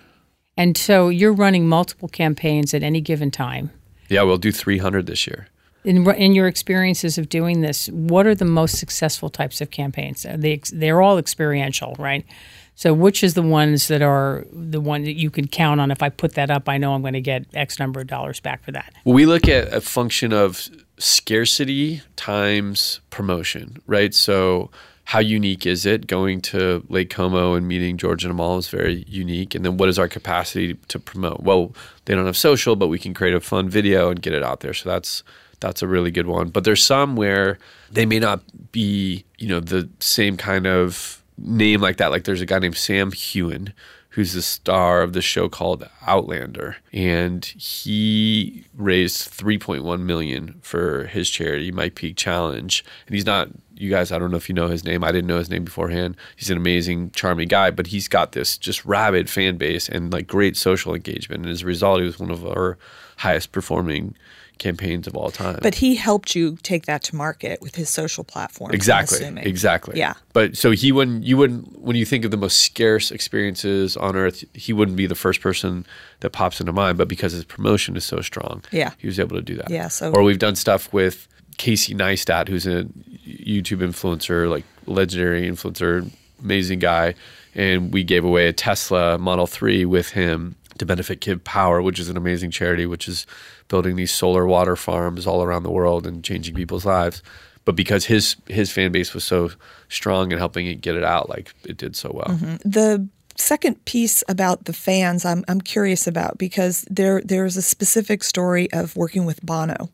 And 0.56 0.76
so 0.76 1.08
you're 1.08 1.32
running 1.32 1.68
multiple 1.68 2.08
campaigns 2.08 2.74
at 2.74 2.82
any 2.82 3.00
given 3.00 3.30
time. 3.30 3.70
Yeah, 4.08 4.22
we'll 4.22 4.36
do 4.36 4.50
300 4.50 5.06
this 5.06 5.26
year. 5.26 5.46
In, 5.84 6.10
in 6.10 6.34
your 6.34 6.48
experiences 6.48 7.16
of 7.16 7.28
doing 7.28 7.60
this, 7.60 7.88
what 7.88 8.26
are 8.26 8.34
the 8.34 8.44
most 8.44 8.78
successful 8.78 9.30
types 9.30 9.60
of 9.60 9.70
campaigns? 9.70 10.26
They, 10.28 10.60
they're 10.72 11.00
all 11.00 11.18
experiential, 11.18 11.94
right? 11.98 12.26
So, 12.74 12.92
which 12.92 13.22
is 13.22 13.34
the 13.34 13.42
ones 13.42 13.88
that 13.88 14.02
are 14.02 14.44
the 14.52 14.80
one 14.80 15.04
that 15.04 15.14
you 15.14 15.30
can 15.30 15.46
count 15.46 15.80
on? 15.80 15.90
If 15.90 16.02
I 16.02 16.08
put 16.08 16.34
that 16.34 16.50
up, 16.50 16.68
I 16.68 16.78
know 16.78 16.94
I'm 16.94 17.02
going 17.02 17.14
to 17.14 17.20
get 17.20 17.44
X 17.54 17.78
number 17.78 18.00
of 18.00 18.06
dollars 18.06 18.40
back 18.40 18.64
for 18.64 18.72
that. 18.72 18.92
Well, 19.04 19.14
we 19.14 19.26
look 19.26 19.48
at 19.48 19.72
a 19.72 19.80
function 19.80 20.32
of 20.32 20.68
scarcity 20.98 22.02
times 22.16 23.00
promotion, 23.10 23.82
right? 23.86 24.14
So, 24.14 24.70
how 25.10 25.18
unique 25.18 25.66
is 25.66 25.86
it? 25.86 26.06
Going 26.06 26.40
to 26.42 26.86
Lake 26.88 27.10
Como 27.10 27.54
and 27.54 27.66
meeting 27.66 27.96
George 27.96 28.22
and 28.22 28.30
Amal 28.30 28.58
is 28.58 28.68
very 28.68 29.04
unique. 29.08 29.56
And 29.56 29.64
then, 29.64 29.76
what 29.76 29.88
is 29.88 29.98
our 29.98 30.06
capacity 30.06 30.74
to 30.86 31.00
promote? 31.00 31.40
Well, 31.42 31.74
they 32.04 32.14
don't 32.14 32.26
have 32.26 32.36
social, 32.36 32.76
but 32.76 32.86
we 32.86 32.98
can 33.00 33.12
create 33.12 33.34
a 33.34 33.40
fun 33.40 33.68
video 33.68 34.10
and 34.10 34.22
get 34.22 34.34
it 34.34 34.44
out 34.44 34.60
there. 34.60 34.72
So 34.72 34.88
that's 34.88 35.24
that's 35.58 35.82
a 35.82 35.88
really 35.88 36.12
good 36.12 36.28
one. 36.28 36.50
But 36.50 36.62
there's 36.62 36.84
some 36.84 37.16
where 37.16 37.58
they 37.90 38.06
may 38.06 38.20
not 38.20 38.40
be, 38.70 39.24
you 39.38 39.48
know, 39.48 39.58
the 39.58 39.88
same 39.98 40.36
kind 40.36 40.68
of 40.68 41.24
name 41.36 41.80
like 41.80 41.96
that. 41.96 42.12
Like 42.12 42.22
there's 42.22 42.40
a 42.40 42.46
guy 42.46 42.60
named 42.60 42.76
Sam 42.76 43.10
Heughan 43.10 43.72
who's 44.10 44.32
the 44.32 44.42
star 44.42 45.02
of 45.02 45.12
the 45.12 45.22
show 45.22 45.48
called 45.48 45.88
Outlander, 46.06 46.76
and 46.92 47.44
he 47.44 48.64
raised 48.76 49.30
3.1 49.30 50.00
million 50.00 50.58
for 50.62 51.04
his 51.06 51.30
charity, 51.30 51.70
My 51.70 51.90
Peak 51.90 52.16
Challenge. 52.16 52.84
And 53.06 53.14
he's 53.14 53.26
not, 53.26 53.48
you 53.76 53.88
guys, 53.88 54.10
I 54.10 54.18
don't 54.18 54.32
know 54.32 54.36
if 54.36 54.48
you 54.48 54.54
know 54.54 54.66
his 54.66 54.84
name. 54.84 55.04
I 55.04 55.12
didn't 55.12 55.28
know 55.28 55.38
his 55.38 55.50
name 55.50 55.64
beforehand. 55.64 56.16
He's 56.36 56.50
an 56.50 56.56
amazing, 56.56 57.12
charming 57.12 57.48
guy, 57.48 57.70
but 57.70 57.88
he's 57.88 58.08
got 58.08 58.32
this 58.32 58.58
just 58.58 58.84
rabid 58.84 59.30
fan 59.30 59.56
base 59.56 59.88
and 59.88 60.12
like 60.12 60.26
great 60.26 60.56
social 60.56 60.94
engagement. 60.94 61.44
And 61.44 61.52
as 61.52 61.62
a 61.62 61.66
result, 61.66 62.00
he 62.00 62.06
was 62.06 62.18
one 62.18 62.32
of 62.32 62.44
our 62.44 62.78
highest 63.18 63.52
performing 63.52 64.16
campaigns 64.60 65.08
of 65.08 65.16
all 65.16 65.32
time. 65.32 65.58
but 65.62 65.74
he 65.74 65.96
helped 65.96 66.36
you 66.36 66.56
take 66.62 66.86
that 66.86 67.02
to 67.02 67.16
market 67.16 67.60
with 67.60 67.74
his 67.74 67.90
social 67.90 68.22
platform. 68.22 68.70
Exactly. 68.72 69.18
Exactly. 69.38 69.98
Yeah. 69.98 70.14
But 70.32 70.56
so 70.56 70.70
he 70.70 70.92
wouldn't. 70.92 71.24
You 71.24 71.36
wouldn't. 71.36 71.80
When 71.80 71.96
you 71.96 72.04
think 72.04 72.24
of 72.24 72.30
the 72.30 72.36
most 72.36 72.58
scarce 72.58 73.10
experiences 73.10 73.96
on 73.96 74.14
earth, 74.14 74.44
he 74.54 74.72
wouldn't 74.72 74.96
be 74.96 75.06
the 75.06 75.16
first 75.16 75.40
person 75.40 75.84
that 76.20 76.30
pops 76.30 76.60
into 76.60 76.72
mind. 76.72 76.96
But 76.98 77.08
because 77.08 77.32
his 77.32 77.44
promotion 77.44 77.96
is 77.96 78.04
so 78.04 78.20
strong, 78.20 78.62
Yeah. 78.70 78.92
he 78.98 79.08
was 79.08 79.18
able 79.18 79.34
to 79.36 79.42
do 79.42 79.56
that. 79.56 79.70
Yeah, 79.70 79.88
so- 79.88 80.12
or 80.12 80.22
we've 80.22 80.38
done 80.38 80.54
stuff 80.54 80.92
with 80.92 81.26
Casey 81.56 81.94
Neistat, 81.94 82.46
who's 82.48 82.66
a 82.66 82.84
YouTube 83.26 83.80
influencer, 83.80 84.48
like 84.48 84.64
legendary 84.86 85.50
influencer, 85.50 86.08
amazing 86.42 86.78
guy, 86.78 87.14
and 87.54 87.92
we 87.92 88.04
gave 88.04 88.24
away 88.24 88.46
a 88.48 88.52
Tesla 88.52 89.18
Model 89.18 89.46
Three 89.46 89.84
with 89.84 90.10
him 90.10 90.54
to 90.80 90.86
benefit 90.86 91.20
Kid 91.20 91.44
Power, 91.44 91.80
which 91.80 92.00
is 92.00 92.08
an 92.08 92.16
amazing 92.16 92.50
charity, 92.50 92.86
which 92.86 93.06
is 93.06 93.26
building 93.68 93.96
these 93.96 94.10
solar 94.10 94.46
water 94.46 94.74
farms 94.74 95.26
all 95.26 95.42
around 95.42 95.62
the 95.62 95.70
world 95.70 96.06
and 96.06 96.24
changing 96.24 96.54
people's 96.54 96.84
lives. 96.84 97.22
But 97.64 97.76
because 97.76 98.06
his 98.06 98.36
his 98.48 98.72
fan 98.72 98.90
base 98.90 99.14
was 99.14 99.22
so 99.22 99.50
strong 99.88 100.32
and 100.32 100.40
helping 100.40 100.66
it 100.66 100.80
get 100.80 100.96
it 100.96 101.04
out, 101.04 101.28
like 101.28 101.54
it 101.64 101.76
did 101.76 101.94
so 101.94 102.10
well. 102.12 102.36
Mm-hmm. 102.36 102.68
The 102.68 103.08
second 103.36 103.84
piece 103.84 104.24
about 104.28 104.64
the 104.64 104.72
fans, 104.72 105.24
I'm 105.24 105.44
I'm 105.46 105.60
curious 105.60 106.06
about 106.06 106.38
because 106.38 106.84
there 106.90 107.20
there's 107.20 107.56
a 107.56 107.62
specific 107.62 108.24
story 108.24 108.72
of 108.72 108.96
working 108.96 109.26
with 109.26 109.44
Bono, 109.44 109.90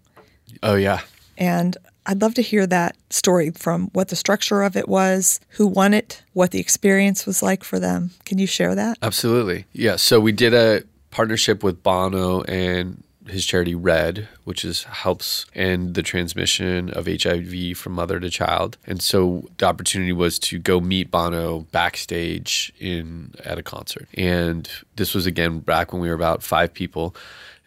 Oh 0.62 0.77
yeah, 0.77 1.01
and 1.37 1.77
I'd 2.07 2.23
love 2.23 2.35
to 2.35 2.42
hear 2.42 2.66
that 2.69 2.97
story 3.11 3.51
from 3.51 3.88
what 3.92 4.09
the 4.09 4.16
structure 4.16 4.62
of 4.62 4.77
it 4.77 4.88
was, 4.88 5.40
who 5.51 5.66
won 5.66 5.92
it, 5.92 6.23
what 6.33 6.53
the 6.53 6.61
experience 6.61 7.27
was 7.27 7.42
like 7.42 7.64
for 7.64 7.79
them. 7.79 8.12
Can 8.25 8.38
you 8.38 8.47
share 8.47 8.75
that? 8.75 8.99
Absolutely. 9.03 9.66
Yeah. 9.73 9.97
So 9.97 10.21
we 10.21 10.33
did 10.33 10.55
a 10.55 10.83
partnership 11.11 11.62
with 11.62 11.83
Bono 11.83 12.42
and 12.42 13.03
his 13.29 13.45
charity 13.45 13.75
Red, 13.75 14.29
which 14.45 14.64
is 14.64 14.85
helps 14.85 15.47
end 15.55 15.95
the 15.95 16.03
transmission 16.03 16.90
of 16.90 17.07
HIV 17.07 17.77
from 17.77 17.92
mother 17.92 18.21
to 18.21 18.31
child. 18.31 18.79
And 18.87 19.03
so 19.03 19.49
the 19.59 19.66
opportunity 19.66 20.12
was 20.12 20.38
to 20.40 20.59
go 20.59 20.81
meet 20.81 21.11
Bono 21.11 21.66
backstage 21.73 22.73
in 22.79 23.35
at 23.45 23.59
a 23.59 23.62
concert. 23.62 24.09
And 24.14 24.69
this 24.97 25.14
was 25.14 25.27
again 25.27 25.59
back 25.61 25.92
when 25.92 26.01
we 26.01 26.09
were 26.09 26.14
about 26.14 26.42
five 26.42 26.73
people. 26.73 27.14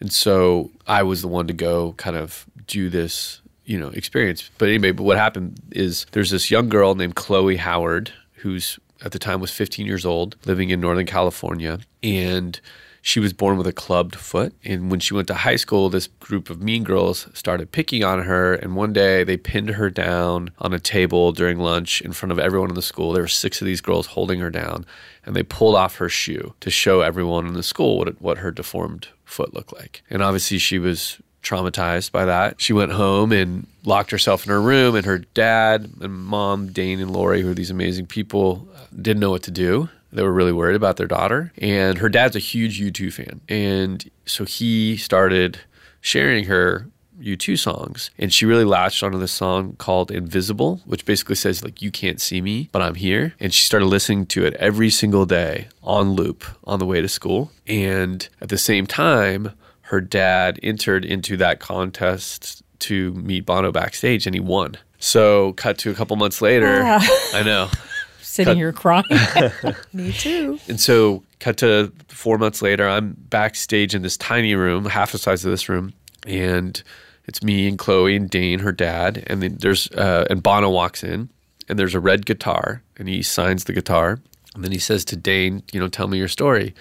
And 0.00 0.12
so 0.12 0.70
I 0.86 1.02
was 1.02 1.20
the 1.20 1.28
one 1.28 1.46
to 1.46 1.52
go 1.52 1.92
kind 1.98 2.16
of 2.16 2.46
do 2.66 2.88
this, 2.88 3.42
you 3.70 3.78
know, 3.78 3.90
experience. 3.90 4.50
But 4.58 4.68
anyway, 4.68 4.90
but 4.90 5.04
what 5.04 5.16
happened 5.16 5.60
is 5.70 6.04
there's 6.10 6.30
this 6.30 6.50
young 6.50 6.68
girl 6.68 6.96
named 6.96 7.14
Chloe 7.14 7.56
Howard 7.56 8.12
who's 8.38 8.80
at 9.04 9.12
the 9.12 9.18
time 9.18 9.40
was 9.40 9.52
15 9.52 9.86
years 9.86 10.04
old, 10.04 10.34
living 10.44 10.70
in 10.70 10.80
Northern 10.80 11.06
California. 11.06 11.78
And 12.02 12.60
she 13.00 13.20
was 13.20 13.32
born 13.32 13.56
with 13.56 13.68
a 13.68 13.72
clubbed 13.72 14.16
foot. 14.16 14.52
And 14.64 14.90
when 14.90 14.98
she 14.98 15.14
went 15.14 15.28
to 15.28 15.34
high 15.34 15.54
school, 15.54 15.88
this 15.88 16.08
group 16.08 16.50
of 16.50 16.60
mean 16.60 16.82
girls 16.82 17.28
started 17.32 17.70
picking 17.70 18.02
on 18.02 18.24
her. 18.24 18.54
And 18.54 18.74
one 18.74 18.92
day 18.92 19.22
they 19.22 19.36
pinned 19.36 19.70
her 19.70 19.88
down 19.88 20.50
on 20.58 20.74
a 20.74 20.80
table 20.80 21.30
during 21.30 21.60
lunch 21.60 22.02
in 22.02 22.12
front 22.12 22.32
of 22.32 22.40
everyone 22.40 22.70
in 22.70 22.74
the 22.74 22.82
school. 22.82 23.12
There 23.12 23.22
were 23.22 23.28
six 23.28 23.60
of 23.60 23.66
these 23.66 23.80
girls 23.80 24.08
holding 24.08 24.40
her 24.40 24.50
down. 24.50 24.84
And 25.24 25.36
they 25.36 25.44
pulled 25.44 25.76
off 25.76 25.96
her 25.96 26.08
shoe 26.08 26.54
to 26.58 26.70
show 26.70 27.02
everyone 27.02 27.46
in 27.46 27.54
the 27.54 27.62
school 27.62 27.98
what, 27.98 28.08
it, 28.08 28.20
what 28.20 28.38
her 28.38 28.50
deformed 28.50 29.08
foot 29.24 29.54
looked 29.54 29.72
like. 29.72 30.02
And 30.10 30.22
obviously, 30.22 30.58
she 30.58 30.80
was 30.80 31.20
traumatized 31.42 32.12
by 32.12 32.24
that. 32.24 32.60
She 32.60 32.72
went 32.72 32.92
home 32.92 33.32
and 33.32 33.66
locked 33.84 34.10
herself 34.10 34.44
in 34.44 34.50
her 34.50 34.60
room, 34.60 34.94
and 34.94 35.06
her 35.06 35.18
dad 35.18 35.90
and 36.00 36.12
mom, 36.12 36.72
Dane 36.72 37.00
and 37.00 37.10
Lori, 37.10 37.42
who 37.42 37.50
are 37.50 37.54
these 37.54 37.70
amazing 37.70 38.06
people, 38.06 38.68
didn't 38.94 39.20
know 39.20 39.30
what 39.30 39.42
to 39.44 39.50
do. 39.50 39.88
They 40.12 40.22
were 40.22 40.32
really 40.32 40.52
worried 40.52 40.76
about 40.76 40.96
their 40.96 41.06
daughter. 41.06 41.52
And 41.58 41.98
her 41.98 42.08
dad's 42.08 42.36
a 42.36 42.40
huge 42.40 42.80
U2 42.80 43.12
fan. 43.12 43.40
And 43.48 44.10
so 44.26 44.44
he 44.44 44.96
started 44.96 45.60
sharing 46.00 46.44
her 46.46 46.88
U2 47.20 47.58
songs. 47.58 48.10
And 48.18 48.32
she 48.32 48.44
really 48.44 48.64
latched 48.64 49.02
onto 49.02 49.18
this 49.18 49.30
song 49.30 49.76
called 49.76 50.10
Invisible, 50.10 50.80
which 50.84 51.04
basically 51.04 51.36
says, 51.36 51.62
like, 51.62 51.80
you 51.80 51.90
can't 51.90 52.20
see 52.20 52.40
me, 52.40 52.68
but 52.72 52.82
I'm 52.82 52.96
here. 52.96 53.34
And 53.38 53.54
she 53.54 53.64
started 53.64 53.86
listening 53.86 54.26
to 54.26 54.44
it 54.44 54.54
every 54.54 54.90
single 54.90 55.26
day 55.26 55.68
on 55.82 56.12
loop 56.12 56.44
on 56.64 56.78
the 56.80 56.86
way 56.86 57.00
to 57.00 57.08
school. 57.08 57.52
And 57.66 58.28
at 58.40 58.48
the 58.48 58.58
same 58.58 58.86
time, 58.86 59.52
her 59.90 60.00
dad 60.00 60.60
entered 60.62 61.04
into 61.04 61.36
that 61.36 61.58
contest 61.58 62.62
to 62.78 63.12
meet 63.14 63.44
Bono 63.44 63.72
backstage 63.72 64.24
and 64.24 64.34
he 64.36 64.40
won. 64.40 64.76
So, 65.00 65.52
cut 65.54 65.78
to 65.78 65.90
a 65.90 65.94
couple 65.94 66.14
months 66.14 66.40
later. 66.40 66.82
I 67.34 67.42
know. 67.44 67.68
Sitting 68.22 68.52
Cut- 68.52 68.56
here 68.56 68.72
crying. 68.72 69.04
Me 69.92 70.12
too. 70.12 70.60
And 70.68 70.78
so, 70.80 71.24
cut 71.40 71.56
to 71.56 71.92
four 72.06 72.38
months 72.38 72.62
later, 72.62 72.88
I'm 72.88 73.16
backstage 73.18 73.92
in 73.92 74.02
this 74.02 74.16
tiny 74.16 74.54
room, 74.54 74.84
half 74.84 75.10
the 75.10 75.18
size 75.18 75.44
of 75.44 75.50
this 75.50 75.68
room, 75.68 75.92
and 76.24 76.80
it's 77.24 77.42
me 77.42 77.66
and 77.66 77.76
Chloe 77.76 78.14
and 78.14 78.30
Dane, 78.30 78.60
her 78.60 78.72
dad, 78.72 79.24
and 79.26 79.42
then 79.42 79.56
there's 79.58 79.90
uh, 79.92 80.26
and 80.30 80.40
Bono 80.40 80.70
walks 80.70 81.02
in, 81.02 81.30
and 81.68 81.80
there's 81.80 81.96
a 81.96 82.00
red 82.00 82.26
guitar, 82.26 82.80
and 82.96 83.08
he 83.08 83.22
signs 83.22 83.64
the 83.64 83.72
guitar, 83.72 84.20
and 84.54 84.62
then 84.62 84.70
he 84.70 84.78
says 84.78 85.04
to 85.06 85.16
Dane, 85.16 85.64
you 85.72 85.80
know, 85.80 85.88
tell 85.88 86.06
me 86.06 86.16
your 86.16 86.28
story. 86.28 86.74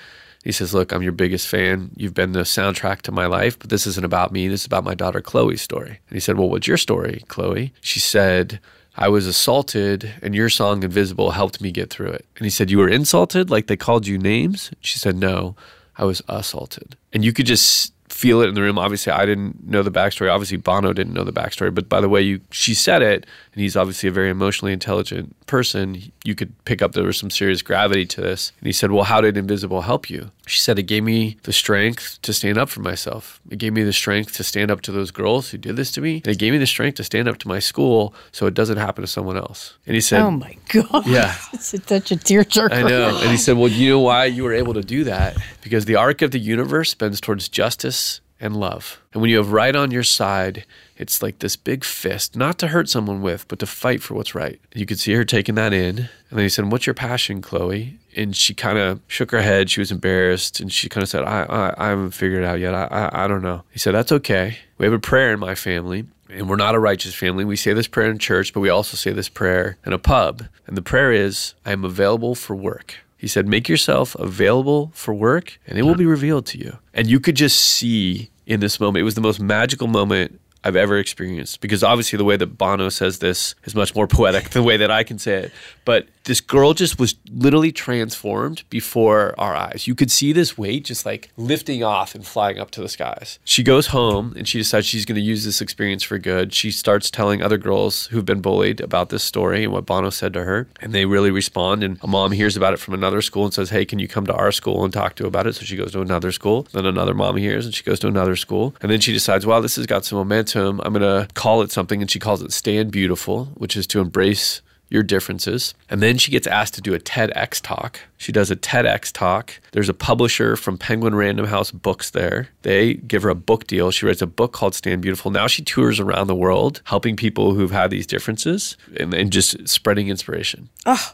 He 0.43 0.51
says, 0.51 0.73
"Look, 0.73 0.91
I'm 0.91 1.01
your 1.01 1.11
biggest 1.11 1.47
fan. 1.47 1.91
You've 1.95 2.13
been 2.13 2.31
the 2.31 2.41
soundtrack 2.41 3.01
to 3.03 3.11
my 3.11 3.25
life, 3.25 3.59
but 3.59 3.69
this 3.69 3.85
isn't 3.85 4.05
about 4.05 4.31
me. 4.31 4.47
This 4.47 4.61
is 4.61 4.67
about 4.67 4.83
my 4.83 4.95
daughter 4.95 5.21
Chloe's 5.21 5.61
story." 5.61 5.99
And 6.09 6.15
he 6.15 6.19
said, 6.19 6.37
"Well, 6.37 6.49
what's 6.49 6.67
your 6.67 6.77
story, 6.77 7.23
Chloe?" 7.27 7.73
She 7.81 7.99
said, 7.99 8.59
I 8.95 9.07
was 9.07 9.27
assaulted, 9.27 10.13
and 10.21 10.35
your 10.35 10.49
song 10.49 10.83
Invisible 10.83 11.31
helped 11.31 11.61
me 11.61 11.71
get 11.71 11.89
through 11.89 12.09
it. 12.09 12.25
And 12.35 12.45
he 12.45 12.49
said, 12.49 12.69
You 12.69 12.79
were 12.79 12.89
insulted? 12.89 13.49
Like 13.49 13.67
they 13.67 13.77
called 13.77 14.05
you 14.05 14.17
names? 14.17 14.71
She 14.81 14.99
said, 14.99 15.15
No, 15.15 15.55
I 15.95 16.03
was 16.03 16.21
assaulted. 16.27 16.97
And 17.13 17.23
you 17.23 17.31
could 17.31 17.45
just 17.45 17.93
feel 18.19 18.41
it 18.41 18.49
in 18.49 18.53
the 18.53 18.61
room. 18.61 18.77
Obviously, 18.77 19.13
I 19.13 19.25
didn't 19.25 19.65
know 19.65 19.81
the 19.81 19.91
backstory. 19.91 20.29
Obviously, 20.29 20.57
Bono 20.57 20.91
didn't 20.91 21.13
know 21.13 21.23
the 21.23 21.31
backstory. 21.31 21.73
But 21.73 21.87
by 21.87 22.01
the 22.01 22.09
way 22.09 22.21
you 22.21 22.41
she 22.51 22.73
said 22.73 23.01
it, 23.01 23.25
and 23.53 23.61
he's 23.61 23.77
obviously 23.77 24.09
a 24.09 24.11
very 24.11 24.29
emotionally 24.29 24.73
intelligent 24.73 25.33
person, 25.47 26.11
you 26.25 26.35
could 26.35 26.51
pick 26.65 26.81
up 26.81 26.91
there 26.91 27.05
was 27.05 27.17
some 27.17 27.29
serious 27.29 27.61
gravity 27.61 28.05
to 28.07 28.19
this. 28.21 28.51
And 28.59 28.67
he 28.67 28.73
said, 28.73 28.91
Well, 28.91 29.05
how 29.05 29.21
did 29.21 29.37
Invisible 29.37 29.83
help 29.83 30.09
you? 30.09 30.31
She 30.47 30.59
said, 30.59 30.77
It 30.77 30.83
gave 30.83 31.05
me 31.05 31.37
the 31.43 31.53
strength 31.53 32.19
to 32.23 32.33
stand 32.33 32.57
up 32.57 32.67
for 32.67 32.81
myself. 32.81 33.39
It 33.49 33.57
gave 33.57 33.71
me 33.71 33.83
the 33.83 33.93
strength 33.93 34.33
to 34.33 34.43
stand 34.43 34.69
up 34.69 34.81
to 34.81 34.91
those 34.91 35.11
girls 35.11 35.51
who 35.51 35.57
did 35.57 35.77
this 35.77 35.91
to 35.93 36.01
me. 36.01 36.15
And 36.17 36.27
it 36.27 36.39
gave 36.39 36.51
me 36.51 36.57
the 36.57 36.67
strength 36.67 36.95
to 36.95 37.05
stand 37.05 37.29
up 37.29 37.37
to 37.37 37.47
my 37.47 37.59
school 37.59 38.13
so 38.33 38.47
it 38.47 38.53
doesn't 38.53 38.77
happen 38.77 39.01
to 39.01 39.07
someone 39.07 39.37
else. 39.37 39.77
And 39.87 39.95
he 39.95 40.01
said, 40.01 40.21
oh 40.21 40.31
my 40.31 40.57
God. 40.67 41.07
Yeah. 41.07 41.35
It's 41.53 41.67
such 41.67 42.11
a 42.11 42.15
tearjerker. 42.15 42.71
I 42.71 42.83
know. 42.83 43.17
And 43.21 43.31
he 43.31 43.37
said, 43.37 43.57
Well, 43.57 43.69
you 43.69 43.89
know 43.89 43.99
why 43.99 44.25
you 44.25 44.43
were 44.43 44.53
able 44.53 44.73
to 44.73 44.81
do 44.81 45.05
that? 45.05 45.37
Because 45.61 45.85
the 45.85 45.95
arc 45.95 46.21
of 46.21 46.31
the 46.31 46.39
universe 46.39 46.93
bends 46.93 47.21
towards 47.21 47.47
justice 47.49 48.08
and 48.39 48.55
love. 48.55 49.01
And 49.13 49.21
when 49.21 49.29
you 49.29 49.37
have 49.37 49.51
right 49.51 49.75
on 49.75 49.91
your 49.91 50.03
side, 50.03 50.65
it's 50.97 51.21
like 51.21 51.39
this 51.39 51.55
big 51.55 51.83
fist, 51.83 52.35
not 52.35 52.57
to 52.59 52.67
hurt 52.67 52.89
someone 52.89 53.21
with, 53.21 53.47
but 53.47 53.59
to 53.59 53.65
fight 53.65 54.01
for 54.01 54.13
what's 54.13 54.35
right. 54.35 54.59
You 54.73 54.85
could 54.85 54.99
see 54.99 55.13
her 55.13 55.23
taking 55.23 55.55
that 55.55 55.73
in. 55.73 55.97
And 56.29 56.37
then 56.37 56.39
he 56.39 56.49
said, 56.49 56.71
What's 56.71 56.85
your 56.85 56.93
passion, 56.93 57.41
Chloe? 57.41 57.99
And 58.15 58.35
she 58.35 58.53
kind 58.53 58.77
of 58.77 58.99
shook 59.07 59.31
her 59.31 59.41
head. 59.41 59.69
She 59.69 59.81
was 59.81 59.91
embarrassed. 59.91 60.59
And 60.59 60.71
she 60.71 60.89
kind 60.89 61.03
of 61.03 61.09
said, 61.09 61.23
I, 61.23 61.43
I, 61.43 61.85
I 61.85 61.89
haven't 61.89 62.11
figured 62.11 62.43
it 62.43 62.45
out 62.45 62.59
yet. 62.59 62.73
I, 62.73 62.85
I, 62.85 63.25
I 63.25 63.27
don't 63.27 63.41
know. 63.41 63.63
He 63.71 63.79
said, 63.79 63.93
That's 63.93 64.11
okay. 64.11 64.57
We 64.77 64.85
have 64.85 64.93
a 64.93 64.99
prayer 64.99 65.33
in 65.33 65.39
my 65.39 65.55
family. 65.55 66.05
And 66.29 66.47
we're 66.47 66.57
not 66.57 66.75
a 66.75 66.79
righteous 66.79 67.15
family. 67.15 67.43
We 67.43 67.55
say 67.55 67.73
this 67.73 67.87
prayer 67.87 68.11
in 68.11 68.19
church, 68.19 68.53
but 68.53 68.59
we 68.59 68.69
also 68.69 68.95
say 68.95 69.11
this 69.11 69.29
prayer 69.29 69.77
in 69.83 69.93
a 69.93 69.97
pub. 69.97 70.43
And 70.67 70.77
the 70.77 70.83
prayer 70.83 71.11
is, 71.11 71.55
I 71.65 71.71
am 71.71 71.83
available 71.83 72.35
for 72.35 72.55
work. 72.55 72.97
He 73.19 73.27
said, 73.27 73.47
Make 73.47 73.67
yourself 73.67 74.15
available 74.15 74.91
for 74.95 75.13
work 75.13 75.59
and 75.67 75.77
it 75.77 75.83
will 75.83 75.95
be 75.95 76.05
revealed 76.05 76.45
to 76.47 76.57
you. 76.57 76.79
And 76.93 77.07
you 77.07 77.19
could 77.19 77.35
just 77.35 77.59
see 77.59 78.31
in 78.47 78.61
this 78.61 78.79
moment, 78.79 79.01
it 79.01 79.03
was 79.03 79.15
the 79.15 79.21
most 79.21 79.41
magical 79.41 79.87
moment 79.87 80.39
I've 80.63 80.77
ever 80.77 80.97
experienced 80.97 81.59
because 81.59 81.83
obviously 81.83 82.17
the 82.17 82.23
way 82.23 82.37
that 82.37 82.57
Bono 82.57 82.87
says 82.89 83.19
this 83.19 83.55
is 83.65 83.75
much 83.75 83.93
more 83.93 84.07
poetic 84.17 84.49
than 84.49 84.63
the 84.63 84.67
way 84.67 84.77
that 84.77 84.89
I 84.89 85.03
can 85.03 85.19
say 85.19 85.33
it. 85.33 85.51
But 85.83 86.07
this 86.29 86.41
girl 86.41 86.75
just 86.75 86.99
was 86.99 87.15
literally 87.31 87.71
transformed 87.71 88.63
before 88.69 89.33
our 89.39 89.55
eyes. 89.55 89.87
You 89.87 89.95
could 89.95 90.11
see 90.11 90.31
this 90.31 90.59
weight 90.59 90.85
just 90.85 91.03
like 91.03 91.31
lifting 91.37 91.83
off 91.83 92.13
and 92.13 92.23
flying 92.25 92.59
up 92.59 92.69
to 92.71 92.81
the 92.81 92.87
skies. 92.87 93.39
She 93.43 93.63
goes 93.63 93.87
home 93.87 94.35
and 94.37 94.47
she 94.47 94.59
decides 94.59 94.85
she's 94.85 95.05
going 95.05 95.15
to 95.15 95.21
use 95.21 95.43
this 95.43 95.59
experience 95.59 96.03
for 96.03 96.19
good. 96.19 96.53
She 96.53 96.69
starts 96.69 97.09
telling 97.09 97.41
other 97.41 97.57
girls 97.57 98.05
who've 98.07 98.25
been 98.25 98.41
bullied 98.41 98.79
about 98.79 99.09
this 99.09 99.23
story 99.23 99.63
and 99.63 99.73
what 99.73 99.87
Bono 99.87 100.11
said 100.11 100.31
to 100.33 100.43
her. 100.43 100.67
And 100.79 100.93
they 100.93 101.05
really 101.05 101.31
respond. 101.31 101.83
And 101.83 101.97
a 102.03 102.07
mom 102.07 102.31
hears 102.31 102.55
about 102.55 102.75
it 102.75 102.79
from 102.79 102.93
another 102.93 103.23
school 103.23 103.45
and 103.45 103.53
says, 103.53 103.71
Hey, 103.71 103.83
can 103.83 103.97
you 103.97 104.07
come 104.07 104.27
to 104.27 104.35
our 104.35 104.51
school 104.51 104.83
and 104.83 104.93
talk 104.93 105.15
to 105.15 105.25
about 105.25 105.47
it? 105.47 105.55
So 105.55 105.65
she 105.65 105.77
goes 105.77 105.93
to 105.93 106.01
another 106.01 106.31
school. 106.31 106.67
Then 106.73 106.85
another 106.85 107.15
mom 107.15 107.37
hears 107.37 107.65
and 107.65 107.73
she 107.73 107.83
goes 107.83 107.99
to 108.01 108.07
another 108.07 108.35
school. 108.35 108.75
And 108.81 108.91
then 108.91 108.99
she 108.99 109.13
decides, 109.13 109.47
Wow, 109.47 109.61
this 109.61 109.77
has 109.77 109.87
got 109.87 110.05
some 110.05 110.19
momentum. 110.19 110.79
I'm 110.85 110.93
going 110.93 111.01
to 111.01 111.33
call 111.33 111.63
it 111.63 111.71
something. 111.71 112.01
And 112.01 112.11
she 112.11 112.19
calls 112.19 112.43
it 112.43 112.51
Stand 112.51 112.91
Beautiful, 112.91 113.45
which 113.55 113.75
is 113.75 113.87
to 113.87 113.99
embrace 113.99 114.61
your 114.89 115.03
differences. 115.03 115.73
And 115.89 116.01
then 116.01 116.17
she 116.17 116.31
gets 116.31 116.47
asked 116.47 116.73
to 116.75 116.81
do 116.81 116.93
a 116.93 116.99
TEDx 116.99 117.61
talk. 117.61 117.99
She 118.17 118.31
does 118.31 118.49
a 118.49 118.55
TEDx 118.55 119.11
talk. 119.11 119.59
There's 119.71 119.89
a 119.89 119.93
publisher 119.93 120.55
from 120.55 120.77
Penguin 120.77 121.15
Random 121.15 121.45
House 121.45 121.71
Books 121.71 122.09
there. 122.09 122.49
They 122.63 122.95
give 122.95 123.23
her 123.23 123.29
a 123.29 123.35
book 123.35 123.67
deal. 123.67 123.91
She 123.91 124.05
writes 124.05 124.21
a 124.21 124.27
book 124.27 124.51
called 124.51 124.75
Stand 124.75 125.01
Beautiful. 125.01 125.31
Now 125.31 125.47
she 125.47 125.63
tours 125.63 125.99
around 125.99 126.27
the 126.27 126.35
world 126.35 126.81
helping 126.85 127.15
people 127.15 127.53
who've 127.53 127.71
had 127.71 127.91
these 127.91 128.07
differences 128.07 128.77
and, 128.99 129.13
and 129.13 129.31
just 129.31 129.67
spreading 129.67 130.09
inspiration. 130.09 130.69
Oh, 130.85 131.13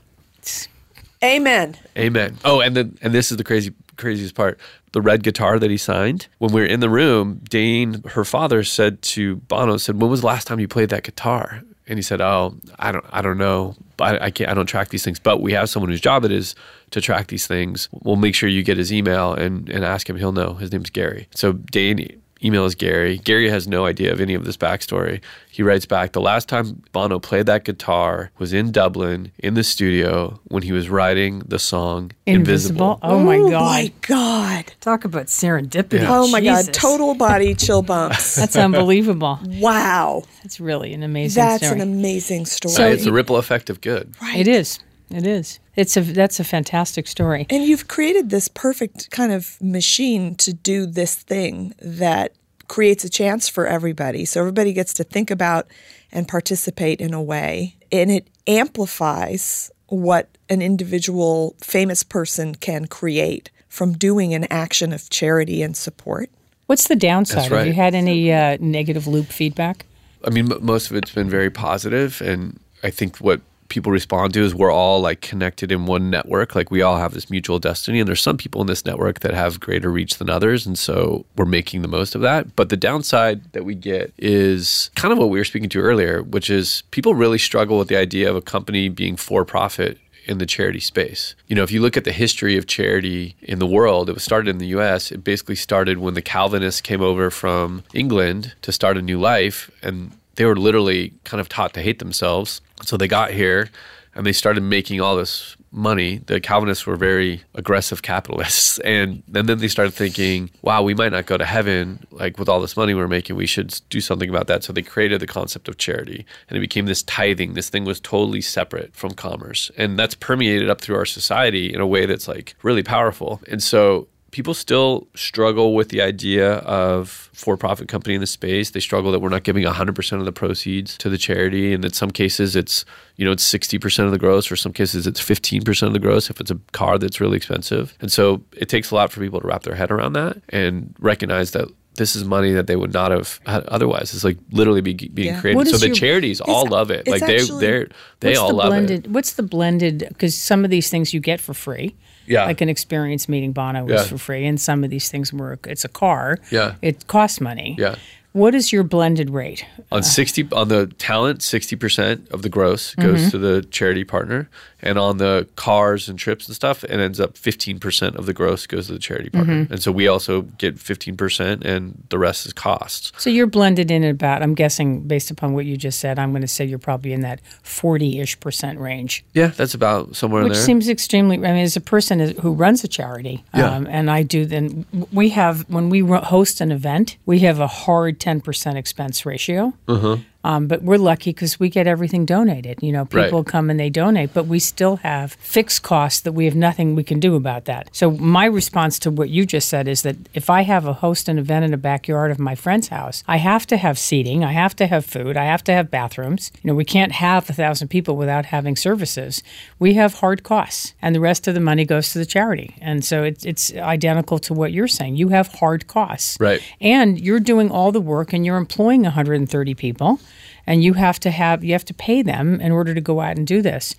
Amen. 1.23 1.75
Amen. 1.97 2.37
Oh, 2.45 2.61
and 2.61 2.75
then 2.75 2.97
and 3.01 3.13
this 3.13 3.31
is 3.31 3.37
the 3.37 3.43
crazy 3.43 3.73
craziest 3.97 4.35
part. 4.35 4.59
The 4.91 5.01
red 5.01 5.23
guitar 5.23 5.59
that 5.59 5.69
he 5.69 5.77
signed. 5.77 6.27
When 6.37 6.53
we 6.53 6.61
were 6.61 6.67
in 6.67 6.79
the 6.79 6.89
room, 6.89 7.41
Dane, 7.49 8.01
her 8.09 8.23
father, 8.23 8.63
said 8.63 9.01
to 9.01 9.37
Bono, 9.37 9.77
said, 9.77 9.99
When 9.99 10.09
was 10.09 10.21
the 10.21 10.27
last 10.27 10.47
time 10.47 10.59
you 10.59 10.67
played 10.67 10.89
that 10.89 11.03
guitar? 11.03 11.63
And 11.87 11.99
he 11.99 12.03
said, 12.03 12.19
"Oh, 12.19 12.55
I 12.79 12.91
don't, 12.91 13.05
I 13.09 13.21
don't 13.21 13.37
know. 13.37 13.75
I, 13.99 14.25
I 14.25 14.31
can't, 14.31 14.49
I 14.49 14.53
don't 14.53 14.65
track 14.65 14.89
these 14.89 15.03
things. 15.03 15.19
But 15.19 15.41
we 15.41 15.53
have 15.53 15.69
someone 15.69 15.89
whose 15.89 16.01
job 16.01 16.25
it 16.25 16.31
is 16.31 16.55
to 16.91 17.01
track 17.01 17.27
these 17.27 17.45
things. 17.47 17.89
We'll 17.91 18.15
make 18.15 18.33
sure 18.35 18.49
you 18.49 18.63
get 18.63 18.77
his 18.77 18.91
email 18.91 19.33
and 19.33 19.69
and 19.69 19.85
ask 19.85 20.09
him. 20.09 20.15
He'll 20.15 20.31
know. 20.31 20.55
His 20.55 20.71
name's 20.71 20.89
Gary. 20.89 21.27
So 21.35 21.53
Dane 21.53 22.21
emails 22.45 22.77
Gary. 22.77 23.17
Gary 23.19 23.49
has 23.49 23.67
no 23.67 23.85
idea 23.85 24.11
of 24.11 24.21
any 24.21 24.33
of 24.33 24.45
this 24.45 24.57
backstory. 24.57 25.21
He 25.49 25.63
writes 25.63 25.85
back, 25.85 26.11
the 26.11 26.21
last 26.21 26.47
time 26.49 26.83
Bono 26.91 27.17
played 27.19 27.45
that 27.45 27.63
guitar 27.63 28.29
was 28.37 28.51
in 28.53 28.71
Dublin 28.71 29.31
in 29.39 29.53
the 29.53 29.63
studio 29.63 30.39
when 30.45 30.63
he 30.63 30.71
was 30.73 30.89
writing 30.89 31.39
the 31.47 31.59
song 31.59 32.11
Invisible. 32.25 32.93
Invisible. 32.95 32.99
Oh 33.01 33.19
my 33.23 33.37
Oh 33.37 33.49
God. 33.49 33.61
my 33.61 33.91
God. 34.01 34.73
Talk 34.81 35.05
about 35.05 35.27
serendipity. 35.27 36.01
Yeah. 36.01 36.07
Oh 36.19 36.27
my 36.29 36.41
God. 36.41 36.73
Total 36.73 37.15
body 37.15 37.55
chill 37.55 37.81
bumps. 37.81 38.35
That's 38.39 38.55
unbelievable. 38.55 39.39
wow. 39.45 40.23
That's 40.43 40.59
really 40.59 40.93
an 40.93 41.03
amazing 41.03 41.31
story. 41.41 41.47
That's 41.51 41.65
story. 41.65 41.81
an 41.81 41.87
amazing 41.87 42.45
story. 42.45 42.75
Uh, 42.75 42.93
it's 42.93 43.05
a 43.05 43.11
ripple 43.13 43.37
effect 43.37 43.69
of 43.69 43.81
good. 43.81 44.13
right. 44.21 44.39
It 44.39 44.47
is. 44.47 44.79
It 45.09 45.25
is. 45.25 45.59
It's 45.75 45.97
a 45.97 46.01
that's 46.01 46.39
a 46.39 46.43
fantastic 46.43 47.07
story. 47.07 47.45
And 47.49 47.63
you've 47.63 47.87
created 47.87 48.29
this 48.29 48.47
perfect 48.47 49.11
kind 49.11 49.31
of 49.31 49.61
machine 49.61 50.35
to 50.35 50.53
do 50.53 50.85
this 50.85 51.15
thing 51.15 51.73
that 51.79 52.33
creates 52.67 53.03
a 53.03 53.09
chance 53.09 53.47
for 53.47 53.67
everybody. 53.67 54.25
So 54.25 54.39
everybody 54.39 54.73
gets 54.73 54.93
to 54.95 55.03
think 55.03 55.29
about 55.29 55.67
and 56.11 56.27
participate 56.27 56.99
in 57.01 57.13
a 57.13 57.21
way. 57.21 57.75
And 57.91 58.09
it 58.09 58.27
amplifies 58.47 59.71
what 59.87 60.29
an 60.49 60.61
individual 60.61 61.55
famous 61.61 62.03
person 62.03 62.55
can 62.55 62.87
create 62.87 63.51
from 63.69 63.93
doing 63.93 64.33
an 64.33 64.45
action 64.49 64.93
of 64.93 65.09
charity 65.09 65.61
and 65.61 65.75
support. 65.75 66.29
What's 66.67 66.87
the 66.87 66.95
downside? 66.95 67.43
That's 67.43 67.49
Have 67.49 67.67
you 67.67 67.73
had 67.73 67.93
any 67.93 68.31
uh, 68.31 68.57
negative 68.59 69.05
loop 69.05 69.27
feedback? 69.27 69.85
I 70.25 70.31
mean, 70.31 70.51
m- 70.51 70.65
most 70.65 70.89
of 70.89 70.95
it's 70.95 71.11
been 71.11 71.29
very 71.29 71.51
positive, 71.51 72.21
and 72.21 72.59
I 72.81 72.89
think 72.89 73.17
what 73.17 73.41
people 73.75 73.91
respond 73.91 74.33
to 74.33 74.41
is 74.41 74.55
we're 74.55 74.71
all 74.71 75.01
like 75.01 75.21
connected 75.21 75.71
in 75.71 75.85
one 75.85 76.09
network. 76.09 76.55
Like 76.55 76.71
we 76.71 76.81
all 76.81 76.97
have 76.97 77.13
this 77.13 77.29
mutual 77.29 77.59
destiny, 77.59 77.99
and 77.99 78.07
there's 78.07 78.21
some 78.21 78.37
people 78.37 78.61
in 78.61 78.67
this 78.67 78.85
network 78.85 79.19
that 79.19 79.33
have 79.33 79.59
greater 79.59 79.91
reach 79.91 80.17
than 80.17 80.29
others, 80.29 80.65
and 80.65 80.79
so 80.79 81.25
we're 81.35 81.45
making 81.45 81.81
the 81.81 81.87
most 81.87 82.15
of 82.15 82.21
that. 82.21 82.55
But 82.55 82.69
the 82.69 82.77
downside 82.77 83.51
that 83.51 83.65
we 83.65 83.75
get 83.75 84.13
is 84.17 84.89
kind 84.95 85.11
of 85.11 85.17
what 85.17 85.29
we 85.29 85.37
were 85.37 85.45
speaking 85.45 85.69
to 85.69 85.81
earlier, 85.81 86.23
which 86.23 86.49
is 86.49 86.83
people 86.91 87.13
really 87.13 87.37
struggle 87.37 87.77
with 87.77 87.89
the 87.89 87.97
idea 87.97 88.29
of 88.29 88.37
a 88.37 88.41
company 88.41 88.87
being 88.87 89.17
for 89.17 89.43
profit 89.43 89.99
in 90.25 90.37
the 90.37 90.45
charity 90.45 90.79
space. 90.79 91.35
You 91.47 91.55
know, 91.55 91.63
if 91.63 91.71
you 91.71 91.81
look 91.81 91.97
at 91.97 92.05
the 92.05 92.11
history 92.11 92.57
of 92.57 92.65
charity 92.65 93.35
in 93.41 93.59
the 93.59 93.67
world, 93.67 94.09
it 94.09 94.13
was 94.13 94.23
started 94.23 94.49
in 94.49 94.57
the 94.57 94.67
US. 94.67 95.11
It 95.11 95.23
basically 95.23 95.55
started 95.55 95.99
when 95.99 96.13
the 96.13 96.21
Calvinists 96.21 96.81
came 96.81 97.01
over 97.01 97.29
from 97.29 97.83
England 97.93 98.53
to 98.61 98.71
start 98.71 98.97
a 98.97 99.01
new 99.01 99.19
life 99.19 99.69
and 99.83 100.11
they 100.35 100.45
were 100.45 100.55
literally 100.55 101.13
kind 101.23 101.39
of 101.39 101.49
taught 101.49 101.73
to 101.73 101.81
hate 101.81 101.99
themselves. 101.99 102.61
So 102.83 102.97
they 102.97 103.07
got 103.07 103.31
here 103.31 103.69
and 104.15 104.25
they 104.25 104.33
started 104.33 104.63
making 104.63 105.01
all 105.01 105.15
this 105.15 105.57
money. 105.71 106.19
The 106.25 106.39
Calvinists 106.39 106.87
were 106.87 106.95
very 106.95 107.43
aggressive 107.53 108.01
capitalists. 108.01 108.79
And, 108.85 109.23
and 109.33 109.49
then 109.49 109.57
they 109.57 109.67
started 109.67 109.93
thinking, 109.93 110.51
wow, 110.61 110.83
we 110.83 110.93
might 110.93 111.11
not 111.11 111.25
go 111.25 111.37
to 111.37 111.45
heaven. 111.45 112.05
Like 112.11 112.37
with 112.37 112.47
all 112.47 112.61
this 112.61 112.77
money 112.77 112.93
we're 112.93 113.07
making, 113.07 113.35
we 113.35 113.47
should 113.47 113.81
do 113.89 113.99
something 113.99 114.29
about 114.29 114.47
that. 114.47 114.63
So 114.63 114.71
they 114.71 114.83
created 114.83 115.19
the 115.21 115.27
concept 115.27 115.67
of 115.67 115.77
charity 115.77 116.25
and 116.47 116.57
it 116.57 116.61
became 116.61 116.85
this 116.85 117.01
tithing. 117.03 117.53
This 117.53 117.69
thing 117.69 117.83
was 117.83 117.99
totally 117.99 118.41
separate 118.41 118.95
from 118.95 119.11
commerce. 119.11 119.71
And 119.77 119.97
that's 119.97 120.15
permeated 120.15 120.69
up 120.69 120.81
through 120.81 120.97
our 120.97 121.05
society 121.05 121.73
in 121.73 121.81
a 121.81 121.87
way 121.87 122.05
that's 122.05 122.27
like 122.27 122.55
really 122.61 122.83
powerful. 122.83 123.41
And 123.47 123.61
so 123.61 124.07
people 124.35 124.53
still 124.53 125.07
struggle 125.15 125.73
with 125.73 125.87
the 125.87 126.01
idea 126.01 126.55
of 126.55 127.29
for-profit 127.31 127.87
company 127.87 128.15
in 128.15 128.19
the 128.19 128.27
space. 128.27 128.71
They 128.71 128.81
struggle 128.81 129.13
that 129.13 129.19
we're 129.19 129.29
not 129.29 129.43
giving 129.43 129.63
100% 129.63 130.19
of 130.19 130.25
the 130.25 130.33
proceeds 130.33 130.97
to 130.97 131.07
the 131.09 131.17
charity, 131.17 131.73
and 131.73 131.85
in 131.85 131.93
some 131.93 132.11
cases 132.11 132.53
it's 132.53 132.83
you 133.15 133.23
know 133.23 133.31
it's 133.31 133.49
60% 133.49 134.03
of 134.03 134.11
the 134.11 134.17
gross, 134.19 134.51
or 134.51 134.57
some 134.57 134.73
cases 134.73 135.07
it's 135.07 135.21
15% 135.21 135.83
of 135.87 135.93
the 135.93 135.99
gross 135.99 136.29
if 136.29 136.41
it's 136.41 136.51
a 136.51 136.59
car 136.73 136.97
that's 136.97 137.21
really 137.21 137.37
expensive. 137.37 137.95
And 138.01 138.11
so 138.11 138.41
it 138.57 138.67
takes 138.67 138.91
a 138.91 138.95
lot 138.95 139.09
for 139.09 139.21
people 139.21 139.39
to 139.39 139.47
wrap 139.47 139.63
their 139.63 139.75
head 139.75 139.89
around 139.89 140.13
that 140.13 140.41
and 140.49 140.93
recognize 140.99 141.51
that 141.51 141.69
this 141.95 142.13
is 142.13 142.25
money 142.25 142.51
that 142.51 142.67
they 142.67 142.75
would 142.75 142.91
not 142.91 143.11
have 143.11 143.39
had 143.45 143.63
otherwise. 143.67 144.13
It's 144.13 144.25
like 144.25 144.37
literally 144.51 144.81
be, 144.81 144.95
being 144.95 145.29
Yeah. 145.35 145.39
created. 145.39 145.69
So 145.69 145.77
the 145.77 145.87
your- 145.87 145.95
charities 145.95 146.41
all 146.41 146.65
love 146.67 146.91
it. 146.91 147.07
Like 147.07 147.25
they 147.25 147.37
actually- 147.37 147.65
they 147.65 147.85
they 148.19 148.35
all 148.35 148.49
the 148.49 148.53
love 148.55 148.67
blended, 148.67 149.05
it. 149.05 149.11
What's 149.11 149.31
the 149.39 149.43
blended? 149.43 149.99
Because 150.09 150.35
some 150.35 150.65
of 150.65 150.71
these 150.71 150.89
things 150.89 151.13
you 151.13 151.21
get 151.21 151.39
for 151.39 151.53
free. 151.53 151.95
Yeah. 152.27 152.45
Like 152.45 152.61
an 152.61 152.69
experience 152.69 153.27
meeting 153.29 153.51
Bono 153.53 153.83
was 153.85 153.93
Yeah. 153.93 154.03
for 154.07 154.17
free, 154.17 154.45
and 154.45 154.59
some 154.59 154.83
of 154.83 154.89
these 154.89 155.09
things 155.09 155.31
were 155.33 155.59
it's 155.65 155.85
a 155.85 155.89
car. 155.89 156.39
Yeah. 156.51 156.75
It 156.81 157.07
costs 157.07 157.39
money. 157.41 157.75
Yeah. 157.79 157.95
What 158.33 158.53
is 158.53 158.73
your 158.73 158.83
blended 158.83 159.29
rate? 159.29 159.65
On 159.93 160.03
sixty 160.03 160.45
on 160.51 160.67
the 160.67 160.87
talent, 160.97 161.41
sixty 161.41 161.75
percent 161.77 162.27
of 162.31 162.41
the 162.41 162.49
gross 162.49 162.93
goes 162.95 163.19
Mm-hmm. 163.21 163.29
to 163.29 163.37
the 163.37 163.61
charity 163.71 164.03
partner, 164.03 164.49
and 164.85 164.97
on 164.99 165.17
the 165.17 165.47
cars 165.55 166.07
and 166.07 166.17
trips 166.17 166.47
and 166.47 166.55
stuff, 166.55 166.83
it 166.83 166.91
ends 166.91 167.19
up 167.19 167.37
fifteen 167.37 167.79
percent 167.79 168.15
of 168.15 168.25
the 168.25 168.33
gross 168.33 168.67
goes 168.67 168.87
to 168.87 168.93
the 168.93 168.99
charity 168.99 169.29
partner. 169.29 169.63
Mm-hmm. 169.63 169.73
And 169.73 169.81
so 169.81 169.91
we 169.91 170.07
also 170.07 170.43
get 170.43 170.79
fifteen 170.79 171.17
percent, 171.17 171.63
and 171.65 172.03
the 172.09 172.17
rest 172.19 172.45
is 172.45 172.53
costs. 172.53 173.11
So 173.17 173.29
you're 173.29 173.47
blended 173.47 173.91
in 173.91 174.03
at 174.03 174.11
about. 174.11 174.41
I'm 174.43 174.53
guessing 174.53 175.01
based 175.01 175.31
upon 175.31 175.53
what 175.53 175.65
you 175.65 175.75
just 175.77 175.99
said, 175.99 176.19
I'm 176.19 176.31
going 176.31 176.41
to 176.41 176.47
say 176.47 176.65
you're 176.65 176.79
probably 176.79 177.13
in 177.13 177.21
that 177.21 177.41
40-ish 177.63 178.39
percent 178.39 178.79
range. 178.79 179.25
Yeah, 179.33 179.47
that's 179.47 179.73
about 179.73 180.15
somewhere 180.15 180.43
in 180.43 180.49
Which 180.49 180.57
seems 180.57 180.87
extremely. 180.87 181.37
I 181.37 181.39
mean, 181.53 181.63
as 181.63 181.75
a 181.75 181.81
person 181.81 182.19
who 182.37 182.53
runs 182.53 182.83
a 182.83 182.87
charity, 182.87 183.43
Yeah. 183.53 183.71
um, 183.75 183.87
and 183.87 184.09
I 184.09 184.23
do, 184.23 184.45
then 184.45 184.85
we 185.11 185.29
have 185.29 185.69
when 185.69 185.89
we 185.89 185.99
host 186.01 186.61
an 186.61 186.71
event, 186.71 187.17
we 187.25 187.39
have 187.39 187.59
a 187.59 187.67
hard 187.67 188.19
ten 188.19 188.41
percent 188.41 188.77
expense 188.77 189.25
ratio. 189.25 189.73
Uh-huh. 189.87 190.17
Um, 190.45 190.67
but 190.67 190.83
we're 190.83 190.99
lucky 190.99 191.31
because 191.31 191.59
we 191.59 191.69
get 191.69 191.87
everything 191.87 192.23
donated. 192.23 192.77
You 192.83 192.91
know, 192.91 193.05
people 193.05 193.39
Right. 193.41 193.45
come 193.53 193.71
and 193.71 193.79
they 193.79 193.89
donate, 193.89 194.31
but 194.31 194.45
we 194.45 194.59
still 194.59 194.97
have 194.97 195.33
fixed 195.39 195.81
costs 195.81 196.19
that 196.21 196.33
we 196.33 196.45
have 196.45 196.55
nothing 196.55 196.93
we 196.93 197.03
can 197.03 197.19
do 197.19 197.33
about 197.35 197.65
that. 197.65 197.89
So 197.91 198.11
my 198.11 198.45
response 198.45 198.99
to 198.99 199.09
what 199.09 199.29
you 199.29 199.45
just 199.47 199.67
said 199.67 199.87
is 199.87 200.03
that 200.03 200.17
if 200.35 200.47
I 200.49 200.61
have 200.61 200.85
a 200.85 200.93
host 200.93 201.27
an 201.29 201.39
event 201.39 201.65
in 201.65 201.71
the 201.71 201.77
backyard 201.77 202.29
of 202.29 202.37
my 202.37 202.53
friend's 202.53 202.89
house, 202.89 203.23
I 203.27 203.37
have 203.37 203.65
to 203.67 203.77
have 203.77 203.97
seating, 203.97 204.43
I 204.43 204.51
have 204.51 204.75
to 204.75 204.85
have 204.85 205.03
food, 205.03 205.35
I 205.35 205.45
have 205.45 205.63
to 205.63 205.73
have 205.73 205.89
bathrooms. 205.89 206.51
You 206.61 206.67
know, 206.67 206.75
we 206.75 206.85
can't 206.85 207.13
have 207.13 207.49
a 207.49 207.53
thousand 207.53 207.87
people 207.87 208.15
without 208.15 208.45
having 208.45 208.75
services. 208.75 209.41
We 209.79 209.95
have 209.95 210.13
hard 210.15 210.43
costs, 210.43 210.93
and 211.01 211.15
the 211.15 211.19
rest 211.19 211.47
of 211.47 211.55
the 211.55 211.59
money 211.59 211.85
goes 211.85 212.11
to 212.13 212.19
the 212.19 212.25
charity. 212.25 212.75
And 212.81 213.03
so 213.03 213.23
it's 213.23 213.45
it's 213.45 213.73
identical 213.73 214.37
to 214.39 214.53
what 214.53 214.71
you're 214.71 214.87
saying. 214.87 215.15
You 215.15 215.29
have 215.29 215.47
hard 215.59 215.87
costs, 215.87 216.37
Right. 216.39 216.61
and 216.79 217.19
you're 217.19 217.39
doing 217.39 217.71
all 217.71 217.91
the 217.91 218.01
work 218.15 218.31
and 218.31 218.45
you're 218.45 218.57
employing 218.57 219.01
130 219.05 219.73
people 219.73 220.19
and 220.67 220.83
you 220.83 220.93
have 220.93 221.19
to 221.19 221.31
have 221.31 221.63
you 221.63 221.73
have 221.73 221.85
to 221.85 221.93
pay 221.93 222.21
them 222.21 222.59
in 222.61 222.71
order 222.71 222.93
to 222.93 223.01
go 223.01 223.21
out 223.21 223.37
and 223.37 223.45
do 223.47 223.61
this 223.61 223.95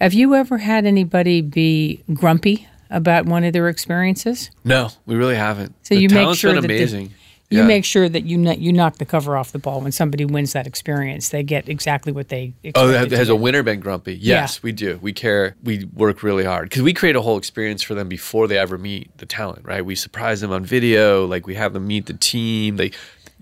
have 0.00 0.12
you 0.14 0.34
ever 0.34 0.58
had 0.58 0.84
anybody 0.86 1.40
be 1.40 2.02
grumpy 2.14 2.66
about 2.90 3.26
one 3.26 3.44
of 3.44 3.52
their 3.52 3.68
experiences 3.68 4.50
no, 4.64 4.88
we 5.06 5.14
really 5.16 5.36
haven't. 5.36 5.74
so 5.86 5.94
the 5.94 6.00
you 6.02 6.08
make 6.08 6.36
sure 6.36 6.52
that 6.54 6.60
the- 6.62 6.66
amazing. 6.66 7.12
you 7.50 7.58
Yeah. 7.60 7.66
make 7.66 7.84
sure 7.84 8.08
that 8.08 8.24
you 8.24 8.42
kn- 8.42 8.60
you 8.60 8.72
knock 8.72 8.98
the 8.98 9.04
cover 9.06 9.36
off 9.36 9.52
the 9.52 9.58
ball 9.58 9.80
when 9.80 9.92
somebody 9.92 10.24
wins 10.24 10.52
that 10.54 10.66
experience 10.66 11.28
they 11.30 11.42
get 11.42 11.68
exactly 11.68 12.12
what 12.12 12.28
they 12.28 12.52
expect. 12.62 12.76
Oh, 12.78 12.88
expected 12.88 13.10
that- 13.10 13.14
to 13.14 13.18
has 13.18 13.28
a 13.30 13.36
winner 13.36 13.62
been 13.62 13.80
grumpy? 13.80 14.14
Yes, 14.14 14.56
Yeah. 14.56 14.60
we 14.62 14.72
do. 14.72 14.98
We 15.02 15.12
care. 15.14 15.54
We 15.62 15.86
work 15.94 16.22
really 16.22 16.44
hard 16.44 16.68
because 16.68 16.82
we 16.82 16.92
create 16.92 17.16
a 17.16 17.22
whole 17.22 17.38
experience 17.38 17.82
for 17.82 17.94
them 17.94 18.08
before 18.08 18.48
they 18.48 18.58
ever 18.58 18.76
meet 18.78 19.10
the 19.18 19.26
talent. 19.26 19.64
Right? 19.64 19.84
We 19.84 19.94
surprise 19.94 20.40
them 20.42 20.50
on 20.52 20.64
video. 20.64 21.26
Like 21.26 21.46
we 21.46 21.54
have 21.54 21.72
them 21.74 21.86
meet 21.86 22.06
the 22.06 22.12
team. 22.14 22.76
They, 22.76 22.90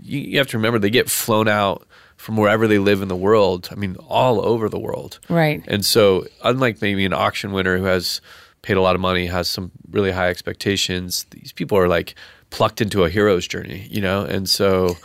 you, 0.02 0.20
you 0.20 0.38
have 0.38 0.48
to 0.48 0.56
remember, 0.58 0.78
they 0.78 0.90
get 0.90 1.08
flown 1.10 1.48
out 1.48 1.85
from 2.16 2.36
wherever 2.36 2.66
they 2.66 2.78
live 2.78 3.02
in 3.02 3.08
the 3.08 3.16
world. 3.16 3.68
I 3.70 3.74
mean, 3.74 3.96
all 4.08 4.44
over 4.44 4.68
the 4.68 4.78
world. 4.78 5.18
Right. 5.28 5.62
And 5.68 5.84
so, 5.84 6.26
unlike 6.42 6.80
maybe 6.82 7.04
an 7.04 7.12
auction 7.12 7.52
winner 7.52 7.78
who 7.78 7.84
has 7.84 8.20
paid 8.62 8.76
a 8.76 8.80
lot 8.80 8.94
of 8.94 9.00
money, 9.00 9.26
has 9.26 9.48
some 9.48 9.70
really 9.90 10.10
high 10.10 10.28
expectations, 10.28 11.24
these 11.30 11.52
people 11.52 11.78
are 11.78 11.88
like 11.88 12.14
plucked 12.50 12.80
into 12.80 13.04
a 13.04 13.10
hero's 13.10 13.46
journey, 13.46 13.86
you 13.90 14.00
know? 14.00 14.22
And 14.24 14.48
so 14.48 14.96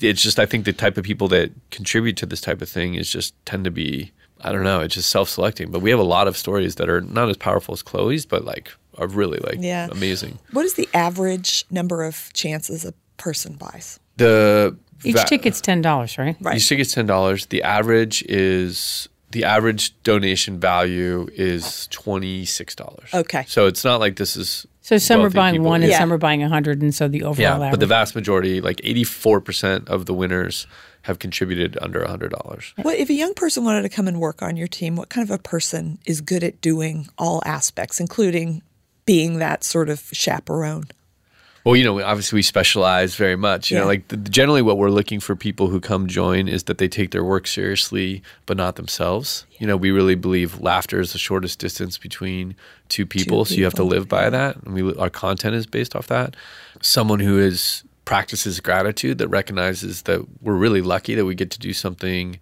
it's 0.00 0.22
just, 0.22 0.38
I 0.38 0.46
think 0.46 0.64
the 0.64 0.72
type 0.72 0.96
of 0.96 1.04
people 1.04 1.28
that 1.28 1.50
contribute 1.70 2.16
to 2.18 2.26
this 2.26 2.40
type 2.40 2.62
of 2.62 2.68
thing 2.68 2.94
is 2.94 3.10
just 3.10 3.34
tend 3.44 3.64
to 3.64 3.70
be, 3.70 4.12
I 4.40 4.52
don't 4.52 4.62
know, 4.64 4.80
it's 4.80 4.94
just 4.94 5.10
self 5.10 5.28
selecting. 5.28 5.70
But 5.70 5.80
we 5.80 5.90
have 5.90 5.98
a 5.98 6.04
lot 6.04 6.28
of 6.28 6.36
stories 6.36 6.76
that 6.76 6.88
are 6.88 7.00
not 7.00 7.28
as 7.28 7.36
powerful 7.36 7.72
as 7.74 7.82
Chloe's, 7.82 8.24
but 8.24 8.44
like 8.44 8.72
are 8.98 9.06
really 9.08 9.38
like 9.40 9.58
Yeah. 9.60 9.88
amazing. 9.90 10.38
What 10.52 10.64
is 10.64 10.74
the 10.74 10.88
average 10.94 11.64
number 11.70 12.02
of 12.02 12.30
chances 12.32 12.84
a 12.84 12.94
person 13.18 13.54
buys? 13.54 14.00
The 14.16 14.76
each 15.04 15.16
va- 15.16 15.24
ticket's 15.24 15.60
$10 15.60 16.18
right 16.18 16.36
Right. 16.40 16.56
Each 16.56 16.68
ticket's 16.68 16.92
ten 16.92 17.06
dollars. 17.06 17.46
The 17.46 17.62
average 17.62 18.22
is 18.28 19.08
the 19.32 19.44
average 19.44 20.00
donation 20.02 20.58
value 20.60 21.28
is 21.34 21.86
twenty 21.88 22.44
six 22.44 22.74
dollars. 22.74 23.10
Okay. 23.12 23.44
So 23.48 23.66
it's 23.66 23.84
not 23.84 24.00
like 24.00 24.16
this 24.16 24.36
is 24.36 24.66
so 24.80 24.98
some 24.98 25.20
are 25.22 25.30
buying 25.30 25.54
people. 25.56 25.66
one 25.66 25.82
and 25.82 25.90
Yeah. 25.90 25.98
some 25.98 26.12
are 26.12 26.18
buying 26.18 26.42
a 26.42 26.46
100 26.46 26.80
and 26.80 26.94
so 26.94 27.08
the 27.08 27.24
overall 27.24 27.40
Yeah, 27.42 27.54
average 27.56 27.70
but 27.72 27.80
the 27.80 27.86
vast 27.88 28.14
majority, 28.14 28.60
like 28.60 28.80
eighty 28.84 29.02
four 29.04 29.40
percent 29.40 29.88
of 29.88 30.06
the 30.06 30.14
winners, 30.14 30.66
have 31.02 31.18
contributed 31.18 31.76
under 31.82 32.00
a 32.02 32.08
hundred 32.08 32.30
dollars. 32.30 32.72
Well, 32.82 32.94
if 32.96 33.10
a 33.10 33.14
young 33.14 33.34
person 33.34 33.64
wanted 33.64 33.82
to 33.82 33.88
come 33.88 34.06
and 34.08 34.20
work 34.20 34.42
on 34.42 34.56
your 34.56 34.68
team, 34.68 34.94
what 34.96 35.08
kind 35.08 35.28
of 35.28 35.34
a 35.34 35.42
person 35.42 35.98
is 36.06 36.20
good 36.20 36.44
at 36.44 36.60
doing 36.60 37.08
all 37.18 37.42
aspects, 37.44 37.98
including 38.00 38.62
being 39.06 39.38
that 39.38 39.64
sort 39.64 39.88
of 39.88 40.08
chaperone? 40.12 40.84
Well, 41.66 41.74
you 41.74 41.82
know, 41.82 42.00
obviously 42.00 42.36
we 42.36 42.42
specialize 42.42 43.16
very 43.16 43.34
much. 43.34 43.72
You 43.72 43.78
know, 43.78 43.86
like 43.86 44.06
the, 44.06 44.16
generally 44.16 44.62
what 44.62 44.78
we're 44.78 44.88
looking 44.88 45.18
for 45.18 45.34
people 45.34 45.66
who 45.66 45.80
come 45.80 46.06
join 46.06 46.46
is 46.46 46.62
that 46.64 46.78
they 46.78 46.86
take 46.86 47.10
their 47.10 47.24
work 47.24 47.48
seriously, 47.48 48.22
but 48.46 48.56
not 48.56 48.76
themselves. 48.76 49.46
You 49.58 49.66
know, 49.66 49.76
we 49.76 49.90
really 49.90 50.14
believe 50.14 50.60
laughter 50.60 51.00
is 51.00 51.12
the 51.12 51.18
shortest 51.18 51.58
distance 51.58 51.98
between 51.98 52.54
two 52.88 53.04
people, 53.04 53.44
so 53.44 53.56
you 53.56 53.64
have 53.64 53.74
to 53.74 53.82
live 53.82 54.08
by 54.08 54.30
that, 54.30 54.54
and 54.58 54.74
we 54.74 54.94
our 54.94 55.10
content 55.10 55.56
is 55.56 55.66
based 55.66 55.96
off 55.96 56.06
that. 56.06 56.36
Someone 56.82 57.18
who 57.18 57.36
is 57.36 57.82
practices 58.04 58.60
gratitude 58.60 59.18
that 59.18 59.26
recognizes 59.26 60.02
that 60.02 60.24
we're 60.40 60.54
really 60.54 60.82
lucky 60.82 61.16
that 61.16 61.24
we 61.24 61.34
get 61.34 61.50
to 61.50 61.58
do 61.58 61.72
something 61.72 62.38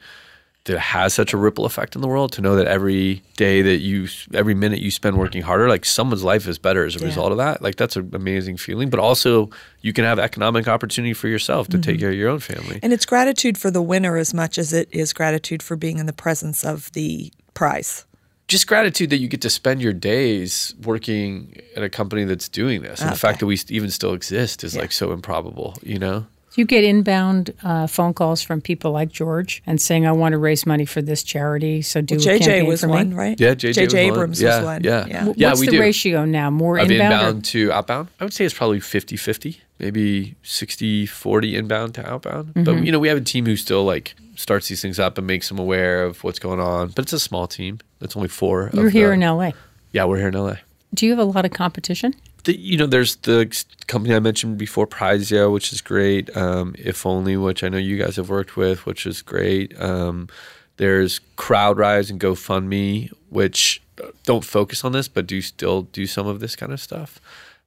that 0.65 0.79
has 0.79 1.13
such 1.13 1.33
a 1.35 1.37
ripple 1.37 1.67
effect 1.67 1.95
in 1.95 2.01
the 2.01 2.09
world 2.09 2.33
to 2.33 2.41
know 2.41 2.57
that 2.57 2.67
every 2.67 3.23
day 3.37 3.61
that 3.63 3.79
you 3.81 4.09
every 4.33 4.55
minute 4.55 4.79
you 4.81 4.91
spend 4.91 5.17
working 5.19 5.43
harder 5.43 5.69
like 5.69 5.85
someone's 5.85 6.25
life 6.25 6.47
is 6.49 6.59
better 6.59 6.85
as 6.85 6.97
a 6.97 7.01
Yeah. 7.01 7.07
result 7.07 7.33
of 7.33 7.39
that 7.39 7.61
like 7.63 7.77
that's 7.77 7.97
an 7.97 8.11
amazing 8.15 8.57
feeling 8.57 8.89
but 8.91 8.99
also 8.99 9.51
you 9.83 9.93
can 9.93 10.05
have 10.05 10.19
economic 10.19 10.67
opportunity 10.67 11.13
for 11.15 11.29
yourself 11.29 11.69
to 11.69 11.77
Mm-hmm. 11.77 11.83
take 11.91 12.01
care 12.01 12.11
of 12.11 12.15
your 12.17 12.31
own 12.31 12.39
family 12.41 12.81
And 12.83 12.93
it's 12.93 13.05
gratitude 13.07 13.59
for 13.59 13.71
the 13.71 13.83
winner 13.83 14.17
as 14.17 14.33
much 14.33 14.57
as 14.59 14.73
it 14.73 14.89
is 14.91 15.13
gratitude 15.13 15.63
for 15.63 15.77
being 15.77 15.99
in 15.99 16.07
the 16.07 16.13
presence 16.15 16.65
of 16.65 16.91
the 16.93 17.31
prize. 17.53 18.05
just 18.49 18.67
gratitude 18.67 19.11
that 19.11 19.19
you 19.19 19.29
get 19.29 19.43
to 19.43 19.51
spend 19.51 19.83
your 19.83 19.93
days 19.93 20.75
working 20.83 21.57
at 21.77 21.83
a 21.83 21.89
company 21.91 22.25
that's 22.25 22.49
doing 22.49 22.81
this 22.83 23.01
and 23.03 23.11
the 23.13 23.17
fact 23.19 23.41
that 23.41 23.47
we 23.47 23.59
even 23.69 23.91
still 23.91 24.15
exist 24.15 24.65
is 24.65 24.75
Yeah. 24.75 24.81
like 24.83 24.93
so 24.93 25.13
improbable 25.13 25.75
you 25.83 25.99
know 25.99 26.27
Do 26.55 26.61
you 26.61 26.67
get 26.67 26.85
inbound 26.85 27.53
uh, 27.65 27.89
phone 27.89 28.15
calls 28.15 28.41
from 28.41 28.61
people 28.61 28.93
like 28.93 29.11
George 29.11 29.61
and 29.67 29.81
saying, 29.81 30.07
"I 30.07 30.13
want 30.13 30.35
to 30.35 30.39
raise 30.39 30.65
money 30.67 30.85
for 30.85 31.03
this 31.03 31.25
charity"? 31.25 31.83
So 31.83 32.01
do 32.01 32.15
a 32.15 32.19
JJ 32.19 32.39
campaign 32.39 32.67
was 32.67 32.81
for 32.83 32.87
me? 32.87 32.93
one, 32.93 33.15
right? 33.15 33.41
Yeah, 33.41 33.55
JJ 33.57 33.85
was 33.87 33.93
one. 33.95 34.03
Abrams 34.03 34.41
Yeah, 34.41 34.57
was 34.59 34.65
one. 34.65 34.85
yeah. 34.85 35.07
yeah. 35.07 35.15
W- 35.25 35.35
Yeah, 35.37 35.49
What's 35.49 35.61
we 35.61 35.67
the 35.67 35.73
do. 35.73 35.81
ratio 35.81 36.25
now? 36.25 36.51
More 36.51 36.79
of 36.79 36.89
inbound? 36.89 37.13
inbound 37.13 37.39
or- 37.39 37.43
to 37.51 37.73
outbound 37.73 38.09
i 38.21 38.25
would 38.25 38.33
say 38.33 38.45
it's 38.45 38.55
probably 38.55 38.79
50-50 38.79 39.57
maybe 39.81 40.37
60-40 40.45 41.55
inbound 41.55 41.95
to 41.97 42.09
outbound 42.09 42.55
but 42.55 42.65
Mm-hmm. 42.65 42.85
you 42.85 42.93
know 42.93 43.01
we 43.01 43.09
have 43.09 43.19
a 43.19 43.21
team 43.21 43.47
who 43.47 43.57
still 43.57 43.85
like 43.85 44.15
starts 44.37 44.69
these 44.69 44.81
things 44.81 44.99
up 45.01 45.19
and 45.19 45.27
makes 45.27 45.49
them 45.49 45.59
aware 45.59 46.05
of 46.05 46.23
what's 46.23 46.39
going 46.39 46.61
on 46.61 46.89
but 46.95 47.05
it's 47.07 47.13
a 47.13 47.19
small 47.19 47.47
team 47.49 47.81
it's 48.01 48.17
only 48.17 48.29
four 48.29 48.71
You're 48.73 48.87
of 48.87 48.93
here 48.93 49.09
the- 49.09 49.15
in 49.15 49.21
LA. 49.21 49.51
yeah 49.93 50.05
we're 50.05 50.19
here 50.19 50.29
in 50.29 50.35
la 50.35 50.55
Do 50.95 51.07
you 51.07 51.11
have 51.13 51.19
a 51.19 51.25
lot 51.25 51.45
of 51.45 51.51
competition? 51.53 52.15
The, 52.45 52.59
you 52.59 52.77
know 52.77 52.87
there's 52.87 53.17
the 53.17 53.51
company 53.87 54.15
i 54.15 54.19
mentioned 54.21 54.59
before 54.59 54.87
Prizeo 54.87 55.51
which 55.53 55.73
is 55.73 55.81
great 55.81 56.35
um, 56.37 56.75
if 56.79 57.07
only 57.07 57.37
which 57.37 57.65
i 57.65 57.69
know 57.69 57.79
you 57.79 57.97
guys 57.97 58.17
have 58.17 58.29
worked 58.29 58.57
with 58.57 58.85
which 58.87 59.07
is 59.07 59.23
great 59.23 59.79
um, 59.81 60.29
There's 60.77 61.21
CrowdRise 61.37 62.11
and 62.11 62.19
GoFundMe, 62.21 63.11
which 63.31 63.81
don't 64.25 64.45
focus 64.45 64.85
on 64.85 64.91
this, 64.93 65.07
but 65.07 65.25
do 65.27 65.41
still 65.41 65.83
do 65.83 66.05
some 66.07 66.27
of 66.27 66.41
this 66.41 66.57
kind 66.57 66.73
of 66.73 66.81
stuff. 66.81 67.21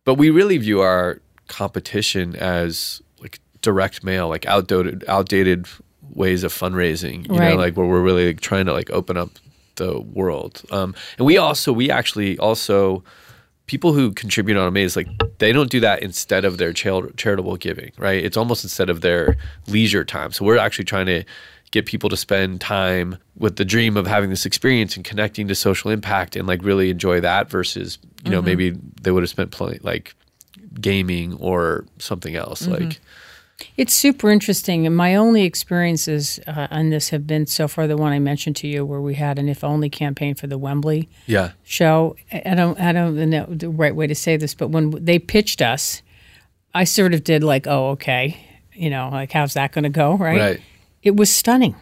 But 0.04 0.16
we 0.16 0.30
really 0.30 0.58
view 0.58 0.82
our 0.82 1.22
competition 1.48 2.36
as 2.36 3.02
like 3.22 3.40
direct 3.62 4.04
mail, 4.04 4.28
like 4.28 4.46
outdated, 4.46 5.06
outdated 5.08 5.68
ways 6.14 6.44
of 6.44 6.52
fundraising. 6.52 7.26
You 7.32 7.40
Right. 7.40 7.50
know, 7.52 7.56
like 7.56 7.78
where 7.78 7.88
we're 7.88 8.02
really 8.04 8.28
like, 8.28 8.42
trying 8.42 8.66
to 8.66 8.74
like 8.74 8.90
open 8.92 9.16
up 9.16 9.30
the 9.76 10.02
world. 10.02 10.64
Um, 10.70 10.94
and 11.18 11.26
we 11.26 11.38
also, 11.38 11.72
we 11.72 11.90
actually 11.90 12.38
also 12.40 13.04
people 13.68 13.94
who 13.94 14.12
contribute 14.12 14.58
on 14.58 14.72
Omaze, 14.72 14.96
like 14.96 15.08
they 15.38 15.52
don't 15.52 15.70
do 15.70 15.80
that 15.82 16.02
instead 16.02 16.46
of 16.46 16.58
their 16.58 16.74
char- 16.74 17.12
charitable 17.18 17.58
giving, 17.58 17.92
right? 17.98 18.24
It's 18.24 18.38
almost 18.38 18.64
instead 18.64 18.90
of 18.90 19.02
their 19.02 19.38
leisure 19.68 20.04
time. 20.04 20.32
So 20.32 20.46
we're 20.46 20.58
actually 20.58 20.86
trying 20.86 21.06
to 21.08 21.24
get 21.72 21.86
people 21.86 22.10
to 22.10 22.18
spend 22.18 22.62
time 22.62 23.18
with 23.38 23.58
the 23.58 23.66
dream 23.66 23.98
of 23.98 24.08
having 24.08 24.30
this 24.30 24.46
experience 24.46 24.96
and 24.96 25.04
connecting 25.04 25.50
to 25.50 25.56
social 25.56 25.92
impact 25.92 26.38
and 26.38 26.48
like 26.48 26.64
really 26.64 26.90
enjoy 26.90 27.20
that 27.20 27.50
versus, 27.50 28.00
you 28.24 28.32
know, 28.32 28.38
mm-hmm. 28.38 28.46
maybe 28.46 28.70
they 29.02 29.12
would 29.12 29.22
have 29.22 29.30
spent 29.30 29.52
plenty 29.52 29.78
like 29.84 30.16
gaming 30.80 31.34
or 31.36 31.86
something 32.00 32.36
else. 32.36 32.64
Mm-hmm. 32.64 32.86
Like, 32.86 33.00
It's 33.76 33.94
super 33.94 34.30
interesting. 34.30 34.86
And 34.86 34.96
my 34.96 35.16
only 35.16 35.44
experiences 35.44 36.40
uh, 36.48 36.68
on 36.70 36.90
this 36.90 37.10
have 37.10 37.26
been 37.26 37.48
so 37.48 37.68
far 37.68 37.88
the 37.88 37.98
one 37.98 38.12
I 38.12 38.20
mentioned 38.20 38.56
to 38.58 38.68
you, 38.68 38.86
where 38.86 39.02
we 39.02 39.16
had 39.16 39.40
an 39.40 39.50
if 39.50 39.64
only 39.64 39.90
campaign 39.90 40.36
for 40.36 40.48
the 40.48 40.58
Wembley 40.58 41.10
yeah, 41.26 41.52
show. 41.64 42.16
I 42.32 42.54
don't, 42.54 42.80
I 42.80 42.92
don't 42.92 43.16
know 43.30 43.46
the 43.50 43.70
right 43.70 43.96
way 43.96 44.08
to 44.08 44.16
say 44.16 44.38
this, 44.38 44.54
but 44.54 44.70
when 44.70 44.92
they 45.04 45.20
pitched 45.20 45.62
us, 45.62 46.02
I 46.74 46.84
sort 46.84 47.14
of 47.14 47.24
did 47.24 47.44
like, 47.44 47.66
oh, 47.66 47.90
okay, 47.92 48.38
you 48.74 48.90
know, 48.90 49.10
like 49.12 49.32
how's 49.32 49.56
that 49.56 49.72
going 49.72 49.84
to 49.84 49.90
go, 49.90 50.16
right? 50.16 50.40
Right. 50.40 50.62
It 51.02 51.16
was 51.16 51.34
stunning. 51.34 51.76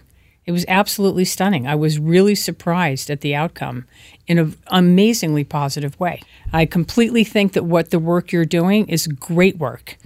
It 0.45 0.51
was 0.51 0.63
absolutely 0.67 1.25
stunning. 1.25 1.65
I 1.67 1.75
was 1.75 1.97
really 1.97 2.35
surprised 2.35 3.09
at 3.09 3.21
the 3.21 3.35
outcome 3.35 3.85
in 4.27 4.37
an 4.37 4.55
amazingly 4.67 5.43
positive 5.43 5.99
way. 5.99 6.21
I 6.53 6.65
completely 6.65 7.23
think 7.23 7.53
that 7.53 7.63
what 7.63 7.89
the 7.89 7.99
work 7.99 8.31
you're 8.31 8.45
doing 8.45 8.87
is 8.87 9.07
great 9.07 9.57
work 9.57 9.97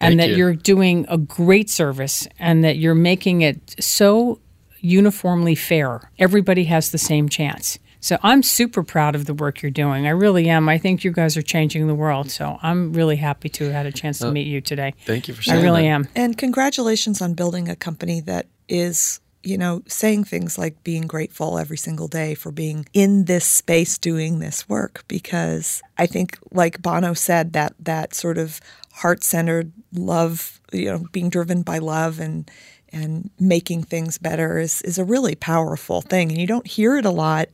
and 0.00 0.12
Thank 0.12 0.20
that 0.20 0.30
you. 0.30 0.36
you're 0.36 0.54
doing 0.54 1.06
a 1.08 1.18
great 1.18 1.68
service 1.68 2.26
and 2.38 2.64
that 2.64 2.76
you're 2.76 2.94
making 2.94 3.42
it 3.42 3.76
so 3.78 4.40
uniformly 4.80 5.54
fair. 5.54 6.10
Everybody 6.18 6.64
has 6.64 6.90
the 6.90 6.98
same 6.98 7.28
chance. 7.28 7.78
So 8.00 8.16
I'm 8.22 8.42
super 8.42 8.82
proud 8.82 9.14
of 9.14 9.26
the 9.26 9.34
work 9.34 9.60
you're 9.60 9.70
doing. 9.70 10.06
I 10.06 10.10
really 10.10 10.48
am. 10.48 10.70
I 10.70 10.78
think 10.78 11.04
you 11.04 11.12
guys 11.12 11.36
are 11.36 11.42
changing 11.42 11.86
the 11.86 11.94
world. 11.94 12.30
So 12.30 12.58
I'm 12.62 12.94
really 12.94 13.16
happy 13.16 13.50
to 13.50 13.64
have 13.64 13.72
had 13.74 13.86
a 13.86 13.92
chance 13.92 14.18
to 14.20 14.28
uh, 14.28 14.32
meet 14.32 14.46
you 14.46 14.62
today. 14.62 14.94
thank 15.04 15.28
you 15.28 15.34
for 15.34 15.42
sharing. 15.42 15.60
I 15.60 15.64
really 15.64 15.82
that. 15.82 15.88
am. 15.88 16.08
And 16.16 16.38
congratulations 16.38 17.20
on 17.20 17.34
building 17.34 17.68
a 17.68 17.76
company 17.76 18.20
that 18.22 18.46
is, 18.70 19.20
you 19.42 19.58
know, 19.58 19.82
saying 19.86 20.24
things 20.24 20.56
like 20.56 20.82
being 20.82 21.06
grateful 21.06 21.58
every 21.58 21.76
single 21.76 22.08
day 22.08 22.34
for 22.34 22.50
being 22.50 22.86
in 22.94 23.26
this 23.26 23.44
space 23.44 23.98
doing 23.98 24.38
this 24.38 24.66
work 24.66 25.04
because 25.06 25.82
I 25.98 26.06
think 26.06 26.38
like 26.52 26.80
Bono 26.80 27.12
said 27.12 27.52
that 27.52 27.74
that 27.80 28.14
sort 28.14 28.38
of 28.38 28.62
heart-centered 29.00 29.72
love, 29.92 30.60
you 30.72 30.90
know, 30.90 31.04
being 31.12 31.28
driven 31.30 31.62
by 31.62 31.78
love 31.78 32.20
and 32.20 32.50
and 32.92 33.30
making 33.38 33.84
things 33.84 34.18
better 34.18 34.58
is 34.58 34.82
is 34.82 34.98
a 34.98 35.04
really 35.04 35.36
powerful 35.36 36.00
thing 36.00 36.28
and 36.32 36.40
you 36.40 36.46
don't 36.46 36.66
hear 36.66 36.96
it 36.98 37.04
a 37.04 37.10
lot 37.10 37.48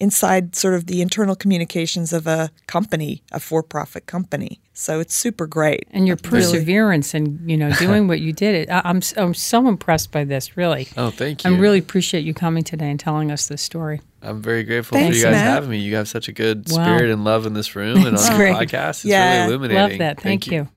inside 0.00 0.56
sort 0.56 0.74
of 0.74 0.86
the 0.86 1.00
internal 1.00 1.36
communications 1.36 2.12
of 2.12 2.26
a 2.26 2.50
company, 2.66 3.22
a 3.30 3.38
for-profit 3.38 4.06
company. 4.06 4.60
So 4.72 4.98
it's 4.98 5.14
super 5.14 5.46
great. 5.46 5.86
and 5.92 6.08
your 6.08 6.16
Really. 6.24 6.30
perseverance 6.42 7.14
and 7.14 7.48
you 7.48 7.56
know 7.56 7.70
doing 7.78 8.08
what 8.08 8.18
you 8.20 8.32
did. 8.32 8.68
I, 8.68 8.82
I'm 8.84 9.00
I'm 9.16 9.32
so 9.34 9.68
impressed 9.68 10.10
by 10.10 10.24
this. 10.24 10.56
Really, 10.56 10.88
Oh, 10.96 11.10
thank 11.10 11.44
you. 11.44 11.54
I 11.54 11.58
really 11.58 11.78
appreciate 11.78 12.24
you 12.24 12.34
coming 12.34 12.64
today 12.64 12.90
and 12.90 12.98
telling 12.98 13.30
us 13.30 13.46
this 13.46 13.62
story. 13.62 14.00
I'm 14.22 14.42
very 14.42 14.64
grateful 14.64 14.98
Thanks, 14.98 15.14
for 15.16 15.18
you 15.18 15.24
guys 15.24 15.32
Matt. 15.34 15.44
having 15.46 15.70
me. 15.70 15.78
You 15.78 15.94
have 15.96 16.08
such 16.08 16.26
a 16.28 16.32
good 16.32 16.68
Wow. 16.68 16.82
spirit 16.84 17.10
and 17.12 17.22
love 17.24 17.46
in 17.46 17.54
this 17.54 17.76
room 17.76 17.96
and 17.98 18.06
on 18.08 18.14
That's 18.14 18.28
the 18.28 18.34
podcast. 18.34 18.88
It's 18.90 19.04
Yeah. 19.04 19.30
really 19.34 19.44
illuminating. 19.54 19.82
Love 19.90 19.98
that. 19.98 20.20
Thank, 20.20 20.48
you. 20.48 20.68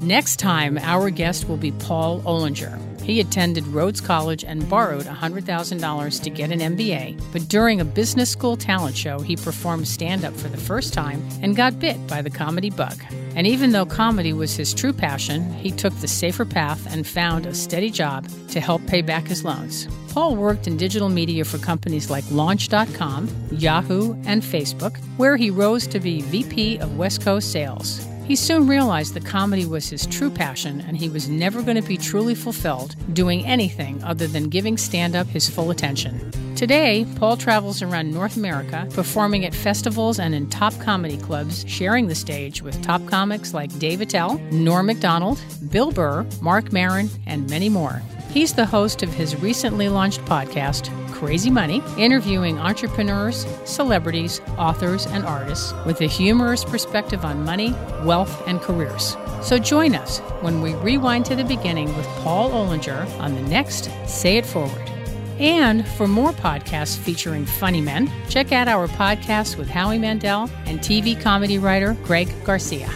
Next 0.00 0.36
time, 0.36 0.78
our 0.78 1.10
guest 1.10 1.48
will 1.48 1.56
be 1.56 1.72
Paul 1.72 2.20
Ollinger. 2.22 2.93
He 3.04 3.20
attended 3.20 3.66
Rhodes 3.66 4.00
College 4.00 4.44
and 4.44 4.66
borrowed 4.66 5.04
$100,000 5.04 6.22
to 6.22 6.30
get 6.30 6.50
an 6.50 6.60
MBA, 6.60 7.22
but 7.34 7.46
during 7.48 7.82
a 7.82 7.84
business 7.84 8.30
school 8.30 8.56
talent 8.56 8.96
show, 8.96 9.18
he 9.18 9.36
performed 9.36 9.86
stand 9.86 10.24
up 10.24 10.34
for 10.34 10.48
the 10.48 10.56
first 10.56 10.94
time 10.94 11.22
and 11.42 11.54
got 11.54 11.78
bit 11.78 11.98
by 12.06 12.22
the 12.22 12.30
comedy 12.30 12.70
bug. 12.70 12.96
And 13.36 13.46
even 13.46 13.72
though 13.72 13.84
comedy 13.84 14.32
was 14.32 14.56
his 14.56 14.72
true 14.72 14.94
passion, 14.94 15.52
he 15.52 15.70
took 15.70 15.94
the 16.00 16.08
safer 16.08 16.46
path 16.46 16.90
and 16.90 17.06
found 17.06 17.44
a 17.44 17.54
steady 17.54 17.90
job 17.90 18.26
to 18.48 18.58
help 18.58 18.84
pay 18.86 19.02
back 19.02 19.26
his 19.26 19.44
loans. 19.44 19.86
Paul 20.08 20.36
worked 20.36 20.66
in 20.66 20.78
digital 20.78 21.10
media 21.10 21.44
for 21.44 21.58
companies 21.58 22.08
like 22.08 22.24
Launch.com, 22.30 23.28
Yahoo, 23.50 24.14
and 24.24 24.42
Facebook, 24.42 24.96
where 25.18 25.36
he 25.36 25.50
rose 25.50 25.86
to 25.88 26.00
be 26.00 26.22
VP 26.22 26.78
of 26.78 26.96
West 26.96 27.20
Coast 27.20 27.52
Sales. 27.52 28.00
He 28.24 28.36
soon 28.36 28.66
realized 28.66 29.12
that 29.14 29.26
comedy 29.26 29.66
was 29.66 29.90
his 29.90 30.06
true 30.06 30.30
passion 30.30 30.80
and 30.80 30.96
he 30.96 31.10
was 31.10 31.28
never 31.28 31.62
going 31.62 31.76
to 31.76 31.86
be 31.86 31.98
truly 31.98 32.34
fulfilled 32.34 32.96
doing 33.14 33.44
anything 33.44 34.02
other 34.02 34.26
than 34.26 34.48
giving 34.48 34.78
stand 34.78 35.14
up 35.14 35.26
his 35.26 35.48
full 35.48 35.70
attention. 35.70 36.30
Today, 36.56 37.06
Paul 37.16 37.36
travels 37.36 37.82
around 37.82 38.14
North 38.14 38.36
America, 38.36 38.86
performing 38.92 39.44
at 39.44 39.54
festivals 39.54 40.18
and 40.18 40.34
in 40.34 40.48
top 40.48 40.72
comedy 40.80 41.18
clubs, 41.18 41.64
sharing 41.68 42.06
the 42.06 42.14
stage 42.14 42.62
with 42.62 42.80
top 42.82 43.04
comics 43.06 43.52
like 43.52 43.76
Dave 43.78 44.00
Attell, 44.00 44.38
Norm 44.52 44.86
MacDonald, 44.86 45.38
Bill 45.68 45.90
Burr, 45.92 46.24
Marc 46.40 46.72
Maron, 46.72 47.10
and 47.26 47.50
many 47.50 47.68
more. 47.68 48.00
He's 48.34 48.52
the 48.52 48.66
host 48.66 49.04
of 49.04 49.14
his 49.14 49.40
recently 49.40 49.88
launched 49.88 50.20
podcast, 50.22 50.90
Crazy 51.12 51.50
Money, 51.50 51.84
interviewing 51.96 52.58
entrepreneurs, 52.58 53.46
celebrities, 53.64 54.40
authors, 54.58 55.06
and 55.06 55.24
artists 55.24 55.72
with 55.86 56.00
a 56.00 56.06
humorous 56.06 56.64
perspective 56.64 57.24
on 57.24 57.44
money, 57.44 57.70
wealth, 58.02 58.42
and 58.48 58.60
careers. 58.60 59.16
So 59.40 59.56
join 59.56 59.94
us 59.94 60.18
when 60.40 60.62
we 60.62 60.74
rewind 60.74 61.26
to 61.26 61.36
the 61.36 61.44
beginning 61.44 61.96
with 61.96 62.06
Paul 62.24 62.50
Ollinger 62.50 63.08
on 63.20 63.36
the 63.36 63.42
next 63.42 63.88
Say 64.08 64.38
It 64.38 64.46
Forward. 64.46 64.90
And 65.38 65.86
for 65.90 66.08
more 66.08 66.32
podcasts 66.32 66.98
featuring 66.98 67.46
funny 67.46 67.80
men, 67.80 68.10
check 68.28 68.50
out 68.50 68.66
our 68.66 68.88
podcast 68.88 69.56
with 69.58 69.68
Howie 69.68 70.00
Mandel 70.00 70.50
and 70.66 70.80
TV 70.80 71.18
comedy 71.20 71.58
writer 71.58 71.96
Greg 72.02 72.28
Garcia. 72.42 72.90